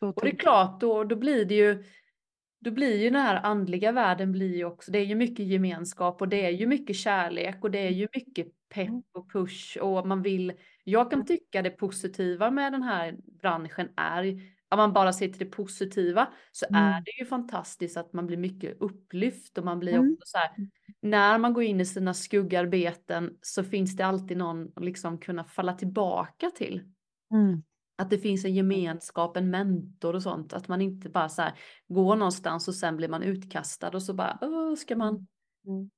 Och 0.01 0.21
det 0.21 0.29
är 0.31 0.35
klart, 0.35 0.81
då, 0.81 1.03
då 1.03 1.15
blir 1.15 1.45
det 1.45 1.55
ju 1.55 1.83
då 2.59 2.71
blir 2.71 2.97
ju 2.97 3.09
den 3.09 3.21
här 3.21 3.35
andliga 3.43 3.91
världen 3.91 4.31
blir 4.31 4.55
ju 4.57 4.65
också, 4.65 4.91
det 4.91 4.99
är 4.99 5.05
ju 5.05 5.15
mycket 5.15 5.45
gemenskap 5.45 6.21
och 6.21 6.29
det 6.29 6.45
är 6.45 6.49
ju 6.49 6.67
mycket 6.67 6.95
kärlek 6.95 7.63
och 7.63 7.71
det 7.71 7.79
är 7.79 7.91
ju 7.91 8.07
mycket 8.15 8.47
pepp 8.69 8.87
Mm. 8.87 9.03
och 9.11 9.31
push 9.31 9.77
och 9.81 10.07
man 10.07 10.21
vill, 10.21 10.53
jag 10.83 11.11
kan 11.11 11.25
tycka 11.25 11.61
det 11.61 11.69
positiva 11.69 12.51
med 12.51 12.71
den 12.73 12.83
här 12.83 13.15
branschen 13.41 13.89
är, 13.95 14.41
om 14.69 14.77
man 14.77 14.93
bara 14.93 15.13
ser 15.13 15.27
till 15.29 15.39
det 15.39 15.45
positiva, 15.45 16.27
så 16.51 16.65
är 16.65 16.89
Mm. 16.91 17.03
det 17.05 17.11
ju 17.19 17.25
fantastiskt 17.25 17.97
att 17.97 18.13
man 18.13 18.27
blir 18.27 18.37
mycket 18.37 18.77
upplyft 18.81 19.57
och 19.57 19.65
man 19.65 19.79
blir 19.79 19.93
Mm. 19.93 20.11
också 20.13 20.21
så 20.25 20.37
här, 20.37 20.49
när 21.01 21.37
man 21.37 21.53
går 21.53 21.63
in 21.63 21.81
i 21.81 21.85
sina 21.85 22.13
skuggarbeten 22.13 23.37
så 23.41 23.63
finns 23.63 23.95
det 23.95 24.03
alltid 24.05 24.37
någon 24.37 24.71
att 24.75 24.85
liksom 24.85 25.17
kunna 25.19 25.43
falla 25.43 25.73
tillbaka 25.73 26.49
till. 26.55 26.83
Mm. 27.33 27.63
Att 27.97 28.09
det 28.09 28.17
finns 28.17 28.45
en 28.45 28.55
gemenskap, 28.55 29.37
en 29.37 29.49
mentor 29.49 30.15
och 30.15 30.23
sånt. 30.23 30.53
Att 30.53 30.67
man 30.67 30.81
inte 30.81 31.09
bara 31.09 31.29
så 31.29 31.41
här 31.41 31.53
går 31.87 32.15
någonstans 32.15 32.67
och 32.67 32.75
sen 32.75 32.97
blir 32.97 33.07
man 33.09 33.23
utkastad 33.23 33.89
och 33.89 34.03
så 34.03 34.13
bara 34.13 34.37
Åh, 34.41 34.75
ska 34.75 34.95
man 34.95 35.27
Mm. 35.67 35.89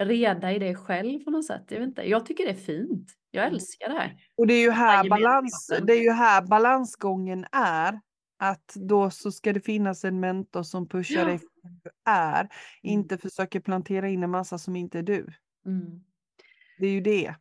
reda 0.00 0.52
i 0.52 0.58
det 0.58 0.74
själv 0.74 1.18
på 1.24 1.30
något 1.30 1.46
sätt. 1.46 1.64
Jag, 1.68 1.78
vet 1.80 1.88
inte. 1.88 2.08
jag 2.10 2.26
tycker 2.26 2.44
det 2.44 2.50
är 2.50 2.54
fint. 2.54 3.12
Jag 3.30 3.42
Mm. 3.44 3.54
älskar 3.54 3.88
det 3.88 3.94
här. 3.94 4.16
Och 4.36 4.46
det 4.46 4.54
är 4.54 4.60
ju 4.60 4.70
här, 4.70 5.08
balans, 5.08 5.70
det 5.86 5.92
är 5.92 6.02
ju 6.02 6.10
här 6.10 6.42
balansgången 6.42 7.46
är. 7.52 8.00
Att 8.42 8.74
då 8.74 9.10
så 9.10 9.32
ska 9.32 9.52
det 9.52 9.60
finnas 9.60 10.04
en 10.04 10.20
mentor 10.20 10.62
som 10.62 10.88
pushar 10.88 11.18
Ja. 11.20 11.24
dig 11.24 11.38
för 11.38 11.48
den 11.62 11.80
du 11.84 11.90
är. 12.10 12.48
Inte 12.82 13.18
försöker 13.18 13.60
plantera 13.60 14.08
in 14.08 14.22
en 14.22 14.30
massa 14.30 14.58
som 14.58 14.76
inte 14.76 14.98
är 14.98 15.02
du. 15.02 15.26
Mm. 15.66 16.00
Det 16.78 16.86
är 16.86 16.90
ju 16.90 17.00
det. 17.00 17.34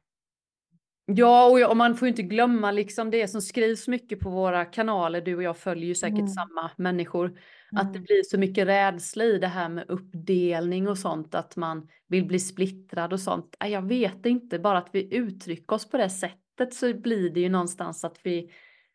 Ja, 1.06 1.68
och 1.70 1.78
man 1.78 1.98
får 1.98 2.06
ju 2.06 2.10
inte 2.10 2.22
glömma 2.22 2.72
liksom 2.72 3.12
det 3.12 3.28
som 3.28 3.42
skrivs 3.42 3.88
mycket 3.88 4.20
på 4.20 4.30
våra 4.30 4.66
kanaler. 4.66 5.22
Du 5.22 5.36
och 5.36 5.44
jag 5.44 5.58
följer 5.58 5.86
ju 5.86 5.96
säkert 5.96 6.20
Mm. 6.20 6.28
samma 6.28 6.72
människor. 6.78 7.40
Att 7.76 7.94
det 7.94 8.00
Mm. 8.00 8.04
blir 8.06 8.24
så 8.24 8.38
mycket 8.40 8.68
rädsla 8.68 9.24
i 9.24 9.38
det 9.40 9.48
här 9.48 9.70
med 9.70 9.86
uppdelning 9.90 10.88
och 10.88 10.98
sånt. 10.98 11.36
Att 11.36 11.56
man 11.56 11.88
vill 12.08 12.26
bli 12.26 12.40
splittrad 12.40 13.14
och 13.14 13.20
sånt. 13.20 13.56
Jag 13.60 13.82
vet 13.82 14.26
inte, 14.26 14.60
bara 14.60 14.78
att 14.78 14.90
vi 14.94 15.16
uttrycker 15.16 15.74
oss 15.76 15.90
på 15.90 15.98
det 15.98 16.10
sättet 16.10 16.74
så 16.74 16.94
blir 16.94 17.30
det 17.30 17.40
ju 17.40 17.50
någonstans 17.50 18.04
att 18.04 18.20
vi 18.24 18.52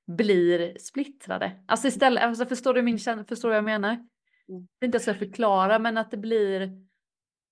blir 0.06 0.78
splittrade. 0.78 1.52
Alltså 1.66 1.88
istället, 1.88 2.22
alltså 2.22 2.46
förstår 2.46 2.74
du 2.74 2.82
min 2.82 2.98
förstår 3.28 3.48
du 3.48 3.52
vad 3.52 3.56
jag 3.58 3.64
menar? 3.64 3.92
Mm. 4.48 4.68
Det 4.78 4.84
är 4.84 4.87
inte 4.87 5.00
så 5.00 5.10
jag 5.10 5.18
förklara, 5.18 5.78
men 5.78 5.98
att 5.98 6.10
det 6.10 6.16
blir 6.16 6.84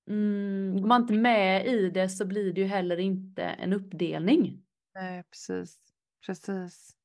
Mm, 0.09 0.81
går 0.81 0.89
man 0.89 1.03
inte 1.03 1.15
med 1.15 1.67
i 1.67 1.91
det 1.91 2.09
så 2.09 2.27
blir 2.27 2.53
det 2.53 2.61
ju 2.61 2.67
heller 2.67 2.97
inte 3.01 3.43
en 3.43 3.73
uppdelning 3.73 4.63
Nej, 4.95 5.25
precis. 5.31 5.79
Precis. 6.27 6.97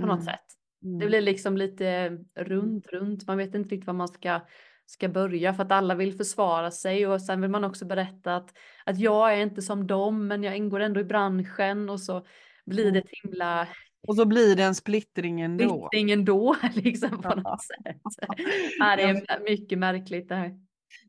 på 0.00 0.06
något 0.06 0.20
Mm. 0.20 0.24
sätt. 0.24 0.46
Mm. 0.82 0.98
Det 0.98 1.06
blir 1.06 1.20
liksom 1.20 1.56
lite 1.56 2.18
runt, 2.36 2.86
runt. 2.86 3.26
Man 3.26 3.38
vet 3.38 3.54
inte 3.54 3.68
riktigt 3.74 3.86
vad 3.86 3.96
man 3.96 4.08
ska, 4.08 4.40
ska 4.86 5.08
börja 5.08 5.54
för 5.54 5.62
att 5.62 5.72
alla 5.72 5.94
vill 5.94 6.16
försvara 6.16 6.70
sig 6.70 7.06
och 7.06 7.22
sen 7.22 7.40
vill 7.40 7.50
man 7.50 7.64
också 7.64 7.84
berätta 7.86 8.36
att, 8.36 8.54
att 8.86 8.98
jag 8.98 9.32
är 9.32 9.42
inte 9.42 9.62
som 9.62 9.86
dem 9.86 10.26
men 10.26 10.42
jag 10.42 10.56
ingår 10.56 10.80
ändå 10.80 11.00
i 11.00 11.04
branschen 11.04 11.90
och 11.90 12.00
så 12.00 12.26
blir 12.66 12.92
det 12.92 12.98
ett 12.98 13.10
himla 13.24 13.68
Och 14.08 14.16
så 14.16 14.24
blir 14.24 14.56
det 14.56 14.62
en 14.62 14.74
splittring 14.74 15.40
ändå. 15.40 15.88
splittring 15.88 16.10
ändå 16.10 16.56
liksom 16.74 17.10
på 17.22 17.28
Ja. 17.28 17.34
något 17.34 17.62
sätt. 17.62 17.96
Ja, 18.78 18.96
det 18.96 19.02
är 19.02 19.44
mycket 19.50 19.78
märkligt 19.78 20.28
det 20.28 20.34
här. 20.34 20.52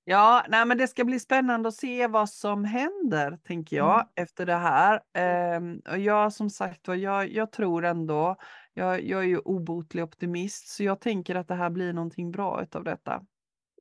Ja, 0.05 0.45
nej, 0.49 0.65
men 0.65 0.77
det 0.77 0.87
ska 0.87 1.03
bli 1.05 1.19
spännande 1.19 1.69
att 1.69 1.75
se 1.75 2.07
vad 2.07 2.29
som 2.29 2.65
händer, 2.65 3.37
tänker 3.47 3.77
jag, 3.77 3.95
Mm. 3.95 4.07
efter 4.15 4.45
det 4.45 4.55
här. 4.55 4.99
Ehm, 5.17 5.81
och 5.91 5.99
jag 5.99 6.33
som 6.33 6.49
sagt 6.49 6.87
var, 6.87 6.95
jag, 6.95 7.31
jag 7.31 7.51
tror 7.51 7.85
ändå, 7.85 8.35
jag, 8.73 9.03
jag 9.03 9.19
är 9.23 9.27
ju 9.27 9.39
obotlig 9.39 10.03
optimist, 10.03 10.67
så 10.67 10.83
jag 10.83 11.01
tänker 11.01 11.35
att 11.35 11.47
det 11.47 11.55
här 11.55 11.69
blir 11.69 11.93
någonting 11.93 12.31
bra 12.31 12.63
utav 12.63 12.83
detta. 12.83 13.25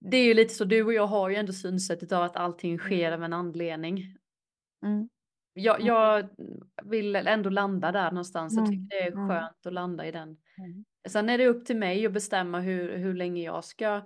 Det 0.01 0.17
är 0.17 0.25
ju 0.25 0.35
lite 0.35 0.55
så, 0.55 0.65
du 0.65 0.83
och 0.85 0.93
jag 0.95 1.07
har 1.07 1.29
ju 1.31 1.37
ändå 1.37 1.53
synsättet 1.53 2.13
av 2.13 2.23
att 2.23 2.37
allting 2.37 2.79
sker 2.79 3.13
av 3.13 3.23
en 3.25 3.33
anledning. 3.33 4.17
Mm. 4.85 5.09
Jag, 5.55 5.81
Mm. 5.81 5.87
jag 5.87 6.29
vill 6.85 7.17
ändå 7.17 7.51
landa 7.51 7.93
där 7.93 8.11
någonstans. 8.11 8.57
Jag 8.57 8.63
Mm, 8.63 8.71
tycker 8.71 8.87
det 8.89 9.03
är 9.09 9.13
mm. 9.13 9.29
skönt 9.29 9.67
att 9.67 9.73
landa 9.73 10.07
i 10.07 10.13
den. 10.13 10.29
Mm. 10.59 10.85
Sen 11.09 11.29
är 11.29 11.39
det 11.39 11.47
upp 11.47 11.67
till 11.67 11.77
mig 11.77 12.07
att 12.07 12.13
bestämma 12.13 12.61
hur, 12.61 12.97
hur 12.99 13.15
länge 13.15 13.43
jag 13.43 13.65
ska 13.65 14.03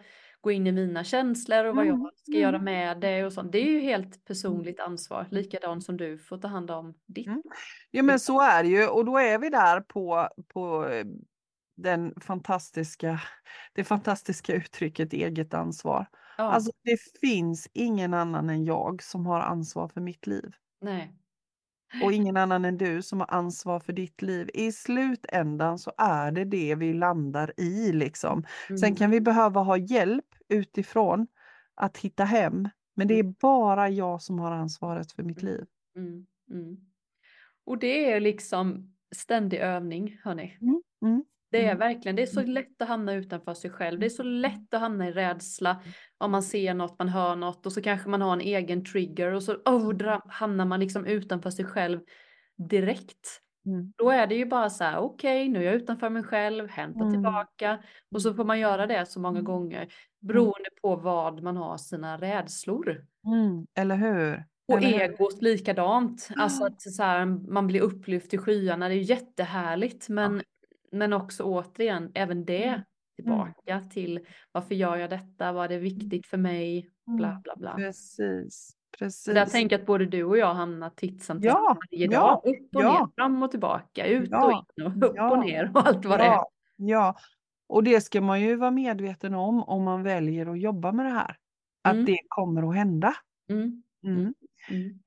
gå 0.46 0.52
in 0.52 0.66
i 0.66 0.72
mina 0.72 1.04
känslor 1.04 1.64
och 1.64 1.76
vad 1.76 1.86
jag 1.86 1.94
Mm, 1.94 2.10
ska 2.16 2.38
göra 2.38 2.56
mm. 2.56 2.64
med 2.64 3.00
det 3.00 3.24
och 3.24 3.32
sånt. 3.32 3.52
Det 3.52 3.58
är 3.58 3.70
ju 3.72 3.80
helt 3.80 4.24
personligt 4.24 4.80
ansvar, 4.80 5.26
likadant 5.30 5.84
som 5.84 5.96
du 5.96 6.18
får 6.18 6.38
ta 6.38 6.48
hand 6.48 6.70
om 6.70 6.94
ditt. 7.06 7.26
Mm. 7.26 7.42
Ja 7.90 8.02
men 8.02 8.20
så 8.20 8.40
är 8.40 8.62
det 8.62 8.68
ju 8.68 8.88
och 8.88 9.04
då 9.04 9.18
är 9.18 9.38
vi 9.38 9.50
där 9.50 9.80
på, 9.80 10.28
på 10.48 10.88
eh, 10.88 11.04
den 11.76 12.14
fantastiska, 12.20 13.20
det 13.74 13.84
fantastiska 13.84 14.54
uttrycket 14.54 15.12
eget 15.12 15.54
ansvar. 15.54 16.06
Ja, 16.38 16.44
Alltså 16.44 16.70
det 16.84 16.96
finns 17.20 17.68
ingen 17.74 18.14
annan 18.14 18.50
än 18.50 18.64
jag 18.64 19.02
som 19.02 19.26
har 19.26 19.40
ansvar 19.40 19.88
för 19.88 20.00
mitt 20.00 20.26
liv. 20.26 20.50
nej. 20.80 21.12
Och 21.98 22.12
ingen 22.12 22.36
annan 22.36 22.64
än 22.64 22.78
du 22.78 23.02
som 23.02 23.20
har 23.20 23.30
ansvar 23.34 23.80
för 23.80 23.92
ditt 23.92 24.22
liv. 24.22 24.50
I 24.54 24.72
slutändan 24.72 25.78
så 25.78 25.92
är 25.98 26.32
det 26.32 26.44
det 26.44 26.74
vi 26.74 26.92
landar 26.94 27.52
i 27.60 27.92
liksom. 27.92 28.44
Sen 28.74 28.94
Mm. 28.94 28.96
kan 28.96 29.10
vi 29.10 29.20
behöva 29.20 29.60
ha 29.60 29.76
hjälp 29.76 30.26
utifrån 30.48 31.26
att 31.74 31.98
hitta 31.98 32.24
hem. 32.24 32.68
Men 32.96 33.08
det 33.08 33.14
är 33.18 33.34
bara 33.40 33.88
jag 33.90 34.22
som 34.22 34.38
har 34.38 34.52
ansvaret 34.52 35.12
för 35.12 35.22
mitt 35.22 35.42
liv. 35.42 35.66
Mm. 35.96 36.26
Mm. 36.50 36.76
Och 37.64 37.78
det 37.78 38.12
är 38.12 38.20
liksom 38.20 38.96
ständig 39.16 39.58
övning, 39.58 40.20
hörni. 40.24 40.58
Mm. 41.58 41.64
Det 41.64 41.70
är 41.70 41.74
Mm. 41.74 41.78
verkligen, 41.94 42.16
det 42.16 42.22
är 42.22 42.26
så 42.26 42.40
Mm. 42.40 42.52
lätt 42.52 42.82
att 42.82 42.88
hamna 42.88 43.14
utanför 43.14 43.54
sig 43.54 43.70
själv. 43.70 44.00
Det 44.00 44.06
är 44.06 44.10
så 44.10 44.22
lätt 44.22 44.74
att 44.74 44.80
hamna 44.80 45.08
i 45.08 45.12
rädsla 45.12 45.82
om 46.18 46.30
man 46.30 46.42
ser 46.42 46.74
något, 46.74 46.98
man 46.98 47.08
hör 47.08 47.36
något 47.36 47.66
och 47.66 47.72
så 47.72 47.82
kanske 47.82 48.08
man 48.08 48.22
har 48.22 48.32
en 48.32 48.40
egen 48.40 48.84
trigger 48.84 49.32
och 49.32 49.42
så 49.42 49.52
oh, 49.54 50.18
hamnar 50.28 50.64
man 50.64 50.80
liksom 50.80 51.06
utanför 51.06 51.50
sig 51.50 51.64
själv 51.64 52.00
direkt. 52.68 53.42
Mm. 53.66 53.92
Då 53.96 54.10
är 54.10 54.26
det 54.26 54.34
ju 54.34 54.46
bara 54.46 54.70
så 54.70 54.84
här, 54.84 54.98
okej, 54.98 55.48
nu 55.48 55.58
är 55.58 55.62
jag 55.62 55.74
utanför 55.74 56.10
mig 56.10 56.22
själv, 56.22 56.68
hämta 56.68 57.00
Mm. 57.00 57.12
tillbaka 57.12 57.78
och 58.14 58.22
så 58.22 58.34
får 58.34 58.44
man 58.44 58.60
göra 58.60 58.86
det 58.86 59.06
så 59.06 59.20
många 59.20 59.40
gånger 59.40 59.88
beroende 60.20 60.68
på 60.82 60.96
vad 60.96 61.42
man 61.42 61.56
har 61.56 61.76
sina 61.76 62.16
rädslor. 62.16 63.04
Mm. 63.26 63.66
Eller 63.74 63.96
hur? 63.96 64.44
Och 64.72 64.78
Eller 64.82 65.00
egot 65.00 65.42
likadant. 65.42 66.28
Alltså 66.36 66.64
att 66.64 66.82
så 66.82 67.02
här, 67.02 67.26
man 67.26 67.66
blir 67.66 67.80
upplyft 67.80 68.34
i 68.34 68.38
skyarna, 68.38 68.88
det 68.88 68.94
är 68.94 68.96
ju 68.96 69.02
jättehärligt. 69.02 70.08
Men, 70.08 70.42
men 70.98 71.12
också 71.12 71.42
återigen, 71.44 72.12
även 72.14 72.44
det 72.44 72.64
Mm. 72.64 72.82
tillbaka 73.16 73.80
till 73.90 74.26
varför 74.52 74.74
gör 74.74 74.96
jag 74.96 75.10
detta, 75.10 75.52
vad 75.52 75.72
är 75.72 75.78
viktigt 75.78 76.26
för 76.26 76.36
mig, 76.36 76.90
bla 77.06 77.28
Mm. 77.28 77.42
bla 77.42 77.56
bla. 77.56 77.74
Precis. 77.74 78.70
Precis. 78.98 79.22
Så 79.24 79.32
där 79.32 79.46
tänker 79.46 79.74
jag 79.76 79.80
att 79.80 79.86
både 79.86 80.06
du 80.06 80.24
och 80.24 80.38
jag 80.38 80.54
hamnar 80.54 80.90
titt 80.90 81.22
som 81.24 81.36
tätt 81.40 81.44
Ja, 81.46 81.76
varje 81.90 82.06
ja, 82.12 82.20
dag. 82.20 82.36
Upp 82.44 82.76
och 82.76 82.82
ja. 82.82 82.92
ner, 82.92 83.08
fram 83.16 83.42
och 83.42 83.50
tillbaka, 83.50 84.06
ut 84.06 84.28
Ja, 84.30 84.44
och 84.46 84.52
in 84.52 84.86
och 84.86 85.08
upp 85.08 85.12
ja, 85.16 85.30
och 85.30 85.38
ner 85.38 85.70
och 85.74 85.86
allt 85.88 86.04
vad 86.04 86.18
det 86.18 86.24
är. 86.24 86.28
ja, 86.28 86.50
ja, 86.76 87.16
och 87.68 87.84
det 87.84 88.00
ska 88.00 88.20
man 88.20 88.40
ju 88.40 88.56
vara 88.56 88.70
medveten 88.70 89.34
om 89.34 89.62
om 89.62 89.82
man 89.84 90.02
väljer 90.02 90.46
att 90.46 90.60
jobba 90.60 90.92
med 90.92 91.06
det 91.06 91.10
här. 91.12 91.36
Att 91.84 91.92
Mm. 91.92 92.04
det 92.04 92.18
kommer 92.28 92.68
att 92.70 92.76
hända. 92.76 93.14
Mm. 93.50 93.82
Mm. 94.04 94.34
Mm. 94.70 94.98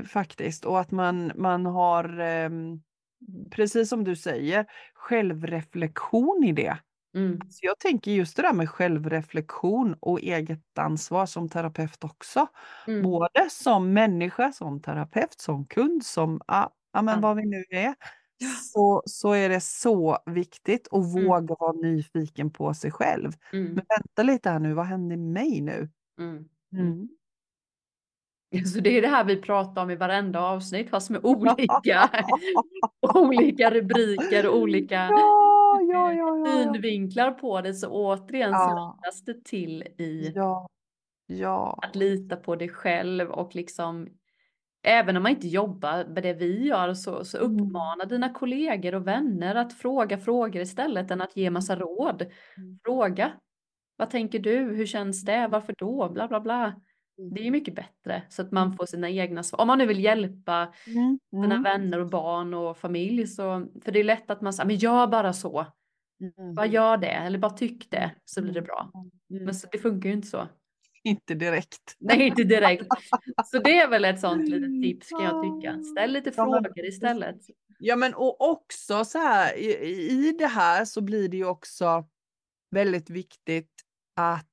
Eh, 0.00 0.04
faktiskt, 0.04 0.64
och 0.64 0.80
att 0.80 0.90
man, 0.90 1.32
man 1.34 1.66
har, 1.66 2.20
eh, 2.20 2.50
precis 3.50 3.88
som 3.88 4.04
du 4.04 4.16
säger, 4.16 4.66
självreflektion 4.94 6.44
i 6.44 6.52
det. 6.52 6.78
Mm. 7.14 7.40
Så 7.50 7.66
jag 7.66 7.78
tänker 7.78 8.10
just 8.10 8.36
det 8.36 8.42
där 8.42 8.52
med 8.52 8.70
självreflektion 8.70 9.96
och 10.00 10.20
eget 10.20 10.78
ansvar 10.78 11.26
som 11.26 11.48
terapeut 11.48 12.04
också. 12.04 12.46
Mm. 12.86 13.02
Både 13.02 13.48
som 13.50 13.92
människa, 13.92 14.52
som 14.52 14.82
terapeut, 14.82 15.40
som 15.40 15.66
kund, 15.66 16.04
som 16.04 16.40
ja, 16.46 16.70
ja, 16.92 17.02
men 17.02 17.20
vad 17.20 17.36
vi 17.36 17.46
nu 17.46 17.64
är. 17.70 17.94
Så, 18.72 19.02
så 19.06 19.32
är 19.32 19.48
det 19.48 19.60
så 19.60 20.18
viktigt 20.26 20.88
att 20.90 21.04
mm. 21.04 21.26
våga 21.26 21.56
vara 21.58 21.72
nyfiken 21.72 22.50
på 22.50 22.74
sig 22.74 22.90
själv. 22.90 23.32
Mm. 23.52 23.64
Men 23.64 23.84
vänta 23.88 24.22
lite 24.22 24.50
här 24.50 24.58
nu, 24.58 24.74
vad 24.74 24.86
händer 24.86 25.16
med 25.16 25.32
mig 25.32 25.60
nu? 25.60 25.88
Så 28.74 28.80
det 28.80 28.98
är 28.98 29.02
det 29.02 29.08
här 29.08 29.24
vi 29.24 29.36
pratar 29.36 29.82
om 29.82 29.90
i 29.90 29.96
varenda 29.96 30.40
avsnitt 30.40 30.90
fast 30.90 31.10
med 31.10 31.20
olika, 31.24 32.10
olika 33.14 33.70
rubriker 33.70 34.48
och 34.48 34.56
olika 34.56 34.94
ja, 34.94 35.80
ja, 35.92 36.12
ja, 36.12 36.46
synvinklar 36.46 37.30
på 37.30 37.60
det. 37.60 37.74
Så 37.74 37.88
återigen 37.88 38.50
ja. 38.50 38.98
så 39.12 39.32
det 39.32 39.44
till 39.44 39.82
i 39.82 40.34
att 41.82 41.96
lita 41.96 42.36
på 42.36 42.56
dig 42.56 42.68
själv 42.68 43.30
och 43.30 43.54
liksom 43.54 44.08
även 44.82 45.16
om 45.16 45.22
man 45.22 45.32
inte 45.32 45.48
jobbar 45.48 46.04
med 46.04 46.22
det 46.22 46.32
vi 46.32 46.66
gör 46.66 46.94
så, 46.94 47.24
så 47.24 47.38
uppmana 47.38 48.02
mm. 48.02 48.08
dina 48.08 48.34
kollegor 48.34 48.94
och 48.94 49.06
vänner 49.06 49.54
att 49.54 49.72
fråga 49.72 50.18
frågor 50.18 50.62
istället 50.62 51.10
än 51.10 51.20
att 51.20 51.36
ge 51.36 51.50
massa 51.50 51.76
råd. 51.76 52.22
Mm. 52.22 52.78
Fråga. 52.84 53.32
Vad 53.96 54.10
tänker 54.10 54.38
du? 54.38 54.56
Hur 54.56 54.86
känns 54.86 55.24
det? 55.24 55.48
Varför 55.50 55.74
då? 55.78 56.08
Bla 56.08 56.28
bla 56.28 56.40
bla. 56.40 56.80
Det 57.18 57.46
är 57.46 57.50
mycket 57.50 57.74
bättre 57.74 58.22
så 58.28 58.42
att 58.42 58.52
man 58.52 58.66
mm. 58.66 58.76
får 58.76 58.86
sina 58.86 59.10
egna 59.10 59.42
svar. 59.42 59.60
Om 59.60 59.66
man 59.66 59.78
nu 59.78 59.86
vill 59.86 60.04
hjälpa 60.04 60.74
mm. 60.86 61.18
sina 61.30 61.44
mm. 61.44 61.62
vänner 61.62 61.98
och 61.98 62.10
barn 62.10 62.54
och 62.54 62.76
familj 62.76 63.26
så, 63.26 63.66
för 63.84 63.92
det 63.92 64.00
är 64.00 64.04
lätt 64.04 64.30
att 64.30 64.40
man 64.40 64.52
säger, 64.52 64.66
men 64.66 64.76
gör 64.76 65.06
bara 65.06 65.32
så. 65.32 65.66
Mm. 66.20 66.54
Bara 66.54 66.66
gör 66.66 66.96
det 66.96 67.10
eller 67.10 67.38
bara 67.38 67.50
tyck 67.50 67.90
det 67.90 68.10
så 68.24 68.42
blir 68.42 68.52
det 68.52 68.62
bra. 68.62 68.90
Mm. 69.30 69.44
Men 69.44 69.54
så, 69.54 69.68
det 69.72 69.78
funkar 69.78 70.08
ju 70.08 70.14
inte 70.14 70.28
så. 70.28 70.48
Inte 71.04 71.34
direkt. 71.34 71.96
Nej, 71.98 72.26
inte 72.26 72.44
direkt. 72.44 72.86
Så 73.44 73.58
det 73.58 73.78
är 73.78 73.88
väl 73.88 74.04
ett 74.04 74.20
sånt 74.20 74.48
litet 74.48 74.82
tips 74.82 75.08
kan 75.08 75.24
jag 75.24 75.42
tycka. 75.42 75.82
Ställ 75.82 76.12
lite 76.12 76.32
ja, 76.36 76.44
frågor 76.44 76.86
istället. 76.86 77.36
Ja, 77.78 77.96
men 77.96 78.14
och 78.14 78.50
också 78.50 79.04
så 79.04 79.18
här 79.18 79.56
i, 79.58 79.70
i 80.10 80.32
det 80.38 80.46
här 80.46 80.84
så 80.84 81.00
blir 81.00 81.28
det 81.28 81.36
ju 81.36 81.46
också 81.46 82.04
väldigt 82.70 83.10
viktigt 83.10 83.72
att 84.16 84.47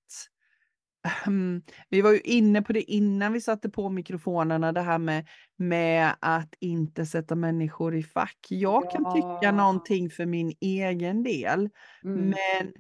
um, 1.28 1.62
vi 1.90 2.02
var 2.02 2.12
ju 2.12 2.20
inne 2.20 2.62
på 2.62 2.74
det 2.74 2.82
innan 2.82 3.34
vi 3.34 3.42
satte 3.42 3.70
på 3.70 3.90
mikrofonerna, 3.90 4.72
det 4.72 4.82
här 4.82 4.98
med, 4.98 5.28
med 5.58 6.16
att 6.20 6.54
inte 6.60 7.06
sätta 7.06 7.36
människor 7.36 7.96
i 7.96 8.04
fack. 8.04 8.38
Jag 8.50 8.84
ja. 8.86 8.90
kan 8.90 9.14
tycka 9.14 9.52
någonting 9.52 10.10
för 10.10 10.26
min 10.26 10.54
egen 10.60 11.24
del, 11.24 11.70
mm. 12.04 12.30
men 12.30 12.74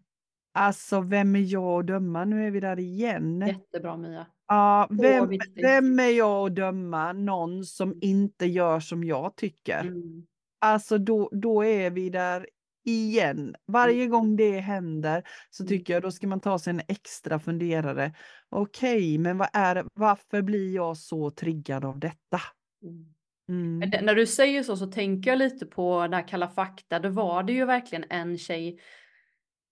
alltså 0.53 1.01
vem 1.01 1.35
är 1.35 1.39
jag 1.39 1.79
att 1.79 1.87
döma? 1.87 2.25
Nu 2.25 2.47
är 2.47 2.51
vi 2.51 2.59
där 2.59 2.79
igen. 2.79 3.47
Jättebra 3.47 3.97
Mia. 3.97 4.25
Ja, 4.47 4.87
vem, 4.89 5.29
vem 5.55 5.99
är 5.99 6.17
jag 6.17 6.47
att 6.47 6.55
döma 6.55 7.13
någon 7.13 7.65
som 7.65 7.97
inte 8.01 8.45
gör 8.45 8.79
som 8.79 9.03
jag 9.03 9.35
tycker? 9.35 9.81
Mm. 9.81 10.25
Alltså 10.61 10.97
då, 10.97 11.29
då 11.31 11.65
är 11.65 11.89
vi 11.89 12.09
där 12.09 12.47
igen. 12.85 13.55
Varje 13.67 14.03
mm. 14.03 14.09
gång 14.09 14.35
det 14.35 14.59
händer 14.59 15.23
så 15.49 15.63
mm. 15.63 15.69
tycker 15.69 15.93
jag 15.93 16.01
då 16.03 16.11
ska 16.11 16.27
man 16.27 16.39
ta 16.39 16.59
sig 16.59 16.71
en 16.71 16.81
extra 16.87 17.39
funderare. 17.39 18.13
Okej, 18.49 18.97
okay, 18.97 19.17
men 19.17 19.37
vad 19.37 19.49
är 19.53 19.85
varför 19.93 20.41
blir 20.41 20.75
jag 20.75 20.97
så 20.97 21.31
triggad 21.31 21.85
av 21.85 21.99
detta? 21.99 22.41
Mm. 23.49 23.79
När 24.01 24.15
du 24.15 24.27
säger 24.27 24.63
så 24.63 24.77
så 24.77 24.87
tänker 24.87 25.31
jag 25.31 25.37
lite 25.37 25.65
på 25.65 26.01
den 26.01 26.13
här 26.13 26.27
Kalla 26.27 26.47
fakta. 26.47 26.99
Då 26.99 27.09
var 27.09 27.43
det 27.43 27.53
ju 27.53 27.65
verkligen 27.65 28.05
en 28.09 28.37
tjej 28.37 28.79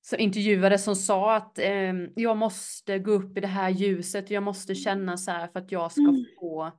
som 0.02 0.20
intervjuade 0.20 0.78
som 0.78 0.96
sa 0.96 1.36
att 1.36 1.60
eh, 1.60 1.94
jag 2.16 2.38
måste 2.38 3.00
gå 3.00 3.12
upp 3.12 3.38
i 3.38 3.42
det 3.42 3.48
här 3.48 3.70
ljuset. 3.70 4.32
Jag 4.32 4.44
måste 4.44 4.76
känna 4.76 5.18
så 5.18 5.32
här 5.32 5.48
för 5.48 5.60
att 5.60 5.72
jag 5.72 5.92
ska 5.92 6.02
mm. 6.02 6.26
få, 6.40 6.72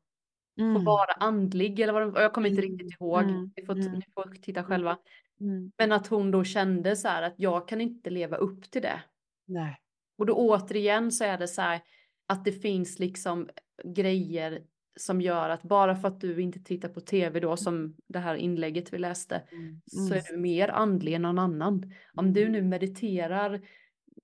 mm. 0.60 0.74
få 0.74 0.80
vara 0.80 1.12
andlig 1.12 1.80
eller 1.80 1.92
vad 1.92 2.14
det, 2.14 2.22
Jag 2.22 2.32
kommer 2.32 2.48
inte 2.48 2.62
riktigt 2.62 3.00
ihåg. 3.00 3.22
Mm. 3.22 3.52
Ni, 3.56 3.66
får, 3.66 3.74
ni 3.74 4.04
får 4.14 4.42
titta 4.42 4.64
själva. 4.64 4.98
Mm. 5.40 5.72
Men 5.78 5.92
att 5.92 6.06
hon 6.06 6.30
då 6.30 6.44
kände 6.44 6.96
så 6.96 7.08
här 7.08 7.22
att 7.22 7.34
jag 7.36 7.68
kan 7.68 7.80
inte 7.80 8.10
leva 8.10 8.36
upp 8.36 8.70
till 8.70 8.82
det. 8.82 9.02
Nej. 9.46 9.76
Och 10.18 10.26
då 10.26 10.34
återigen 10.34 11.12
så 11.12 11.24
är 11.24 11.38
det 11.38 11.48
så 11.48 11.62
här 11.62 11.80
att 12.26 12.44
det 12.44 12.52
finns 12.52 12.98
liksom 12.98 13.48
grejer 13.84 14.62
som 14.96 15.20
gör 15.20 15.50
att 15.50 15.62
bara 15.62 15.96
för 15.96 16.08
att 16.08 16.20
du 16.20 16.42
inte 16.42 16.58
tittar 16.58 16.88
på 16.88 17.00
tv 17.00 17.40
då 17.40 17.56
som 17.56 17.96
det 18.08 18.18
här 18.18 18.34
inlägget 18.34 18.92
vi 18.92 18.98
läste 18.98 19.42
mm. 19.52 19.80
så 19.86 20.14
är 20.14 20.22
du 20.32 20.36
mer 20.36 20.68
andlig 20.68 21.14
än 21.14 21.22
någon 21.22 21.38
annan. 21.38 21.92
Om 22.14 22.32
du 22.32 22.48
nu 22.48 22.62
mediterar 22.62 23.60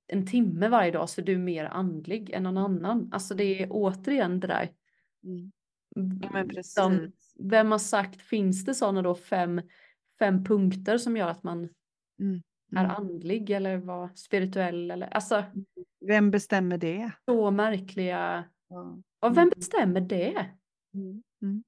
en 0.07 0.27
timme 0.27 0.69
varje 0.69 0.91
dag 0.91 1.09
så 1.09 1.21
är 1.21 1.25
du 1.25 1.39
mer 1.39 1.65
andlig 1.65 2.31
än 2.31 2.43
någon 2.43 2.59
annan. 2.59 3.09
Alltså 3.13 3.35
det 3.35 3.63
är 3.63 3.69
återigen 3.71 4.41
det 4.41 4.47
där. 4.47 4.71
Mm. 5.25 5.53
Ja, 6.23 6.31
men 6.33 6.49
precis. 6.49 6.75
Som, 6.75 7.13
vem 7.39 7.71
har 7.71 7.79
sagt, 7.79 8.23
finns 8.23 8.65
det 8.65 8.75
sådana 8.75 9.03
då 9.03 9.15
fem 9.15 9.61
fem 10.21 10.45
punkter 10.45 10.99
som 10.99 11.17
gör 11.17 11.29
att 11.29 11.43
man 11.43 11.59
mm. 12.21 12.43
är 12.77 12.85
mm. 12.85 12.97
andlig 12.97 13.51
eller 13.51 13.77
var 13.77 14.11
spirituell 14.15 14.91
eller 14.91 15.07
alltså. 15.07 15.45
Vem 16.07 16.31
bestämmer 16.31 16.79
det? 16.79 17.11
Så 17.25 17.51
märkliga. 17.51 18.45
Ja. 18.69 18.99
Och 19.21 19.37
vem 19.37 19.43
mm. 19.43 19.53
bestämmer 19.57 20.01
det? 20.01 20.47
Mm. 20.95 21.23
mm. 21.43 21.63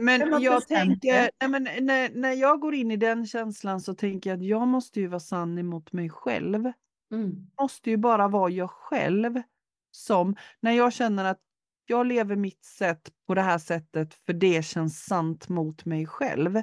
men 0.00 0.42
jag 0.42 0.68
tänker, 0.68 1.30
nej, 1.40 1.48
men 1.48 1.62
när, 1.62 2.10
när 2.14 2.32
jag 2.32 2.60
går 2.60 2.74
in 2.74 2.90
i 2.90 2.96
den 2.96 3.26
känslan 3.26 3.80
så 3.80 3.94
tänker 3.94 4.30
jag 4.30 4.36
att 4.36 4.46
jag 4.46 4.68
måste 4.68 5.00
ju 5.00 5.06
vara 5.06 5.20
sann 5.20 5.58
emot 5.58 5.92
mig 5.92 6.10
själv. 6.10 6.72
Mm. 7.12 7.46
Måste 7.60 7.90
ju 7.90 7.96
bara 7.96 8.28
vara 8.28 8.50
jag 8.50 8.70
själv. 8.70 9.42
Som 9.90 10.36
när 10.60 10.72
jag 10.72 10.92
känner 10.92 11.24
att 11.24 11.40
jag 11.86 12.06
lever 12.06 12.36
mitt 12.36 12.64
sätt 12.64 13.10
på 13.26 13.34
det 13.34 13.42
här 13.42 13.58
sättet 13.58 14.14
för 14.14 14.32
det 14.32 14.64
känns 14.64 15.04
sant 15.04 15.48
mot 15.48 15.84
mig 15.84 16.06
själv. 16.06 16.62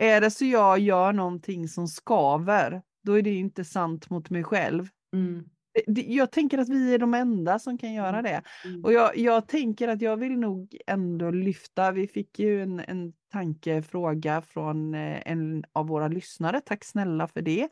Är 0.00 0.20
det 0.20 0.30
så 0.30 0.44
jag 0.44 0.78
gör 0.78 1.12
någonting 1.12 1.68
som 1.68 1.88
skaver, 1.88 2.82
då 3.04 3.18
är 3.18 3.22
det 3.22 3.34
inte 3.34 3.64
sant 3.64 4.10
mot 4.10 4.30
mig 4.30 4.44
själv. 4.44 4.88
Mm. 5.14 5.44
Jag 5.86 6.32
tänker 6.32 6.58
att 6.58 6.68
vi 6.68 6.94
är 6.94 6.98
de 6.98 7.14
enda 7.14 7.58
som 7.58 7.78
kan 7.78 7.92
göra 7.92 8.18
mm. 8.18 8.22
det. 8.22 8.42
Mm. 8.64 8.84
Och 8.84 8.92
jag, 8.92 9.16
jag, 9.16 9.48
tänker 9.48 9.88
att 9.88 10.02
jag 10.02 10.16
vill 10.16 10.38
nog 10.38 10.76
ändå 10.86 11.30
lyfta, 11.30 11.92
vi 11.92 12.08
fick 12.08 12.38
ju 12.38 12.62
en, 12.62 12.80
en 12.80 13.12
tankefråga 13.32 14.42
från 14.42 14.94
eh, 14.94 15.22
en 15.24 15.64
av 15.72 15.86
våra 15.86 16.08
lyssnare, 16.08 16.60
tack 16.60 16.84
snälla 16.84 17.28
för 17.28 17.42
det. 17.42 17.68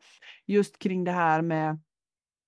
Just 0.47 0.79
kring 0.79 1.05
det 1.05 1.13
här 1.13 1.43
med, 1.43 1.79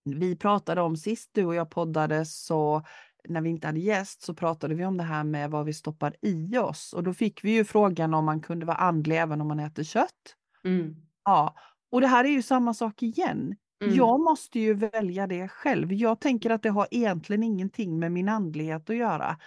vi 0.04 0.36
pratade 0.36 0.80
om 0.80 0.96
sist 0.96 1.30
du 1.32 1.44
och 1.44 1.54
jag 1.54 1.70
poddade 1.70 2.24
så 2.24 2.82
när 3.28 3.40
vi 3.40 3.48
inte 3.50 3.66
hade 3.66 3.80
gäst 3.80 4.22
så 4.22 4.34
pratade 4.34 4.74
vi 4.74 4.84
om 4.84 4.96
det 4.96 5.02
här 5.02 5.24
med 5.24 5.50
vad 5.50 5.66
vi 5.66 5.72
stoppar 5.72 6.14
i 6.22 6.58
oss 6.58 6.92
och 6.92 7.02
då 7.02 7.14
fick 7.14 7.44
vi 7.44 7.50
ju 7.50 7.64
frågan 7.64 8.14
om 8.14 8.24
man 8.24 8.40
kunde 8.40 8.66
vara 8.66 8.76
andlig 8.76 9.18
även 9.18 9.40
om 9.40 9.48
man 9.48 9.60
äter 9.60 9.82
kött. 9.82 10.36
Mm. 10.64 10.96
Ja, 11.24 11.54
och 11.90 12.00
det 12.00 12.06
här 12.06 12.24
är 12.24 12.28
ju 12.28 12.42
samma 12.42 12.74
sak 12.74 13.02
igen. 13.02 13.56
Mm. 13.82 13.94
Jag 13.94 14.20
måste 14.20 14.60
ju 14.60 14.74
välja 14.74 15.26
det 15.26 15.48
själv. 15.48 15.92
Jag 15.92 16.20
tänker 16.20 16.50
att 16.50 16.62
det 16.62 16.70
har 16.70 16.88
egentligen 16.90 17.42
ingenting 17.42 17.98
med 17.98 18.12
min 18.12 18.28
andlighet 18.28 18.90
att 18.90 18.96
göra. 18.96 19.38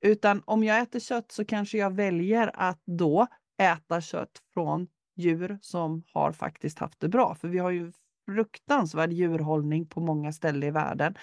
Utan 0.00 0.42
om 0.44 0.64
jag 0.64 0.80
äter 0.80 1.00
kött 1.00 1.32
så 1.32 1.44
kanske 1.44 1.78
jag 1.78 1.94
väljer 1.94 2.50
att 2.54 2.82
då 2.84 3.26
äta 3.58 4.00
kött 4.00 4.38
från 4.54 4.86
djur 5.16 5.58
som 5.62 6.02
har 6.12 6.32
faktiskt 6.32 6.78
haft 6.78 7.00
det 7.00 7.08
bra. 7.08 7.34
För 7.34 7.48
vi 7.48 7.58
har 7.58 7.70
ju 7.70 7.92
fruktansvärd 8.26 9.12
djurhållning 9.12 9.86
på 9.86 10.00
många 10.00 10.32
ställen 10.32 10.62
i 10.62 10.70
världen. 10.70 11.14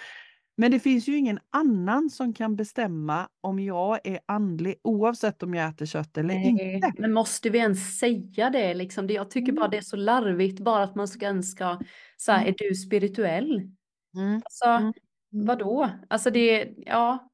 Men 0.55 0.71
det 0.71 0.79
finns 0.79 1.07
ju 1.07 1.17
ingen 1.17 1.39
annan 1.49 2.09
som 2.09 2.33
kan 2.33 2.55
bestämma 2.55 3.29
om 3.41 3.59
jag 3.59 3.99
är 4.03 4.19
andlig 4.25 4.75
oavsett 4.83 5.43
om 5.43 5.53
jag 5.53 5.69
äter 5.69 5.85
kött 5.85 6.17
eller 6.17 6.35
Nej, 6.35 6.75
inte. 6.75 6.91
Men 6.97 7.13
måste 7.13 7.49
vi 7.49 7.57
ens 7.57 7.99
säga 7.99 8.49
det 8.49 8.73
liksom? 8.73 9.07
Jag 9.07 9.31
tycker 9.31 9.51
bara 9.51 9.65
mm. 9.65 9.71
det 9.71 9.77
är 9.77 9.81
så 9.81 9.95
larvigt 9.95 10.59
bara 10.59 10.83
att 10.83 10.95
man 10.95 11.07
ska 11.07 11.25
ens 11.25 11.51
ska, 11.51 11.79
så 12.17 12.31
här, 12.31 12.41
mm. 12.41 12.49
är 12.49 12.55
du 12.57 12.75
spirituell? 12.75 13.55
Mm. 14.15 14.35
Alltså, 14.35 14.65
mm. 14.65 14.93
vadå? 15.31 15.89
Alltså 16.09 16.29
det, 16.29 16.73
ja. 16.77 17.29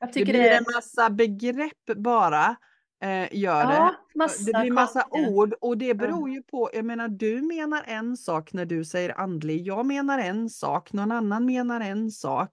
Jag 0.00 0.12
tycker 0.12 0.26
det 0.26 0.32
blir 0.32 0.42
det... 0.42 0.56
en 0.56 0.64
massa 0.74 1.10
begrepp 1.10 1.96
bara 1.96 2.56
eh, 3.04 3.28
gör 3.32 3.60
ja, 3.60 3.94
det. 4.14 4.52
Det 4.52 4.60
blir 4.60 4.70
massa 4.70 5.02
konstiga. 5.02 5.30
ord 5.30 5.54
och 5.60 5.78
det 5.78 5.94
beror 5.94 6.30
ju 6.30 6.42
på, 6.42 6.70
jag 6.72 6.84
menar 6.84 7.08
du 7.08 7.42
menar 7.42 7.82
en 7.86 8.16
sak 8.16 8.52
när 8.52 8.64
du 8.64 8.84
säger 8.84 9.20
andlig, 9.20 9.66
jag 9.66 9.86
menar 9.86 10.18
en 10.18 10.50
sak, 10.50 10.92
någon 10.92 11.12
annan 11.12 11.46
menar 11.46 11.80
en 11.80 12.10
sak. 12.10 12.50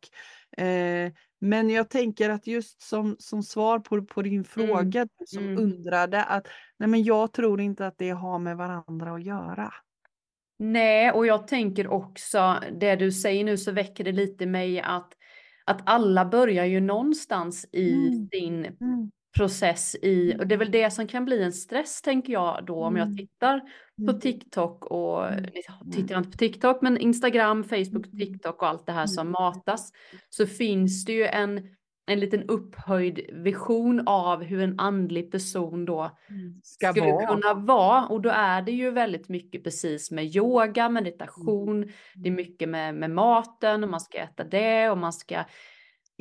Eh, 0.58 1.12
men 1.39 1.70
jag 1.70 1.89
tänker 1.89 2.30
att 2.30 2.47
just 2.47 2.82
som, 2.82 3.16
som 3.20 3.43
svar 3.43 3.80
på, 3.80 4.06
på 4.06 4.22
din 4.22 4.34
mm, 4.34 4.43
fråga 4.43 4.99
mm. 4.99 5.10
som 5.26 5.43
mm. 5.43 5.64
undrade 5.64 6.24
att 6.24 6.47
nej 6.80 6.89
men 6.89 7.04
jag 7.04 7.34
tror 7.34 7.62
inte 7.62 7.88
att 7.88 7.97
det 7.97 8.10
har 8.10 8.39
med 8.39 8.58
varandra 8.58 9.14
att 9.14 9.24
göra. 9.24 9.74
Nej, 10.60 11.12
och 11.12 11.26
jag 11.26 11.47
tänker 11.47 11.88
också 11.88 12.60
det 12.80 12.95
du 12.95 13.12
säger 13.12 13.43
nu 13.43 13.58
så 13.58 13.72
väcker 13.72 14.04
det 14.04 14.12
lite 14.12 14.45
mig 14.45 14.82
att 14.82 15.14
att 15.66 15.82
alla 15.86 16.26
börjar 16.26 16.66
ju 16.66 16.80
någonstans 16.80 17.66
i 17.72 17.93
Mm. 17.93 18.30
sin 18.32 18.66
Mm. 18.66 19.12
Process 19.38 19.95
i, 20.01 20.36
och 20.39 20.47
det 20.47 20.55
är 20.55 20.59
väl 20.59 20.71
det 20.71 20.91
som 20.91 21.07
kan 21.07 21.25
bli 21.25 21.43
en 21.43 21.53
stress 21.53 22.01
tänker 22.01 22.34
jag 22.34 22.65
då 22.65 22.84
om 22.84 22.95
jag 22.97 23.05
Mm. 23.07 23.17
tittar 23.17 23.59
på 24.05 24.11
Mm. 24.11 24.21
TikTok 24.21 24.86
och 24.86 25.27
Mm. 25.27 25.45
tittar 25.91 26.17
inte 26.17 26.32
på 26.32 26.38
TikTok 26.38 26.82
men 26.82 26.97
Instagram, 26.97 27.63
Facebook, 27.63 28.05
Mm. 28.07 28.17
TikTok 28.17 28.61
och 28.61 28.67
allt 28.67 28.86
det 28.86 28.91
här 28.91 29.07
som 29.07 29.21
Mm. 29.27 29.32
matas 29.32 29.91
så 30.29 30.47
finns 30.47 31.05
det 31.05 31.13
ju 31.13 31.25
en, 31.25 31.67
en 32.05 32.19
liten 32.19 32.43
upphöjd 32.49 33.19
vision 33.34 34.07
av 34.07 34.43
hur 34.43 34.61
en 34.61 34.79
andlig 34.79 35.32
person 35.32 35.86
då 35.86 36.17
Ska 36.63 36.88
skulle 36.91 37.05
vara. 37.05 37.25
kunna 37.27 37.53
vara 37.53 38.05
och 38.07 38.21
då 38.21 38.29
är 38.29 38.61
det 38.61 38.71
ju 38.71 38.91
väldigt 38.91 39.29
mycket 39.29 39.63
precis 39.63 40.11
med 40.11 40.36
yoga, 40.36 40.89
meditation, 40.89 41.82
det 41.82 41.89
Mm. 42.19 42.25
är 42.29 42.32
mycket 42.32 42.69
med, 42.69 42.95
med 42.95 43.11
maten 43.11 43.84
och 43.84 43.89
man 43.89 43.99
ska 44.01 44.17
äta 44.17 44.43
det 44.43 44.89
och 44.89 44.97
man 44.97 45.13
ska 45.13 45.43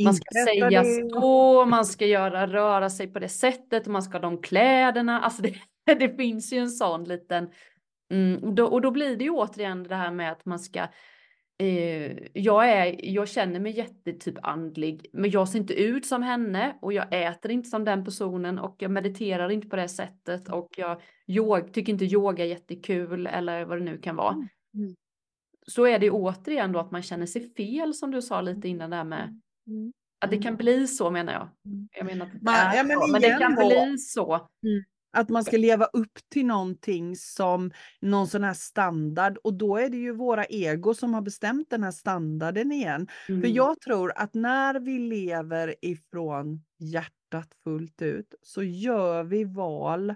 man 0.05 0.15
ska 0.15 0.25
säga 0.47 0.85
så, 1.11 1.65
man 1.65 1.85
ska 1.85 2.07
göra, 2.07 2.47
röra 2.47 2.91
sig 2.91 3.13
på 3.13 3.19
det 3.19 3.29
sättet 3.29 3.87
man 3.87 4.03
ska 4.03 4.13
ha 4.13 4.23
de 4.23 4.43
kläderna. 4.43 5.21
Alltså 5.21 5.43
det, 5.43 5.55
det 5.99 6.17
finns 6.17 6.53
ju 6.53 6.59
en 6.59 6.71
sån 6.71 7.05
liten... 7.05 7.51
Mm, 8.13 8.45
och, 8.45 8.55
då, 8.55 8.67
och 8.67 8.81
då 8.81 8.91
blir 8.91 9.17
det 9.17 9.25
ju 9.25 9.31
återigen 9.31 9.83
det 9.83 9.95
här 9.95 10.11
med 10.11 10.33
att 10.33 10.45
man 10.45 10.59
ska... 10.59 10.87
Eh, 11.59 12.13
jag, 12.33 12.69
är, 12.71 12.97
jag 13.15 13.29
känner 13.29 13.61
mig 13.61 13.73
jättetyp 13.73 14.35
andlig, 14.43 15.07
men 15.13 15.31
jag 15.31 15.49
ser 15.49 15.59
inte 15.59 15.75
ut 15.75 16.07
som 16.07 16.23
henne 16.23 16.79
och 16.83 16.93
jag 16.93 17.07
äter 17.11 17.51
inte 17.51 17.69
som 17.69 17.85
den 17.85 18.05
personen 18.05 18.59
och 18.59 18.77
jag 18.79 18.91
mediterar 18.91 19.51
inte 19.51 19.69
på 19.69 19.77
det 19.77 19.89
sättet 19.89 20.49
och 20.49 20.69
jag 20.77 21.01
yog, 21.27 21.73
tycker 21.73 21.93
inte 21.93 22.05
yoga 22.05 22.45
är 22.45 22.49
jättekul 22.49 23.27
eller 23.27 23.65
vad 23.65 23.79
det 23.79 23.85
nu 23.85 23.99
kan 23.99 24.17
vara. 24.17 24.33
Mm. 24.33 24.49
Mm. 24.75 24.95
Så 25.67 25.87
är 25.87 25.99
det 25.99 26.11
återigen 26.11 26.73
då 26.73 26.79
att 26.79 26.91
man 26.91 27.03
känner 27.03 27.27
sig 27.27 27.55
fel 27.55 27.95
som 27.95 28.11
du 28.11 28.23
sa 28.23 28.41
lite 28.41 28.69
innan 28.69 28.91
där 28.91 29.05
med 29.05 29.41
Mm. 29.71 29.93
att 30.25 30.31
det 30.31 30.39
kan 30.39 30.57
bli 30.57 30.87
så 30.87 31.11
menar 31.11 31.33
jag. 31.33 31.49
Mm. 31.65 31.89
Jag 31.93 32.07
menar 32.07 32.27
att 32.27 32.33
det 32.33 32.39
Man- 32.43 32.55
är 32.55 32.77
ja, 32.77 32.83
men 32.83 33.01
så, 33.01 33.07
men 33.13 33.21
det 33.21 33.39
kan 33.39 33.55
då- 33.55 33.69
bli 33.69 33.99
så. 33.99 34.49
Att 35.13 35.29
man 35.29 35.45
ska 35.45 35.57
leva 35.57 35.85
upp 35.85 36.19
till 36.29 36.47
någonting 36.47 37.17
som 37.17 37.71
någon 38.01 38.27
sån 38.27 38.45
här 38.45 38.55
standard 38.55 39.37
och 39.45 39.55
då 39.55 39.77
är 39.77 39.89
det 39.89 39.97
ju 39.97 40.13
våra 40.13 40.45
ego 40.45 40.95
som 40.95 41.15
har 41.15 41.23
bestämt 41.23 41.71
den 41.71 41.83
här 41.85 41.91
standarden 41.91 42.73
igen. 42.73 43.07
För 43.27 43.33
Mm. 43.33 43.53
jag 43.53 43.81
tror 43.81 44.13
att 44.17 44.35
när 44.35 44.81
vi 44.81 44.99
lever 44.99 45.75
ifrån 45.83 46.65
hjärtat 46.79 47.49
fullt 47.65 48.03
ut 48.03 48.35
så 48.43 48.63
gör 48.63 49.25
vi 49.25 49.45
val 49.45 50.15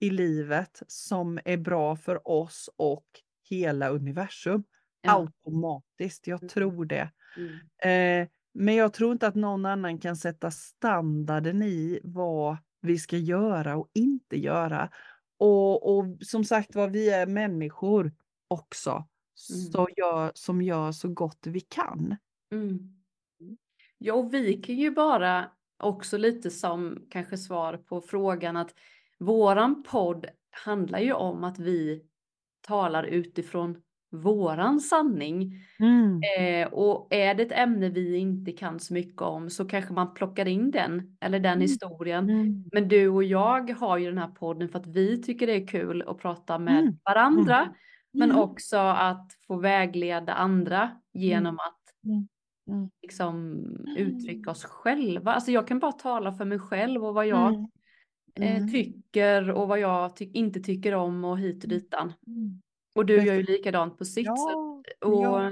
i 0.00 0.10
livet 0.10 0.82
som 0.86 1.38
är 1.44 1.56
bra 1.56 1.96
för 1.96 2.28
oss 2.28 2.70
och 2.76 3.06
hela 3.50 3.88
universum. 3.88 4.64
Ja. 5.02 5.12
Automatiskt, 5.20 6.26
jag 6.26 6.42
Mm. 6.42 6.48
tror 6.48 6.84
det. 6.84 7.10
Mm. 7.36 8.22
Eh, 8.22 8.28
men 8.52 8.74
jag 8.74 8.92
tror 8.92 9.12
inte 9.12 9.26
att 9.26 9.34
någon 9.34 9.66
annan 9.66 9.98
kan 9.98 10.16
sätta 10.16 10.50
standarden 10.50 11.62
i 11.62 12.00
vad 12.04 12.56
vi 12.80 12.98
ska 12.98 13.16
göra 13.16 13.76
och 13.76 13.90
inte 13.94 14.36
göra. 14.36 14.90
Och, 15.38 15.96
och 15.96 16.06
som 16.20 16.44
sagt 16.44 16.74
var, 16.74 16.88
vi 16.88 17.10
är 17.10 17.26
människor 17.26 18.12
också 18.48 19.06
så 19.34 19.88
gör, 19.96 20.32
som 20.34 20.62
gör 20.62 20.92
så 20.92 21.08
gott 21.08 21.46
vi 21.46 21.60
kan. 21.60 22.16
Mm. 22.52 22.78
Ja, 23.98 24.14
och 24.14 24.34
vi 24.34 24.54
kan 24.54 24.74
ju 24.74 24.90
bara 24.90 25.50
också 25.78 26.18
lite 26.18 26.50
som 26.50 27.06
kanske 27.10 27.38
svar 27.38 27.76
på 27.76 28.00
frågan 28.00 28.56
att 28.56 28.74
våran 29.18 29.82
podd 29.82 30.26
handlar 30.50 30.98
ju 30.98 31.12
om 31.12 31.44
att 31.44 31.58
vi 31.58 32.04
talar 32.60 33.04
utifrån 33.04 33.82
våran 34.12 34.80
sanning. 34.80 35.52
Eh, 36.38 36.68
och 36.72 37.06
är 37.10 37.34
det 37.34 37.42
ett 37.42 37.52
ämne 37.52 37.88
vi 37.88 38.16
inte 38.16 38.52
kan 38.52 38.80
så 38.80 38.94
mycket 38.94 39.22
om 39.22 39.50
så 39.50 39.64
kanske 39.64 39.92
man 39.92 40.14
plockar 40.14 40.48
in 40.48 40.70
den 40.70 41.16
eller 41.20 41.40
den 41.40 41.52
Mm. 41.52 41.60
historien. 41.60 42.30
Mm. 42.30 42.64
Men 42.72 42.88
du 42.88 43.08
och 43.08 43.24
jag 43.24 43.70
har 43.70 43.98
ju 43.98 44.06
den 44.08 44.18
här 44.18 44.28
podden 44.28 44.68
för 44.68 44.78
att 44.78 44.86
vi 44.86 45.22
tycker 45.22 45.46
det 45.46 45.52
är 45.56 45.66
kul 45.66 46.02
att 46.06 46.18
prata 46.18 46.58
med 46.58 46.80
Mm. 46.80 46.94
varandra. 47.04 47.74
Men 48.12 48.30
Mm. 48.30 48.42
också 48.42 48.76
att 48.76 49.32
få 49.46 49.56
vägleda 49.56 50.32
andra 50.34 50.90
genom 51.12 51.54
att 51.54 51.78
Mm. 52.06 52.28
Mm. 52.70 52.90
liksom 53.02 53.62
uttrycka 53.98 54.50
oss 54.50 54.64
själva. 54.64 55.32
Alltså 55.32 55.50
jag 55.50 55.66
kan 55.68 55.78
bara 55.78 55.92
tala 55.92 56.32
för 56.32 56.44
mig 56.44 56.58
själv 56.58 57.04
och 57.04 57.14
vad 57.14 57.26
jag 57.26 57.48
Mm. 57.54 57.66
eh, 58.40 58.56
Mm. 58.56 58.70
tycker 58.70 59.50
och 59.50 59.68
vad 59.68 59.80
jag 59.80 60.16
ty- 60.16 60.30
inte 60.34 60.60
tycker 60.60 60.94
om 60.94 61.24
och 61.24 61.38
hit 61.38 61.64
och 61.64 61.70
ditan. 61.70 62.12
Mm. 62.94 63.00
Och 63.00 63.06
du 63.06 63.22
gör 63.24 63.34
ju 63.34 63.42
likadant 63.42 63.98
på 63.98 64.04
sitt 64.04 64.26
sätt. 64.26 64.26
Ja, 64.36 64.82
Och 65.00 65.24
ja. 65.24 65.50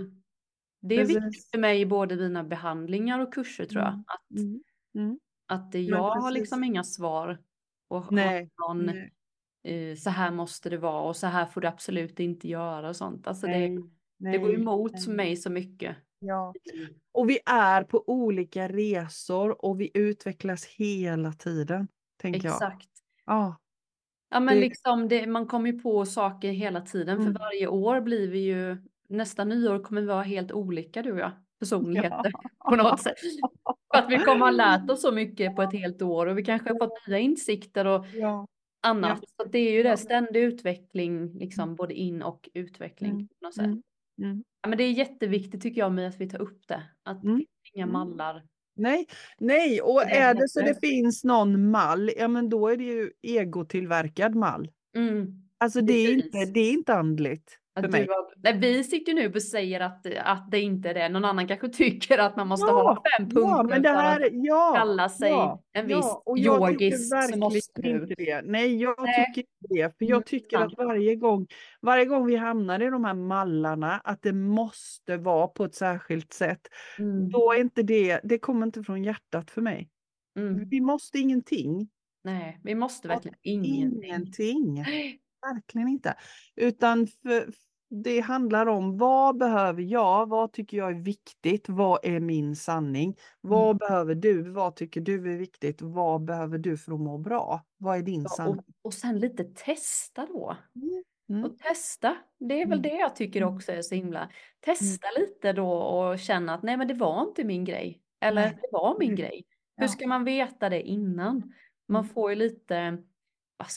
det 0.80 0.94
är 0.94 1.04
viktigt 1.04 1.24
precis. 1.24 1.50
för 1.50 1.58
mig 1.58 1.80
i 1.80 1.86
både 1.86 2.16
dina 2.16 2.44
behandlingar 2.44 3.18
och 3.20 3.34
kurser 3.34 3.64
tror 3.64 3.82
jag. 3.82 3.92
Mm. 3.92 4.04
Att, 4.06 4.38
Mm. 4.40 4.62
Mm. 4.94 5.18
att 5.46 5.74
jag 5.74 6.10
har 6.10 6.30
liksom 6.30 6.64
inga 6.64 6.84
svar. 6.84 7.38
Och 7.88 8.12
Nej, 8.12 8.50
någon, 8.58 8.86
nej, 8.86 9.12
eh, 9.90 9.96
så 9.96 10.10
här 10.10 10.30
måste 10.30 10.70
det 10.70 10.78
vara 10.78 11.02
och 11.02 11.16
så 11.16 11.26
här 11.26 11.46
får 11.46 11.60
du 11.60 11.68
absolut 11.68 12.20
inte 12.20 12.48
göra 12.48 12.88
och 12.88 12.96
sånt. 12.96 13.26
Alltså 13.26 13.46
det, 13.46 13.68
nej, 13.68 14.32
det 14.32 14.38
går 14.38 14.54
emot 14.54 14.92
nej. 15.06 15.16
mig 15.16 15.36
så 15.36 15.50
mycket. 15.50 15.96
Ja. 16.18 16.54
Och 17.12 17.30
vi 17.30 17.38
är 17.46 17.84
på 17.84 18.04
olika 18.06 18.68
resor 18.68 19.64
och 19.64 19.80
vi 19.80 19.90
utvecklas 19.94 20.64
hela 20.64 21.32
tiden, 21.32 21.88
tänker 22.16 22.44
jag. 22.44 22.54
Exakt. 22.54 22.88
Ja. 23.26 23.59
Ja 24.30 24.40
men 24.40 24.54
Det- 24.54 24.60
liksom 24.60 25.08
det, 25.08 25.26
man 25.26 25.46
kommer 25.46 25.72
ju 25.72 25.78
på 25.80 26.04
saker 26.06 26.48
hela 26.50 26.80
tiden. 26.80 27.18
Mm. 27.20 27.32
För 27.32 27.38
varje 27.40 27.66
år 27.66 28.00
blir 28.00 28.28
vi 28.30 28.38
ju, 28.38 28.76
nästa 29.08 29.44
nyår 29.44 29.78
kommer 29.78 30.00
vi 30.00 30.06
vara 30.06 30.22
helt 30.22 30.52
olika 30.52 31.02
du 31.02 31.12
och 31.12 31.18
jag. 31.18 31.30
Personligheter 31.58 32.32
på 32.70 32.76
något 32.76 33.00
sätt. 33.00 33.14
För 33.94 33.98
att 34.02 34.10
vi 34.10 34.18
kommer 34.18 34.40
ha 34.40 34.50
lärt 34.50 34.90
oss 34.90 35.02
så 35.02 35.12
mycket 35.12 35.56
på 35.56 35.62
ett 35.62 35.72
helt 35.72 36.02
år 36.02 36.26
och 36.26 36.38
vi 36.38 36.44
kanske 36.44 36.70
har 36.70 36.78
fått 36.78 37.06
nya 37.08 37.18
insikter 37.18 37.84
och 37.86 38.06
Ja. 38.14 38.46
annat. 38.82 39.18
Så 39.36 39.42
att 39.46 39.52
det 39.52 39.58
är 39.58 39.72
ju 39.72 39.78
Ja. 39.82 39.90
det, 39.90 39.96
ständig 39.96 40.40
utveckling, 40.42 41.38
liksom 41.38 41.76
både 41.76 41.94
in 41.94 42.22
och 42.22 42.48
utveckling. 42.54 43.10
Mm. 43.10 43.28
På 43.28 43.34
något 43.46 43.54
sätt. 43.54 43.64
Mm. 43.64 43.82
Mm. 44.22 44.44
Ja, 44.62 44.68
men 44.68 44.78
det 44.78 44.84
är 44.84 44.90
jätteviktigt 44.92 45.62
tycker 45.62 45.80
jag 45.80 45.92
med 45.92 46.08
att 46.08 46.20
vi 46.20 46.28
tar 46.30 46.40
upp 46.42 46.66
det. 46.68 46.82
Att 47.04 47.22
Mm. 47.24 47.34
det 47.34 47.38
finns 47.38 47.74
inga 47.74 47.84
Mm. 47.84 47.92
mallar. 47.92 48.42
Nej, 48.76 49.06
nej, 49.38 49.80
och 49.80 50.00
Det 50.00 50.16
är 50.16 50.34
det 50.34 50.48
så 50.48 50.60
det 50.60 50.80
finns 50.80 51.24
någon 51.24 51.70
mall, 51.70 52.10
ja 52.16 52.28
men 52.28 52.48
då 52.48 52.68
är 52.68 52.76
det 52.76 52.84
ju 52.84 53.10
egotillverkad 53.22 54.34
mall. 54.34 54.70
Mm. 54.96 55.26
Alltså 55.58 55.80
det 55.80 55.92
är, 55.92 56.06
Precis. 56.14 56.24
inte, 56.24 56.52
det 56.52 56.60
är 56.60 56.72
inte 56.72 56.94
andligt 56.94 57.59
för 57.82 57.92
mig. 57.92 58.06
har, 58.08 58.34
nej, 58.36 58.58
vi 58.58 58.84
sitter 58.84 59.12
ju 59.12 59.18
nu 59.18 59.32
och 59.34 59.42
säger 59.42 59.80
att, 59.80 60.06
att 60.20 60.50
det 60.50 60.60
inte 60.60 60.90
är 60.90 60.94
det. 60.94 61.08
Någon 61.08 61.24
annan 61.24 61.48
kanske 61.48 61.68
tycker 61.72 62.18
att 62.18 62.36
man 62.36 62.48
måste 62.48 62.66
Ja, 62.66 62.82
ha 62.82 63.02
fem 63.18 63.28
punkter 63.28 63.40
Ja, 63.40 63.62
men 63.62 63.82
det 63.82 63.88
här, 63.88 64.28
ja, 64.32 64.74
kalla 64.76 65.08
sig 65.08 65.30
ja, 65.30 65.62
en 65.72 65.88
ja, 65.88 65.96
viss 65.96 66.06
och 66.24 66.38
jag 66.38 66.70
yogis. 66.72 67.10
tycker 67.10 67.40
verkligen 67.40 68.02
inte 68.02 68.14
det. 68.14 68.42
Nej, 68.44 68.76
jag 68.82 68.94
Nej. 69.02 69.26
tycker 69.26 69.40
inte 69.40 69.74
det. 69.74 69.98
För 69.98 70.04
jag 70.04 70.26
tycker 70.26 70.58
att 70.58 70.72
varje 70.76 71.16
gång, 71.16 71.46
varje 71.82 72.04
gång 72.04 72.26
vi 72.26 72.36
hamnar 72.36 72.82
i 72.82 72.90
de 72.90 73.04
här 73.04 73.14
mallarna, 73.14 74.00
att 74.04 74.22
det 74.22 74.32
måste 74.32 75.16
vara 75.16 75.46
på 75.46 75.64
ett 75.64 75.74
särskilt 75.74 76.32
sätt. 76.32 76.60
Mm. 76.98 77.30
Då 77.30 77.52
är 77.52 77.60
inte 77.60 77.82
det, 77.82 78.20
det 78.24 78.38
kommer 78.38 78.66
inte 78.66 78.82
från 78.82 79.04
hjärtat 79.04 79.50
för 79.50 79.62
mig. 79.62 79.88
Mm. 80.38 80.68
Vi 80.68 80.80
måste 80.80 81.18
ingenting. 81.18 81.88
Nej, 82.24 82.60
vi 82.62 82.74
måste 82.74 83.08
verkligen 83.08 83.36
ingenting. 83.42 84.04
Ingenting. 84.04 84.84
Verkligen 85.54 85.88
inte. 85.88 86.14
Utan 86.56 87.06
för, 87.06 87.48
det 87.90 88.20
handlar 88.20 88.66
om 88.66 88.98
vad 88.98 89.38
behöver 89.38 89.82
jag? 89.82 90.28
Vad 90.28 90.52
tycker 90.52 90.76
jag 90.76 90.90
är 90.90 90.94
viktigt? 91.02 91.68
Vad 91.68 91.98
är 92.04 92.20
min 92.20 92.56
sanning? 92.56 93.16
Vad 93.40 93.64
Mm. 93.66 93.76
behöver 93.78 94.14
du? 94.14 94.50
Vad 94.50 94.76
tycker 94.76 95.00
du 95.00 95.32
är 95.34 95.38
viktigt? 95.38 95.82
Vad 95.82 96.24
behöver 96.24 96.58
du 96.58 96.76
för 96.76 96.92
att 96.92 97.00
må 97.00 97.18
bra? 97.18 97.66
Vad 97.78 97.98
är 97.98 98.02
din 98.02 98.22
Ja, 98.22 98.28
sanning? 98.28 98.58
och, 98.58 98.64
och 98.82 98.94
sen 98.94 99.18
lite 99.18 99.44
testa 99.44 100.26
då. 100.26 100.56
Mm. 101.30 101.44
Och 101.44 101.58
testa, 101.58 102.16
det 102.38 102.54
är 102.62 102.66
väl 102.66 102.78
Mm. 102.78 102.82
det 102.82 102.96
jag 102.98 103.16
tycker 103.16 103.42
Mm. 103.42 103.54
också 103.54 103.72
är 103.72 103.82
så 103.82 103.94
himla. 103.94 104.30
Testa 104.60 105.06
lite 105.18 105.52
då 105.52 105.72
och 105.72 106.18
känna 106.18 106.54
att 106.54 106.62
nej 106.62 106.76
men 106.76 106.88
det 106.88 106.94
var 106.94 107.22
inte 107.22 107.44
min 107.44 107.64
grej. 107.64 108.02
Eller 108.20 108.50
det 108.50 108.68
var 108.72 108.96
min 108.98 109.14
grej. 109.16 109.44
Hur 109.76 109.86
ska 109.88 110.06
man 110.06 110.24
veta 110.24 110.68
det 110.68 110.82
innan? 110.82 111.52
Man 111.88 112.00
Mm. 112.04 112.14
får 112.14 112.30
ju 112.30 112.36
lite, 112.36 112.98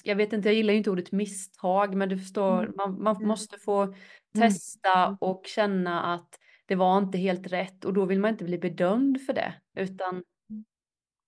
jag 0.03 0.15
vet 0.15 0.33
inte, 0.33 0.49
jag 0.49 0.55
gillar 0.55 0.73
ju 0.73 0.77
inte 0.77 0.91
ordet 0.91 1.11
misstag, 1.11 1.95
men 1.95 2.09
du 2.09 2.17
förstår, 2.17 2.63
Mm. 2.63 2.73
man, 2.77 3.03
man 3.03 3.15
Mm. 3.15 3.27
måste 3.27 3.57
få 3.59 3.93
testa 4.37 5.17
och 5.21 5.43
känna 5.47 6.03
att 6.13 6.39
det 6.65 6.75
var 6.75 6.97
inte 6.97 7.17
helt 7.17 7.47
rätt 7.47 7.85
och 7.85 7.93
då 7.93 8.05
vill 8.05 8.19
man 8.19 8.31
inte 8.31 8.43
bli 8.45 8.57
bedömd 8.57 9.21
för 9.21 9.33
det, 9.33 9.53
utan 9.77 10.23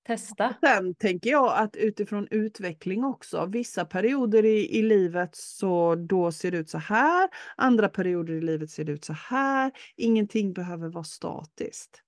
testa. 0.07 0.55
Sen 0.65 0.95
tänker 0.95 1.29
jag 1.29 1.57
att 1.57 1.75
utifrån 1.75 2.27
utveckling 2.31 3.03
också, 3.03 3.45
vissa 3.45 3.85
perioder 3.85 4.45
i, 4.45 4.77
i 4.79 4.81
livet 4.81 5.29
så 5.35 5.95
då 5.95 6.31
ser 6.31 6.51
det 6.51 6.57
ut 6.57 6.69
så 6.69 6.77
här, 6.77 7.29
andra 7.57 7.89
perioder 7.89 8.33
i 8.33 8.41
livet 8.41 8.69
ser 8.71 8.83
det 8.83 8.91
ut 8.91 9.05
så 9.05 9.13
här. 9.13 9.71
Ingenting 9.95 10.53
behöver 10.53 10.89
vara 10.89 11.03
statiskt. 11.03 12.01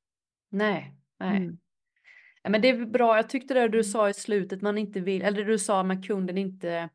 Nej, 0.49 0.95
nej. 1.19 1.37
Mm. 1.37 1.57
Ja, 2.47 2.51
men 2.51 2.61
det 2.61 2.69
är 2.69 2.85
bra, 2.85 3.15
jag 3.15 3.29
tyckte 3.29 3.53
det 3.53 3.67
du 3.67 3.83
sa 3.83 4.09
i 4.09 4.13
slutet, 4.13 4.61
man 4.61 4.77
inte 4.77 4.99
vill, 4.99 5.21
eller 5.21 5.43
du 5.45 5.59
sa 5.59 5.81
att 5.81 6.07
kunden 6.07 6.37
inte 6.37 6.89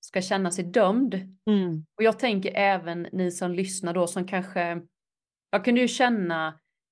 ska 0.00 0.22
känna 0.22 0.50
sig 0.50 0.64
dömd. 0.64 1.14
Mm. 1.46 1.86
Och 1.96 2.02
jag 2.02 2.18
tänker 2.18 2.52
även 2.54 3.02
ni 3.12 3.30
som 3.30 3.50
lyssnar 3.54 3.94
då 3.94 4.06
som 4.06 4.26
kanske, 4.26 4.80
jag 5.50 5.64
kunde 5.64 5.80
ju 5.80 5.88
känna 5.88 6.48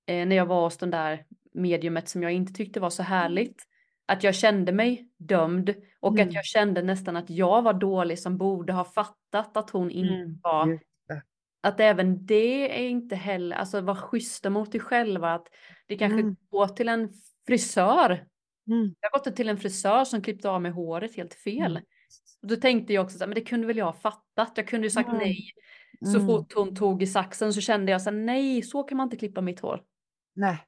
eh, 0.06 0.26
när 0.26 0.36
jag 0.36 0.46
var 0.46 0.64
hos 0.64 0.78
den 0.78 0.90
där 0.90 1.24
mediumet 1.52 2.08
som 2.08 2.22
jag 2.22 2.32
inte 2.32 2.52
tyckte 2.52 2.80
var 2.80 2.90
så 2.90 3.02
härligt. 3.02 3.62
Att 4.06 4.24
jag 4.24 4.34
kände 4.34 4.72
mig 4.72 5.08
dömd 5.18 5.74
och 6.00 6.12
Mm. 6.14 6.28
att 6.28 6.34
jag 6.34 6.44
kände 6.44 6.82
nästan 6.82 7.16
att 7.16 7.30
jag 7.30 7.62
var 7.62 7.72
dålig 7.72 8.18
som 8.18 8.38
borde 8.38 8.72
ha 8.72 8.84
fattat 8.84 9.56
att 9.56 9.70
hon 9.70 9.90
inte 9.90 10.14
Mm, 10.14 10.38
var 10.42 10.78
att 11.62 11.80
även 11.80 12.26
det 12.26 12.84
är 12.84 12.88
inte 12.88 13.16
heller, 13.16 13.56
alltså 13.56 13.80
vara 13.80 13.96
schyssta 13.96 14.50
mot 14.50 14.72
dig 14.72 14.80
själva. 14.80 15.34
Att 15.34 15.48
det 15.86 15.96
kanske 15.96 16.20
Mm. 16.20 16.36
går 16.50 16.66
till 16.66 16.88
en 16.88 17.12
frisör. 17.46 18.10
Mm. 18.70 18.94
Jag 19.00 19.12
gått 19.12 19.36
till 19.36 19.48
en 19.48 19.58
frisör 19.58 20.04
som 20.04 20.22
klippte 20.22 20.48
av 20.50 20.62
mig 20.62 20.70
håret 20.72 21.16
helt 21.16 21.34
fel. 21.34 21.70
Mm. 21.76 21.82
Och 22.42 22.48
då 22.48 22.56
tänkte 22.56 22.92
jag 22.92 23.04
också 23.04 23.18
så 23.18 23.24
här, 23.24 23.28
men 23.28 23.34
det 23.34 23.40
kunde 23.40 23.66
väl 23.66 23.76
jag 23.76 23.84
ha 23.84 23.92
fattat. 23.92 24.52
Jag 24.56 24.68
kunde 24.68 24.86
ju 24.86 24.90
sagt 24.90 25.08
Mm. 25.08 25.18
nej. 25.18 25.38
Så 26.04 26.16
Mm. 26.16 26.26
fort 26.26 26.52
hon 26.54 26.76
tog 26.76 27.02
i 27.02 27.06
saxen 27.06 27.52
så 27.54 27.60
kände 27.60 27.92
jag 27.92 28.02
så 28.02 28.10
här, 28.10 28.16
nej, 28.16 28.62
så 28.62 28.82
kan 28.82 28.96
man 28.96 29.04
inte 29.06 29.16
klippa 29.16 29.40
mitt 29.40 29.60
hår. 29.60 29.82
Nej. 30.34 30.58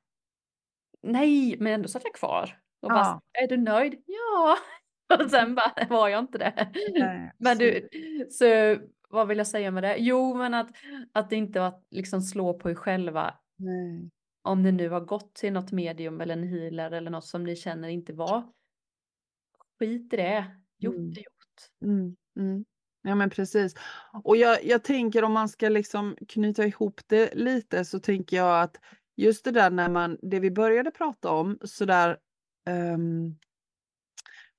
Nej, 1.02 1.56
men 1.60 1.72
ändå 1.72 1.88
satt 1.88 2.04
jag 2.04 2.14
kvar. 2.14 2.58
Och 2.82 2.90
Ja. 2.92 2.94
bara, 2.94 3.20
är 3.44 3.48
du 3.48 3.56
nöjd? 3.56 3.94
Ja. 4.06 4.56
Och 5.24 5.30
sen 5.30 5.54
bara 5.54 5.86
var 5.90 6.08
jag 6.08 6.18
inte 6.20 6.38
det. 6.38 6.72
Nej, 6.94 7.32
Men 7.38 7.58
du, 7.58 7.88
så 8.30 8.44
vad 9.08 9.28
vill 9.28 9.38
jag 9.38 9.46
säga 9.46 9.70
med 9.70 9.82
det? 9.82 9.96
Jo, 9.98 10.34
men 10.34 10.54
att, 10.54 10.68
att 11.12 11.30
det 11.30 11.36
inte 11.36 11.60
var 11.60 11.82
liksom 11.90 12.20
slå 12.22 12.54
på 12.58 12.70
er 12.70 12.74
själva. 12.74 13.34
Nej. 13.56 14.10
Om 14.44 14.62
ni 14.62 14.72
nu 14.72 14.88
har 14.88 15.00
gått 15.00 15.34
till 15.34 15.52
något 15.52 15.72
medium 15.72 16.20
eller 16.20 16.36
en 16.36 16.48
healer 16.48 16.90
eller 16.90 17.10
något 17.10 17.24
som 17.24 17.44
ni 17.44 17.56
känner 17.56 17.88
inte 17.88 18.12
var. 18.12 18.52
Skit 19.78 20.12
i 20.12 20.16
det. 20.16 20.44
Gjort 20.78 20.94
Mm. 20.94 21.10
är 21.10 21.16
gjort. 21.16 21.70
Mm, 21.82 22.16
mm. 22.36 22.64
Ja 23.02 23.14
men 23.14 23.30
precis. 23.30 23.74
Och 24.24 24.36
jag, 24.36 24.64
jag 24.64 24.84
tänker 24.84 25.24
om 25.24 25.32
man 25.32 25.48
ska 25.48 25.68
liksom 25.68 26.16
knyta 26.28 26.66
ihop 26.66 27.00
det 27.06 27.34
lite 27.34 27.84
så 27.84 28.00
tänker 28.00 28.36
jag 28.36 28.62
att 28.62 28.76
just 29.16 29.44
det 29.44 29.50
där 29.50 29.70
när 29.70 29.88
man, 29.88 30.18
det 30.22 30.40
vi 30.40 30.50
började 30.50 30.90
prata 30.90 31.30
om 31.30 31.58
sådär 31.64 32.18
ehm, 32.66 33.36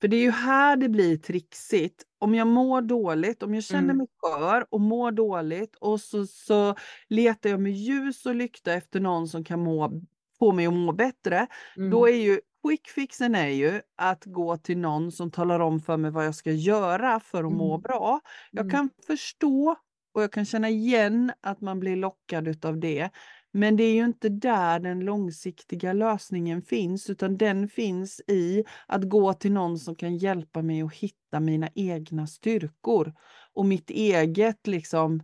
för 0.01 0.07
det 0.07 0.15
är 0.17 0.21
ju 0.21 0.31
här 0.31 0.75
det 0.77 0.89
blir 0.89 1.17
trixigt. 1.17 2.03
Om 2.19 2.35
jag 2.35 2.47
mår 2.47 2.81
dåligt, 2.81 3.43
om 3.43 3.55
jag 3.55 3.63
känner 3.63 3.93
Mm. 3.93 3.97
mig 3.97 4.07
skör 4.21 4.65
och 4.69 4.81
mår 4.81 5.11
dåligt 5.11 5.75
och 5.75 6.01
så, 6.01 6.25
så 6.27 6.75
letar 7.09 7.49
jag 7.49 7.59
med 7.59 7.71
ljus 7.73 8.25
och 8.25 8.35
lykta 8.35 8.73
efter 8.73 8.99
någon 8.99 9.27
som 9.27 9.43
kan 9.43 9.59
må, 9.63 10.01
få 10.39 10.51
mig 10.51 10.65
att 10.67 10.73
må 10.73 10.91
bättre. 10.91 11.47
Mm. 11.77 11.89
Då 11.89 12.07
är 12.09 12.15
ju 12.15 12.39
quick 12.67 12.87
fixen 12.87 13.35
är 13.35 13.47
ju 13.47 13.81
att 13.97 14.25
gå 14.25 14.57
till 14.57 14.77
någon 14.77 15.11
som 15.11 15.31
talar 15.31 15.59
om 15.59 15.79
för 15.79 15.97
mig 15.97 16.11
vad 16.11 16.25
jag 16.25 16.35
ska 16.35 16.51
göra 16.51 17.19
för 17.19 17.43
att 17.43 17.53
må 17.53 17.77
Mm. 17.77 17.81
bra. 17.81 18.19
Jag 18.55 18.65
Mm. 18.65 18.71
kan 18.71 18.89
förstå 19.07 19.75
och 20.13 20.23
jag 20.23 20.31
kan 20.31 20.45
känna 20.45 20.69
igen 20.69 21.31
att 21.41 21.61
man 21.61 21.79
blir 21.79 21.95
lockad 21.95 22.47
utav 22.47 22.79
det. 22.79 23.09
Men 23.55 23.75
det 23.75 23.83
är 23.83 23.93
ju 23.93 24.05
inte 24.05 24.29
där 24.29 24.79
den 24.79 24.99
långsiktiga 24.99 25.93
lösningen 25.93 26.61
finns 26.61 27.09
utan 27.09 27.37
den 27.37 27.67
finns 27.69 28.21
i 28.27 28.63
att 28.87 29.09
gå 29.09 29.33
till 29.33 29.51
någon 29.51 29.79
som 29.79 29.95
kan 29.95 30.17
hjälpa 30.17 30.61
mig 30.61 30.81
att 30.81 30.93
hitta 30.93 31.39
mina 31.39 31.69
egna 31.75 32.27
styrkor 32.27 33.13
och 33.53 33.65
mitt 33.65 33.89
eget 33.89 34.67
liksom 34.67 35.23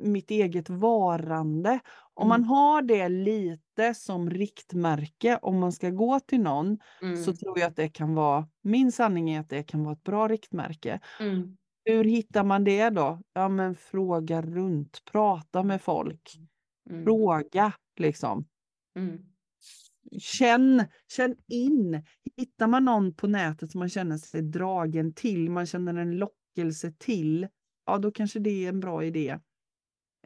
mitt 0.00 0.30
eget 0.30 0.70
varande. 0.70 1.80
Om 2.14 2.28
man 2.28 2.40
Mm. 2.40 2.48
har 2.48 2.82
det 2.82 3.08
lite 3.08 3.94
som 3.94 4.30
riktmärke 4.30 5.38
om 5.42 5.58
man 5.60 5.72
ska 5.72 5.90
gå 5.90 6.20
till 6.20 6.40
någon 6.40 6.78
så 7.12 7.30
Mm. 7.30 7.36
tror 7.36 7.58
jag 7.58 7.68
att 7.68 7.76
det 7.76 7.88
kan 7.88 8.14
vara, 8.14 8.48
min 8.62 8.92
sanning 8.92 9.30
är 9.30 9.40
att 9.40 9.48
det 9.50 9.62
kan 9.62 9.84
vara 9.84 9.92
ett 9.92 10.02
bra 10.04 10.28
riktmärke. 10.28 11.00
Mm. 11.18 11.56
Hur 11.84 12.04
hittar 12.04 12.44
man 12.44 12.64
det 12.64 12.90
då? 12.90 13.20
Ja 13.34 13.48
men 13.48 13.74
fråga 13.74 14.42
runt, 14.42 15.02
prata 15.12 15.62
med 15.62 15.82
folk, 15.82 16.40
Mm. 16.90 17.04
fråga 17.04 17.72
liksom. 18.00 18.46
Mm. 18.96 19.18
Känn, 20.20 20.84
känn 21.16 21.36
in. 21.48 22.02
Hittar 22.36 22.66
man 22.66 22.84
någon 22.84 23.14
på 23.14 23.26
nätet 23.26 23.70
som 23.70 23.78
man 23.78 23.88
känner 23.88 24.16
sig 24.18 24.42
dragen 24.42 25.14
till, 25.14 25.50
man 25.50 25.66
känner 25.66 25.94
en 25.94 26.16
lockelse 26.18 26.92
till, 26.98 27.48
ja 27.86 27.98
då 27.98 28.10
kanske 28.10 28.38
det 28.38 28.64
är 28.64 28.68
en 28.68 28.80
bra 28.80 29.04
idé. 29.04 29.38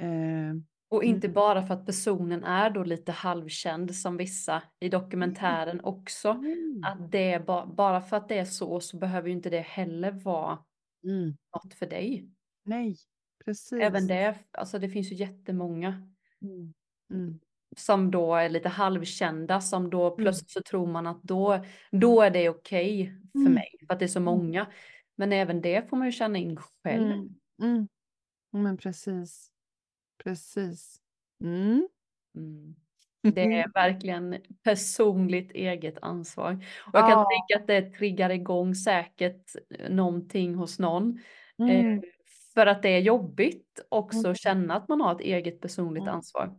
Eh, 0.01 0.55
Och 0.91 1.05
inte 1.05 1.27
Mm. 1.27 1.35
bara 1.35 1.63
för 1.67 1.75
att 1.75 1.87
personen 1.87 2.45
är 2.45 2.71
då 2.71 2.85
lite 2.85 3.13
halvkänd 3.13 3.95
som 3.97 4.17
vissa 4.17 4.63
i 4.81 4.89
dokumentären 4.89 5.81
också. 5.85 6.43
Att 6.87 7.11
det 7.13 7.33
är 7.33 7.41
ba 7.41 7.67
bara 7.67 8.01
för 8.01 8.17
att 8.17 8.29
det 8.29 8.39
är 8.39 8.45
så 8.45 8.81
så 8.81 8.97
behöver 8.99 9.29
ju 9.29 9.35
inte 9.35 9.51
det 9.51 9.61
heller 9.61 10.13
vara 10.13 10.59
Mm. 11.05 11.37
något 11.55 11.75
för 11.75 11.87
dig. 11.87 12.31
Nej, 12.65 12.97
precis. 13.45 13.73
Även 13.83 14.07
det, 14.07 14.39
alltså 14.53 14.79
det 14.79 14.89
finns 14.89 15.13
ju 15.13 15.17
jättemånga 15.17 16.14
Mm. 16.45 16.73
Mm. 17.13 17.41
som 17.77 18.11
då 18.11 18.35
är 18.35 18.49
lite 18.49 18.69
halvkända 18.69 19.61
som 19.61 19.91
då 19.91 20.05
Mm. 20.07 20.17
plötsligt 20.17 20.51
så 20.51 20.61
tror 20.63 20.87
man 20.87 21.07
att 21.07 21.23
då, 21.23 21.65
då 21.93 22.23
är 22.23 22.31
det 22.31 22.49
okej 22.49 23.15
för 23.33 23.39
Mm. 23.39 23.53
mig 23.55 23.69
för 23.87 23.93
att 23.95 23.99
det 23.99 24.05
är 24.05 24.09
så 24.09 24.21
många. 24.21 24.67
Men 25.17 25.33
även 25.33 25.61
det 25.61 25.89
får 25.91 25.97
man 25.97 26.07
ju 26.07 26.13
känna 26.13 26.39
in 26.39 26.57
själv. 26.85 27.29
Mm. 27.63 27.89
Men 28.53 28.77
precis. 28.77 29.51
Precis. 30.25 31.01
Det 33.23 33.41
är 33.43 33.73
verkligen 33.75 34.37
personligt 34.63 35.51
eget 35.53 35.99
ansvar. 36.03 36.53
Och 36.87 36.95
jag 36.95 37.03
kan 37.11 37.11
Ja. 37.11 37.29
tänka 37.31 37.63
att 37.63 37.67
det 37.67 37.91
triggar 37.99 38.31
igång 38.31 38.75
säkert 38.75 39.57
eh, 39.79 39.91
någonting 39.91 40.55
hos 40.55 40.79
någon. 40.79 41.19
Eh, 41.59 41.81
Mm. 41.81 42.03
För 42.55 42.67
att 42.67 42.83
det 42.83 42.89
är 42.89 43.01
jobbigt 43.01 43.81
också 43.89 44.19
Mm. 44.19 44.31
att 44.31 44.39
känna 44.41 44.75
att 44.75 44.89
man 44.89 45.01
har 45.01 45.15
ett 45.15 45.21
eget 45.21 45.61
personligt 45.61 46.03
Mm. 46.03 46.15
ansvar. 46.15 46.55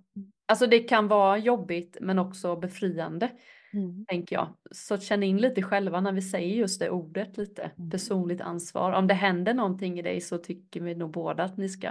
Alltså 0.47 0.67
det 0.67 0.79
kan 0.79 1.07
vara 1.07 1.37
jobbigt 1.37 1.97
men 2.01 2.19
också 2.19 2.55
befriande 2.55 3.31
Mm. 3.73 4.05
tänker 4.07 4.35
jag. 4.35 4.47
Så 4.71 4.97
känn 4.97 5.23
in 5.23 5.37
lite 5.37 5.61
själva 5.61 6.01
när 6.01 6.11
vi 6.11 6.21
säger 6.21 6.55
just 6.55 6.79
det 6.79 6.89
ordet 6.89 7.37
lite. 7.37 7.71
Mm. 7.77 7.89
Personligt 7.89 8.41
ansvar. 8.41 8.91
Om 8.91 9.07
det 9.07 9.13
händer 9.13 9.53
någonting 9.53 9.99
i 9.99 10.01
dig 10.01 10.21
så 10.21 10.37
tycker 10.37 10.81
vi 10.81 10.95
nog 10.95 11.11
båda 11.11 11.43
att 11.43 11.57
ni 11.57 11.69
ska 11.69 11.89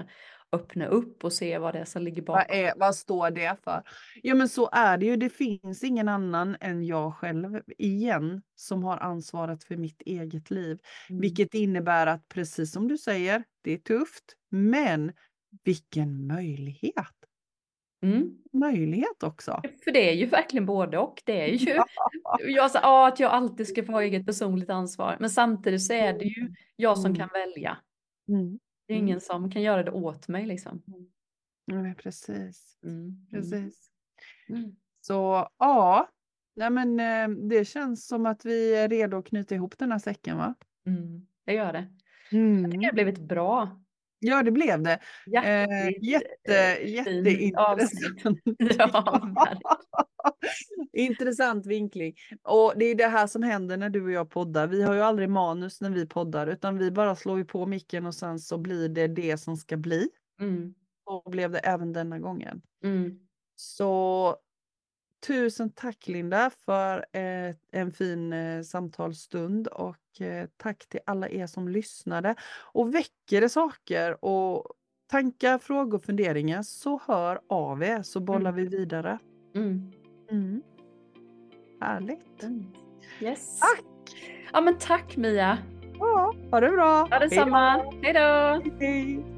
öppna 0.54 0.86
upp 0.86 1.24
och 1.24 1.32
se 1.32 1.58
vad 1.58 1.74
det 1.74 1.78
är 1.78 1.84
som 1.84 2.02
ligger 2.02 2.22
Vad, 2.22 2.36
bakom. 2.38 2.56
är, 2.56 2.72
vad 2.76 2.94
står 2.96 3.30
det 3.30 3.56
för? 3.64 3.82
Ja 4.22 4.34
men 4.34 4.48
så 4.48 4.68
är 4.72 4.98
det 4.98 5.06
ju. 5.06 5.16
Det 5.16 5.28
finns 5.30 5.84
ingen 5.84 6.08
annan 6.08 6.56
än 6.60 6.84
jag 6.86 7.14
själv 7.14 7.60
igen 7.78 8.42
som 8.54 8.84
har 8.84 8.98
ansvaret 8.98 9.64
för 9.64 9.76
mitt 9.76 10.02
eget 10.06 10.50
liv. 10.50 10.78
Mm. 11.10 11.20
Vilket 11.20 11.54
innebär 11.54 12.06
att 12.06 12.28
precis 12.28 12.72
som 12.72 12.88
du 12.88 12.98
säger, 12.98 13.44
det 13.62 13.72
är 13.72 13.78
tufft. 13.78 14.24
Men 14.50 15.12
vilken 15.64 16.26
möjlighet! 16.26 17.06
Mm. 18.02 18.30
Möjlighet 18.52 19.22
också. 19.22 19.62
För 19.84 19.90
det 19.92 20.10
är 20.10 20.14
ju 20.14 20.26
verkligen 20.26 20.66
både 20.66 20.98
och. 20.98 21.22
Det 21.24 21.40
är 21.40 21.46
ju 21.48 21.70
jag 22.54 22.70
sa 22.70 22.78
ja, 22.82 23.08
att 23.08 23.20
jag 23.20 23.30
alltid 23.30 23.68
ska 23.68 23.84
få 23.84 23.92
ha 23.92 24.02
eget 24.02 24.26
personligt 24.26 24.70
ansvar. 24.70 25.16
Men 25.20 25.30
samtidigt 25.30 25.82
så 25.82 25.92
är 25.92 26.12
det 26.12 26.24
ju 26.24 26.54
jag 26.76 26.98
som 26.98 27.06
Mm. 27.06 27.16
kan 27.18 27.28
välja. 27.32 27.76
Mm. 28.28 28.58
Det 28.86 28.92
är 28.94 28.96
Mm. 28.96 29.08
ingen 29.08 29.20
som 29.20 29.50
kan 29.50 29.62
göra 29.62 29.82
det 29.82 29.90
åt 29.90 30.28
mig 30.28 30.46
liksom. 30.46 30.82
Ja, 31.64 31.74
men 31.82 31.94
precis. 31.94 32.78
Mm. 32.84 32.96
Mm. 32.98 33.26
precis. 33.30 33.90
Mm. 34.48 34.76
Så 35.00 35.48
ja, 35.58 36.08
nej 36.56 36.70
men, 36.70 37.00
eh, 37.00 37.28
det 37.48 37.64
känns 37.64 38.06
som 38.06 38.26
att 38.26 38.44
vi 38.44 38.74
är 38.74 38.88
redo 38.88 39.16
att 39.18 39.26
knyta 39.26 39.54
ihop 39.54 39.78
den 39.78 39.92
här 39.92 39.98
säcken 39.98 40.36
va? 40.36 40.54
Mm. 40.86 41.26
Det 41.44 41.52
gör 41.52 41.72
det. 41.72 41.88
Det 42.30 42.36
Mm. 42.38 42.64
har 42.84 42.92
blivit 42.92 43.18
bra. 43.18 43.83
Ja, 44.26 44.42
det 44.42 44.50
blev 44.50 44.82
det. 44.82 44.98
Eh, 45.36 45.88
Jätte, 46.02 46.76
fin 46.84 46.94
jätteintressant. 46.94 48.38
Ja. 48.78 49.30
Intressant 50.92 51.66
vinkling. 51.66 52.14
Och 52.42 52.72
det 52.76 52.84
är 52.84 52.94
det 52.94 53.06
här 53.06 53.26
som 53.26 53.42
händer 53.42 53.76
när 53.76 53.90
du 53.90 54.04
och 54.04 54.10
jag 54.10 54.30
poddar. 54.30 54.66
Vi 54.66 54.82
har 54.82 54.94
ju 54.94 55.00
aldrig 55.00 55.28
manus 55.28 55.80
när 55.80 55.90
vi 55.90 56.06
poddar 56.06 56.46
utan 56.46 56.78
vi 56.78 56.90
bara 56.90 57.16
slår 57.16 57.38
ju 57.38 57.44
på 57.44 57.66
micken 57.66 58.06
och 58.06 58.14
sen 58.14 58.38
så 58.38 58.58
blir 58.58 58.88
det 58.88 59.06
det 59.08 59.38
som 59.38 59.56
ska 59.56 59.76
bli. 59.76 60.08
Mm. 60.40 60.74
Och 61.04 61.30
blev 61.30 61.50
det 61.50 61.58
även 61.58 61.92
denna 61.92 62.18
gången. 62.18 62.62
Mm. 62.84 63.18
Så 63.56 64.36
tusen 65.26 65.70
tack 65.70 66.08
Linda 66.08 66.50
för 66.64 67.04
eh, 67.12 67.54
en 67.72 67.92
fin 67.92 68.32
eh, 68.32 68.62
samtalsstund 68.62 69.66
och 69.66 70.20
eh, 70.20 70.48
tack 70.56 70.86
till 70.88 71.00
alla 71.06 71.28
er 71.28 71.46
som 71.46 71.68
lyssnade. 71.68 72.34
Och 72.72 72.94
väcker 72.94 73.40
det 73.40 73.48
saker 73.48 74.24
och 74.24 74.66
tankar, 75.10 75.58
frågor, 75.58 75.98
funderingar 75.98 76.62
så 76.62 77.00
hör 77.06 77.40
av 77.48 77.82
er 77.82 78.02
så 78.02 78.20
bollar 78.20 78.52
vi 78.52 78.66
vidare. 78.66 79.18
Mm. 79.54 79.92
Mm. 80.30 80.62
Härligt. 81.80 82.42
Mm. 82.42 82.66
Yes. 83.20 83.60
Tack! 83.60 83.84
Ja 84.52 84.60
men 84.60 84.78
tack 84.78 85.16
Mia. 85.16 85.58
Ja, 85.98 86.34
ha 86.50 86.60
det 86.60 86.70
bra. 86.70 87.08
Ja 87.10 87.18
detsamma. 87.18 87.70
Hej 88.02 88.12
då. 88.12 88.20
Hej 88.20 88.62
då. 88.70 88.84
Hej. 88.84 89.33